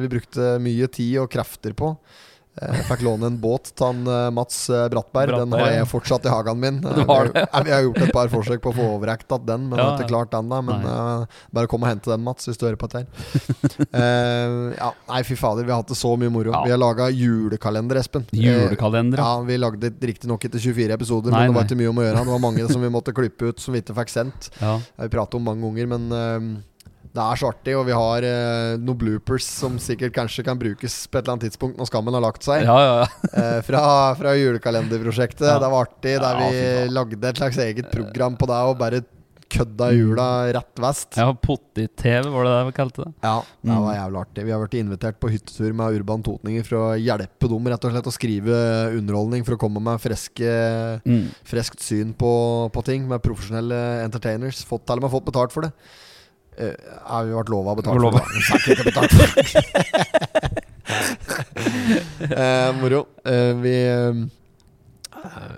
vi 0.00 0.08
brukte 0.10 0.56
mye 0.62 0.88
tid 0.92 1.18
og 1.22 1.30
krefter 1.32 1.74
på. 1.76 1.92
Eh, 2.60 2.72
Jeg 2.76 2.84
fikk 2.84 3.02
låne 3.06 3.24
en 3.30 3.38
båt 3.40 3.70
til 3.72 3.86
han 3.86 4.00
eh, 4.06 4.26
Mats 4.36 4.66
Brattberg. 4.68 5.30
Brattberg. 5.30 5.38
Den 5.40 5.54
har 5.56 5.70
jeg 5.72 5.86
fortsatt 5.88 6.26
i 6.28 6.32
hagen 6.32 6.58
min. 6.60 6.80
Du 6.84 7.02
har 7.08 7.30
Eh, 7.32 7.46
har 7.72 7.82
gjort 7.86 8.02
et 8.04 8.12
par 8.12 8.28
forsøk 8.28 8.60
på 8.60 8.72
å 8.72 8.76
få 8.76 8.88
overrekta 8.98 9.38
den, 9.46 9.68
men 9.70 9.78
Ja, 9.80 9.86
har 9.90 9.98
ikke 10.02 10.10
klart 10.12 10.30
den. 10.34 10.48
da 10.52 10.60
Men 10.60 10.84
eh, 10.84 11.26
bare 11.52 11.66
kom 11.70 11.82
og 11.82 11.88
hente 11.88 12.10
den, 12.12 12.20
Mats, 12.26 12.44
hvis 12.46 12.58
du 12.60 12.66
hører 12.68 12.76
på 12.76 12.90
dette. 12.92 13.06
Eh, 13.92 14.74
ja, 14.78 14.88
nei, 15.08 15.22
fy 15.26 15.34
fader, 15.36 15.64
vi 15.64 15.72
har 15.72 15.80
hatt 15.82 15.88
det 15.92 15.96
så 15.98 16.12
mye 16.20 16.30
moro. 16.32 16.52
Ja. 16.52 16.62
Vi 16.66 16.70
har 16.74 16.78
laga 16.80 17.08
julekalender, 17.12 17.96
Espen. 18.00 18.24
Eh, 18.32 18.44
Julekalender, 18.44 19.18
ja. 19.20 19.40
Vi 19.46 19.56
lagde 19.60 19.90
riktignok 20.00 20.44
ikke 20.48 20.60
24 20.60 20.96
episoder, 20.96 21.30
Nei, 21.32 21.46
men 21.46 21.52
det 21.52 21.56
var 21.58 21.66
ikke 21.68 21.80
mye 21.80 21.90
om 21.92 22.00
å 22.02 22.06
gjøre. 22.06 22.22
Det 22.24 22.32
var 22.36 22.42
mange 22.44 22.68
som 22.70 22.82
vi 22.84 22.88
måtte 22.92 23.14
klippe 23.16 23.50
ut, 23.52 23.60
som 23.60 23.74
vi 23.74 23.80
ikke 23.82 23.96
fikk 24.02 24.12
sendt. 24.12 24.50
ja. 24.60 24.76
Vi 24.96 25.02
har 25.06 25.12
pratet 25.12 25.34
om 25.40 25.44
mange 25.48 25.64
ganger, 25.66 25.86
men 25.96 26.12
eh, 26.12 26.62
det 27.12 27.20
er 27.20 27.36
så 27.36 27.50
artig. 27.52 27.74
Og 27.76 27.84
vi 27.88 27.92
har 27.96 28.24
eh, 28.24 28.76
noen 28.80 28.98
bloopers 29.00 29.44
som 29.44 29.78
sikkert 29.82 30.14
kanskje 30.16 30.44
kan 30.46 30.58
brukes 30.60 30.94
på 31.08 31.18
et 31.18 31.24
eller 31.26 31.34
annet 31.36 31.46
tidspunkt 31.50 31.76
når 31.80 31.90
skammen 31.90 32.14
har 32.16 32.24
lagt 32.24 32.42
seg. 32.46 32.64
Ja, 32.64 32.76
ja, 32.80 32.94
ja. 33.02 33.08
Eh, 33.42 33.58
fra, 33.66 33.82
fra 34.16 34.32
julekalenderprosjektet. 34.38 35.44
Det 35.60 35.68
var 35.72 35.86
artig. 35.88 36.14
Der 36.22 36.38
vi 36.40 36.92
lagde 36.92 37.28
et 37.28 37.36
slags 37.42 37.58
eget 37.58 37.90
program 37.92 38.36
på 38.40 38.48
det 38.48 38.60
og 38.70 38.78
bare 38.80 39.02
kødda 39.52 39.90
jula 39.92 40.26
rett 40.56 40.80
vest. 40.80 41.16
ja 41.20 41.26
Potti-TV, 41.36 42.30
var 42.32 42.46
det 42.48 42.52
det 42.54 42.60
vi 42.70 42.72
kalte 42.78 43.02
det? 43.04 43.10
Ja, 43.20 43.34
det 43.60 43.68
Mm. 43.68 43.82
var 43.84 43.94
jævlig 43.98 44.20
artig. 44.22 44.44
Vi 44.46 44.50
har 44.54 44.60
vært 44.62 44.76
invitert 44.78 45.18
på 45.20 45.28
hyttetur 45.28 45.74
med 45.76 45.96
Urban 45.98 46.22
Totninger 46.24 46.64
for 46.64 46.76
å 46.78 46.86
hjelpe 46.96 47.50
dem 47.52 47.68
rett 47.68 47.84
og 47.84 47.92
slett 47.92 48.08
å 48.08 48.14
skrive 48.16 48.56
underholdning 48.96 49.44
for 49.44 49.58
å 49.58 49.60
komme 49.60 49.82
med 49.84 50.00
freske, 50.00 51.02
Mm. 51.04 51.28
freskt 51.44 51.80
syn 51.84 52.14
på, 52.16 52.32
på 52.72 52.84
ting 52.88 53.04
med 53.06 53.20
profesjonelle 53.20 53.82
entertainers. 54.06 54.64
Fått, 54.64 54.88
eller 54.88 55.02
med 55.04 55.10
fått 55.12 55.28
betalt 55.28 55.52
for 55.52 55.68
det. 55.68 55.72
Eh, 56.56 56.74
ja, 56.76 57.22
vi 57.24 57.32
vært 57.32 57.48
lova 57.52 57.72
å 57.72 57.78
betale 57.78 57.96
for 57.96 58.12
det. 58.12 58.24
Fikk 58.48 58.64
ikke 58.74 58.86
betalt 58.90 59.12
for 59.16 59.26
eh, 62.36 62.70
moro. 62.76 63.00
Eh, 63.24 63.52
vi 63.62 63.76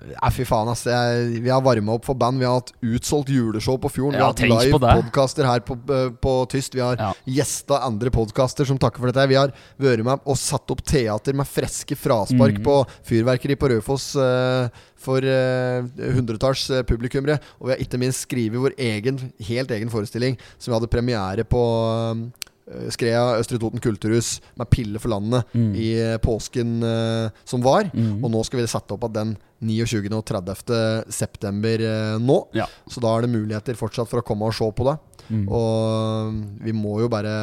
eh, 0.05 0.15
Nei, 0.15 0.31
fy 0.37 0.47
faen, 0.49 0.71
ass. 0.71 0.85
Jeg, 0.89 1.43
vi 1.45 1.53
har 1.53 1.63
varma 1.65 1.97
opp 1.97 2.07
for 2.09 2.19
band. 2.19 2.41
Vi 2.41 2.49
har 2.49 2.61
hatt 2.61 2.73
utsolgt 2.85 3.33
juleshow 3.33 3.79
på 3.81 3.91
Fjorden. 3.97 4.19
Vi 4.19 4.25
har 4.25 4.33
hatt 4.33 4.45
live 4.45 4.81
podkaster 4.81 5.49
her 5.49 5.65
på, 5.67 5.79
eh, 5.91 6.11
på 6.15 6.35
Tyst. 6.53 6.75
Vi 6.75 6.85
har 6.85 6.97
Ja. 7.01 7.13
gjesta 7.27 7.83
andre 7.83 8.11
podkaster 8.11 8.65
som 8.65 8.79
takker 8.79 8.99
for 9.01 9.11
dette. 9.11 9.29
Vi 9.29 9.35
har 9.41 9.53
vært 9.81 10.05
med 10.05 10.21
og 10.25 10.37
satt 10.37 10.71
opp 10.71 10.85
teater 10.85 11.35
med 11.35 11.47
freske 11.47 11.97
fraspark 11.97 12.59
mm. 12.61 12.65
på 12.65 12.87
fyrverkeri 13.05 13.57
på 13.57 13.71
Raufoss 13.71 14.15
uh, 14.17 14.69
for 15.05 15.25
eh, 15.25 15.85
hundretalls 16.15 16.69
uh, 16.71 16.83
publikummere. 16.87 17.39
Og 17.61 17.69
vi 17.69 17.75
har 17.75 17.83
ikke 17.85 18.01
minst 18.01 18.27
skrevet 18.27 18.61
vår 18.61 18.77
egen, 18.81 19.21
helt 19.49 19.75
egen 19.75 19.93
forestilling, 19.93 20.39
som 20.59 20.73
vi 20.73 20.79
hadde 20.79 20.93
premiere 20.93 21.45
på 21.49 21.63
eh, 21.63 22.51
Skrea 22.89 23.37
Østre 23.39 23.59
Toten 23.61 23.83
kulturhus 23.85 24.39
med 24.57 24.71
Pille 24.73 24.99
for 25.03 25.13
landet 25.13 25.45
Mm. 25.55 25.75
i 25.77 25.89
eh, 26.01 26.17
påsken 26.19 26.79
uh, 26.83 27.29
som 27.45 27.61
var. 27.63 27.91
Mm. 27.93 28.23
Og 28.25 28.31
nå 28.33 28.41
skal 28.47 28.61
vi 28.63 28.67
sette 28.73 28.95
opp 28.97 29.05
at 29.05 29.13
den 29.19 29.35
29. 29.61 30.09
og 30.17 30.25
30. 30.25 31.05
september 31.13 31.85
uh, 31.85 32.17
nå. 32.21 32.39
Ja. 32.57 32.67
Så 32.89 33.01
da 33.05 33.13
er 33.19 33.27
det 33.27 33.35
muligheter 33.35 33.77
fortsatt 33.77 34.09
for 34.09 34.23
å 34.23 34.27
komme 34.27 34.49
og 34.49 34.57
se 34.57 34.71
på 34.73 34.89
det. 34.89 34.97
Mm. 35.29 35.45
Og 35.49 36.41
vi 36.65 36.73
må 36.77 36.99
jo 37.05 37.09
bare 37.13 37.37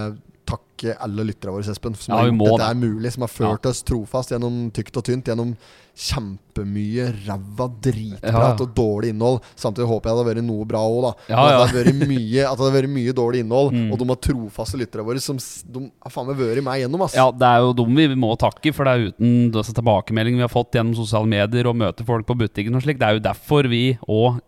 takke 0.52 0.98
alle 1.00 1.24
lytterne 1.30 1.54
våre, 1.54 1.70
Espen, 1.72 1.94
som 1.96 2.12
Ja, 2.16 2.24
har 2.24 2.32
gjort 2.32 2.42
dette 2.42 2.58
det. 2.58 2.70
er 2.74 2.82
mulig. 2.82 3.12
Som 3.14 3.22
har 3.28 3.32
ført 3.32 3.66
oss 3.70 3.84
trofast 3.88 4.34
gjennom 4.34 4.72
tykt 4.74 4.98
og 4.98 5.06
tynt. 5.08 5.30
Gjennom 5.30 5.54
kjempemye 5.98 7.08
ræva 7.28 7.68
dritprat 7.84 8.32
Ja, 8.32 8.64
og 8.64 8.74
dårlig 8.76 9.12
innhold. 9.12 9.40
Samtidig 9.60 9.88
håper 9.90 10.10
jeg 10.10 10.16
det 10.16 10.22
hadde 10.22 10.30
vært 10.30 10.48
noe 10.48 10.68
bra 10.68 10.82
òg, 10.88 11.00
da. 11.06 11.12
Ja, 11.34 11.44
ja. 11.52 11.60
At, 11.66 11.76
det 11.76 11.94
mye, 12.00 12.46
at 12.48 12.56
det 12.56 12.64
hadde 12.64 12.76
vært 12.78 12.94
mye 12.94 13.16
dårlig 13.16 13.44
innhold. 13.44 13.76
Mm. 13.76 13.90
Og 13.92 14.00
de 14.00 14.08
har 14.12 14.20
trofaste 14.28 14.80
lyttere 14.80 15.06
våre 15.06 15.24
som 15.24 15.40
De 15.42 15.84
har 16.02 16.14
faen 16.14 16.30
meg 16.30 16.40
vært 16.40 16.66
meg 16.66 16.84
gjennom, 16.84 17.06
ass. 17.06 17.18
Ja, 17.18 17.28
det 17.36 17.50
er 17.50 17.66
jo 17.66 17.76
dem 17.82 18.00
vi 18.00 18.08
må 18.20 18.32
takke, 18.40 18.74
for 18.76 18.88
det 18.88 18.94
er 18.94 19.12
uten 19.12 19.52
disse 19.56 19.76
tilbakemeldingene 19.78 20.42
vi 20.42 20.48
har 20.48 20.54
fått 20.54 20.80
gjennom 20.80 20.98
sosiale 20.98 21.30
medier 21.30 21.70
og 21.70 21.78
møte 21.84 22.08
folk 22.08 22.28
på 22.30 22.38
butikken 22.40 22.80
og 22.80 22.86
slik. 22.86 23.00
Det 23.02 23.10
er 23.10 23.20
jo 23.20 23.26
derfor 23.28 23.70
vi 23.72 23.84
òg 24.08 24.42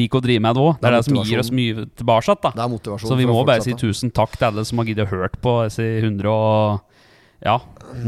liker 0.00 0.20
å 0.20 0.26
drive 0.26 0.44
med 0.48 0.56
det 0.56 0.64
òg. 0.64 0.74
Det 0.80 0.90
er 0.90 0.98
det 0.98 1.04
som 1.10 1.20
gir 1.22 1.44
oss 1.44 1.52
mye 1.54 1.86
tilbake. 1.98 2.36
da 2.42 2.52
Det 2.56 2.64
er 2.64 2.72
motivasjon 2.72 3.12
Så 3.12 3.20
vi 3.20 3.28
må 3.28 3.44
bare 3.46 3.64
si 3.64 3.76
tusen 3.76 4.12
takk 4.14 4.36
til 4.38 4.50
alle 4.50 4.66
som 4.66 4.80
har 4.80 4.88
giddet 4.88 5.12
høre 5.12 5.30
på 5.36 5.58
disse 5.68 5.84
100 5.84 6.32
og 6.32 6.85
Ja, 7.44 7.58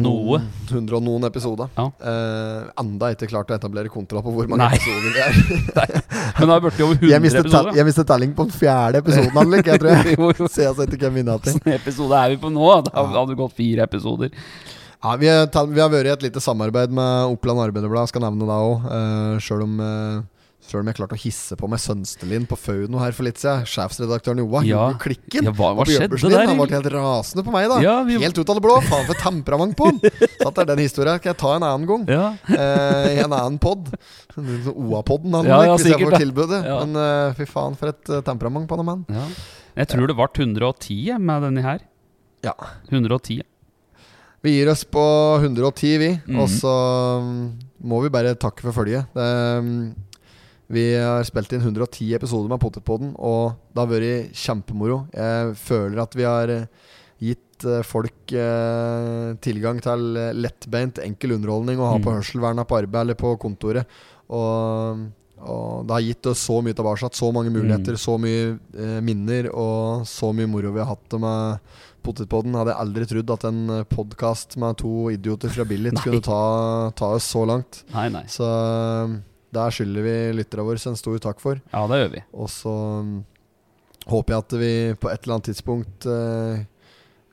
noe. 0.01 0.39
100 0.70 0.97
og 0.97 1.03
noen 1.05 1.26
episoder. 1.29 1.68
Ja. 1.76 1.85
Eh, 2.01 2.70
enda 2.81 3.11
ikke 3.12 3.29
klart 3.31 3.51
å 3.53 3.57
etablere 3.59 3.93
kontroll 3.93 4.24
på 4.24 4.33
hvor 4.35 4.49
mange 4.51 4.64
Nei. 4.64 4.79
episoder 4.79 5.12
det 5.14 5.85
er. 5.85 6.01
Men 6.39 6.51
da 6.53 6.57
burde 6.64 6.87
over 6.87 6.97
100 6.97 7.12
Jeg 7.12 7.24
mistet, 7.24 7.45
episoder. 7.45 7.76
jeg 7.76 7.89
mistet 7.91 8.09
telling 8.09 8.33
på 8.39 8.49
den 8.49 8.57
fjerde 8.57 9.03
episoden, 9.05 9.55
jeg 9.59 9.83
tror 9.83 9.93
jeg. 9.93 10.49
Se 10.49 10.64
jo. 10.68 10.72
etter 10.72 10.97
ikke 10.99 11.12
vinner 11.14 11.45
til. 11.45 11.59
Hvilken 11.59 11.76
episode 11.76 12.24
er 12.24 12.35
vi 12.35 12.41
på 12.41 12.53
nå? 12.55 12.72
Da 12.89 13.05
hadde 13.05 13.29
det 13.35 13.39
gått 13.43 13.57
fire 13.59 13.87
episoder. 13.89 14.33
Ja, 14.99 15.14
vi, 15.20 15.29
er, 15.31 15.47
vi 15.70 15.79
har 15.85 15.93
vært 15.93 16.09
i 16.09 16.14
et 16.16 16.24
lite 16.26 16.43
samarbeid 16.43 16.91
med 16.91 17.37
Oppland 17.37 17.62
Arbeiderblad, 17.68 18.11
skal 18.11 18.24
nevne 18.24 18.49
det 18.49 18.57
òg. 18.57 18.89
Uh, 18.89 19.37
Sjøl 19.45 19.62
om 19.68 19.76
uh, 19.79 20.24
Selv 20.61 20.83
om 20.83 20.89
jeg 20.91 20.97
klarte 20.99 21.15
å 21.17 21.21
hisse 21.23 21.57
på 21.57 21.69
meg 21.71 21.79
Sønstelin 21.81 22.45
på 22.51 22.57
Fauno 22.59 22.99
her 23.01 23.13
for 23.17 23.25
litt 23.25 23.39
siden. 23.41 23.63
Sjefsredaktøren 23.65 24.41
Joa 24.43 24.61
Ja. 24.67 24.81
gjorde 24.91 24.99
klikken. 25.05 25.45
Ja, 25.47 25.53
hva- 25.55 25.71
hva 25.79 25.85
skjedde 25.87 26.19
der, 26.19 26.47
Han 26.51 26.59
ble 26.59 26.67
helt 26.75 26.91
rasende 26.93 27.45
på 27.47 27.53
meg, 27.55 27.69
da. 27.71 27.79
Ja, 27.81 28.03
vi- 28.05 28.19
Helt 28.19 28.37
ut 28.37 28.49
av 28.51 28.57
det 28.59 28.63
blå. 28.67 28.77
Faen 28.83 29.07
for 29.07 29.15
temperament 29.15 29.77
på 29.79 29.87
han! 29.87 30.01
Så 30.43 30.49
at 30.49 30.55
det 30.59 30.63
er 30.67 30.71
den 30.75 30.83
historien 30.85 31.17
skal 31.23 31.31
jeg 31.33 31.39
ta 31.39 31.55
en 31.57 31.63
annen 31.63 31.87
gang. 31.87 32.05
Ja. 32.11 32.37
Eh, 32.51 33.17
I 33.17 33.23
en 33.25 33.33
annen 33.33 33.59
pod. 33.63 33.87
OA-podden, 34.37 35.33
han, 35.39 35.47
Ja, 35.47 35.63
ja, 35.65 35.77
hvis 35.77 35.87
jeg 35.89 36.01
får 36.05 36.19
tilbudet. 36.21 36.61
Men 36.67 36.97
uh, 36.97 37.33
fy 37.39 37.47
faen, 37.49 37.77
for 37.79 37.89
et 37.95 38.11
eh, 38.11 38.21
temperament 38.27 38.69
på 38.69 38.77
han 38.77 38.85
mann. 38.87 39.07
ja. 39.09 39.25
Jeg 39.79 39.87
tror 39.93 40.09
det 40.11 40.17
ble 40.19 40.27
110 40.27 41.19
med 41.23 41.43
denne 41.47 41.63
her. 41.63 41.79
Ja. 42.43 42.53
110. 42.91 43.43
Vi 44.43 44.51
gir 44.57 44.69
oss 44.73 44.83
på 44.85 45.03
110, 45.41 45.99
vi. 46.03 46.11
Mhm. 46.27 46.41
Og 46.43 46.49
så 46.51 46.73
mm, 47.23 47.59
må 47.87 48.03
vi 48.03 48.11
bare 48.11 48.35
takke 48.35 48.61
for 48.67 48.73
følget. 48.75 49.07
Det, 49.15 49.29
mm, 49.63 49.95
vi 50.69 50.83
har 51.01 51.25
spilt 51.25 51.53
inn 51.57 51.62
110 51.64 52.11
episoder 52.19 52.51
med 52.53 52.61
Potetpodden, 52.61 53.14
og 53.16 53.55
det 53.73 53.81
har 53.81 53.89
vært 53.89 54.35
kjempemoro. 54.37 54.99
Jeg 55.16 55.55
føler 55.57 56.03
at 56.03 56.16
vi 56.19 56.27
har 56.29 56.53
eh, 56.53 56.66
gitt 57.25 57.64
eh, 57.64 57.81
folk 57.89 58.35
eh, 58.37 59.31
tilgang 59.45 59.81
til 59.83 60.11
lettbeint, 60.37 61.01
enkel 61.01 61.33
underholdning 61.39 61.81
å 61.81 61.89
ha 61.95 61.97
på 61.99 62.11
Mhm. 62.12 62.19
hørselverna 62.21 62.66
på 62.69 62.77
arbeid 62.83 63.01
eller 63.01 63.16
på 63.16 63.33
kontoret. 63.41 63.89
Og, 64.29 65.07
og 65.41 65.87
det 65.89 65.95
har 65.97 66.05
gitt 66.05 66.27
oss 66.35 66.45
så 66.51 66.59
mye 66.61 66.77
tilbake. 66.77 67.09
Så 67.16 67.33
mange 67.33 67.51
muligheter, 67.55 67.97
mm. 67.97 68.03
så 68.05 68.19
mye 68.21 68.59
eh, 68.77 69.01
minner 69.01 69.49
og 69.55 70.05
så 70.07 70.35
mye 70.37 70.51
moro 70.53 70.75
vi 70.77 70.85
har 70.85 70.93
hatt 70.93 71.16
med 71.19 71.59
Potetpodden. 72.05 72.53
Hadde 72.61 72.75
jeg 72.75 72.83
aldri 72.85 73.09
trodd 73.09 73.33
at 73.39 73.49
en 73.49 73.64
podkast 73.89 74.59
med 74.61 74.77
to 74.85 75.09
idioter 75.16 75.49
fra 75.49 75.64
Billit 75.64 75.97
kunne 76.05 76.21
ta, 76.21 76.93
ta 76.93 77.14
oss 77.16 77.25
så 77.33 77.47
langt. 77.49 77.83
Nei, 77.97 78.11
nei. 78.12 78.27
Så 78.29 78.45
der 79.55 79.74
skylder 79.74 80.05
vi 80.05 80.16
lytterne 80.36 80.66
våre 80.66 80.90
en 80.90 80.99
stor 80.99 81.20
takk 81.22 81.42
for. 81.42 81.61
Ja, 81.72 81.84
det 81.88 82.01
gjør 82.03 82.11
vi. 82.16 82.24
Og 82.36 82.51
så 82.53 82.72
mm, 83.05 83.14
håper 84.11 84.34
jeg 84.34 84.44
at 84.44 84.59
vi 84.61 84.72
på 85.01 85.12
et 85.12 85.22
eller 85.22 85.38
annet 85.38 85.49
tidspunkt 85.51 86.09
eh, 86.09 86.64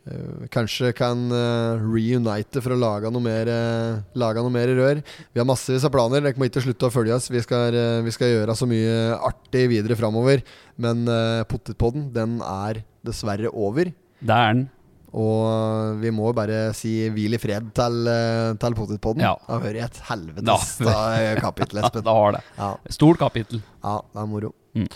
eh, 0.07 0.45
kanskje 0.53 0.93
kan 0.95 1.25
eh, 1.35 1.83
reunite 1.83 2.63
for 2.63 2.75
å 2.75 2.79
lage 2.79 3.11
noe, 3.11 3.25
mer, 3.25 3.51
eh, 3.51 3.99
lage 4.19 4.43
noe 4.43 4.53
mer 4.53 4.71
rør. 4.79 5.01
Vi 5.33 5.41
har 5.41 5.49
massevis 5.49 5.87
av 5.87 5.93
planer. 5.95 6.23
Dere 6.23 6.39
må 6.39 6.47
ikke 6.47 6.63
slutte 6.63 6.87
å 6.87 6.93
følge 6.93 7.17
oss. 7.17 7.31
Vi 7.33 7.43
skal, 7.43 7.75
eh, 7.75 7.99
vi 8.05 8.15
skal 8.15 8.31
gjøre 8.31 8.55
så 8.55 8.69
mye 8.69 9.19
artig 9.19 9.67
videre 9.73 9.99
framover. 9.99 10.45
Men 10.81 11.05
uh, 11.07 11.45
Potetpodden, 11.47 12.09
den 12.11 12.39
er 12.43 12.81
dessverre 13.07 13.47
over. 13.47 13.93
Det 14.19 14.35
er 14.35 14.49
den. 14.51 14.65
Og 15.15 15.99
vi 16.01 16.11
må 16.11 16.33
bare 16.35 16.73
si 16.75 16.93
hvil 17.15 17.37
i 17.37 17.39
fred 17.39 17.69
til, 17.77 17.99
uh, 18.11 18.53
til 18.59 18.75
Potetpodden. 18.75 19.23
Ja. 19.23 19.35
Det 19.39 19.53
har 19.53 19.61
vært 19.63 19.83
et 19.85 19.99
helvetes 20.09 20.71
Ja. 20.83 20.95
eh, 21.15 21.35
kapittel, 21.39 21.79
Espen. 21.79 22.03
Det 22.03 22.15
har 22.19 22.35
det. 22.35 22.41
Ja. 22.59 22.71
Stort 22.97 23.21
kapittel. 23.21 23.61
Ja, 23.83 24.01
det 24.11 24.23
er 24.25 24.27
moro. 24.33 24.51
Mm. 24.75 24.89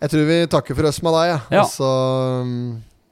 Jeg 0.00 0.12
tror 0.14 0.24
vi 0.30 0.38
takker 0.48 0.78
for 0.78 0.88
oss 0.88 1.02
med 1.04 1.12
deg. 1.18 1.32
Ja. 1.34 1.40
Ja. 1.58 1.64
Og 1.66 1.74
så 1.74 1.90
um, 2.40 2.54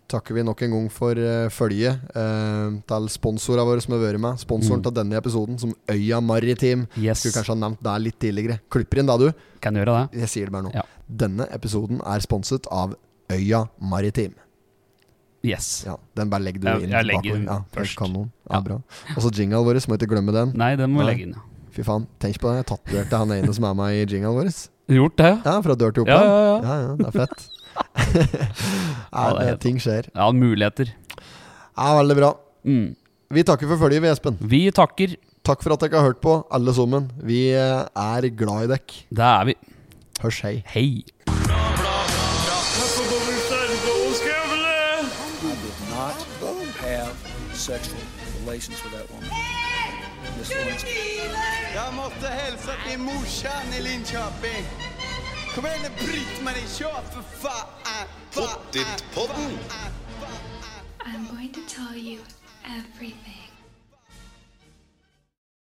takker 0.08 0.38
vi 0.38 0.46
nok 0.48 0.62
en 0.64 0.72
gang 0.72 0.86
for 0.88 1.20
uh, 1.20 1.50
følget 1.52 2.00
uh, 2.16 2.78
til 2.88 3.10
sponsorene 3.12 3.66
våre 3.68 3.84
som 3.84 3.92
har 3.98 4.00
vært 4.06 4.22
med. 4.24 4.40
Sponsoren 4.40 4.80
Mm. 4.80 4.86
til 4.88 4.96
denne 5.02 5.20
episoden, 5.20 5.58
som 5.60 5.74
Øya 5.92 6.22
Maritim. 6.24 6.86
Yes. 6.96 7.20
Skulle 7.26 7.36
kanskje 7.42 7.52
ha 7.58 7.60
nevnt 7.66 7.84
det 7.84 7.98
litt 8.06 8.18
tidligere. 8.24 8.60
Klipper 8.72 9.02
inn 9.04 9.12
da, 9.12 9.18
du. 9.20 9.28
Kan 9.60 9.76
gjøre 9.76 9.98
det. 10.08 10.22
Jeg 10.24 10.32
sier 10.32 10.48
det 10.48 10.56
bare 10.56 10.70
nå. 10.70 10.86
Denne 11.08 11.44
episoden 11.52 12.00
er 12.08 12.24
sponset 12.24 12.64
av 12.72 12.96
Øya 13.36 13.66
Maritim. 13.84 14.32
Yes. 15.46 15.84
Ja, 15.86 15.96
Den 16.16 16.30
bare 16.30 16.42
legger 16.42 16.60
du 16.60 16.66
Jeg- 16.66 16.82
inn 16.82 16.90
jeg 16.90 17.04
legger 17.06 17.22
bakover. 17.22 17.44
ja, 17.46 17.58
først. 17.72 17.96
Kanon. 17.96 18.30
Ja, 18.50 18.56
Ja. 18.56 18.60
bra. 18.60 18.82
Og 19.16 19.22
så 19.22 19.30
jingle 19.38 19.62
vår, 19.64 19.74
må 19.88 19.94
ikke 19.98 20.08
glemme 20.10 20.32
den. 20.32 20.52
Nei, 20.56 20.74
den 20.76 20.90
må 20.92 20.98
vi 21.00 21.06
legge 21.12 21.22
inn. 21.22 21.34
ja. 21.34 21.40
Fy 21.70 21.82
faen, 21.82 22.06
tenk 22.18 22.38
på 22.40 22.50
det. 22.50 22.66
Jeg 22.66 22.66
tatoverte 22.78 23.16
han 23.18 23.30
ene 23.30 23.54
som 23.54 23.64
er 23.64 23.74
med 23.74 23.92
i 23.94 24.04
jingle 24.14 24.34
vår. 24.34 24.68
Gjort 24.88 25.16
det? 25.16 25.44
Ja, 25.44 25.60
fra 25.60 25.74
dør 25.76 25.92
til 25.94 26.04
Ja, 26.06 26.16
Oppland. 26.16 26.64
ja, 26.64 26.80
ja. 26.80 26.88
ja, 26.88 26.96
det 26.96 27.06
er 27.06 27.26
fett. 27.26 27.48
Ja, 29.12 29.30
ja, 29.30 29.38
det 29.38 29.46
det, 29.50 29.60
ting 29.60 29.76
skjer. 29.78 30.08
Ja, 30.14 30.30
muligheter. 30.32 30.90
Ja, 31.76 32.02
veldig 32.02 32.16
bra. 32.16 32.34
Mm. 32.66 32.96
Vi 33.30 33.42
takker 33.44 33.68
for 33.68 33.76
følget, 33.88 34.02
vi, 34.02 34.08
Espen. 34.08 34.36
Vi 34.40 34.70
takker. 34.72 35.16
Takk 35.44 35.62
for 35.62 35.72
at 35.72 35.80
dere 35.80 36.00
har 36.00 36.08
hørt 36.12 36.20
på, 36.20 36.44
alle 36.50 36.72
sammen. 36.74 37.10
Vi 37.22 37.50
eh, 37.52 37.86
er 37.96 38.28
glad 38.30 38.64
i 38.64 38.66
dere. 38.66 39.04
Det 39.12 39.18
er 39.24 39.44
vi. 39.44 39.54
Hørs 40.20 40.40
hei. 40.42 40.62
Hei. 40.66 41.37
Relations 48.48 48.82
with 48.82 48.92
that 48.94 49.10
woman. 49.10 49.28
Miss 50.38 50.50
Lewinsky. 50.50 51.20
Jag 51.74 51.94
måste 51.94 52.26
hälsa 52.28 52.72
till 52.88 52.98
morsan 52.98 53.72
i 53.78 53.82
Linköping. 53.82 54.64
Kom 55.54 55.66
igen 55.66 55.78
nu 55.82 56.06
Britt-Marie, 56.06 56.68
kör 56.78 57.02
för 57.12 57.22
fan! 57.22 58.06
Pottitpodden! 58.34 59.58
I'm 61.04 61.36
going 61.36 61.52
to 61.52 61.60
tell 61.68 61.96
you 61.96 62.20
everything. 62.64 63.47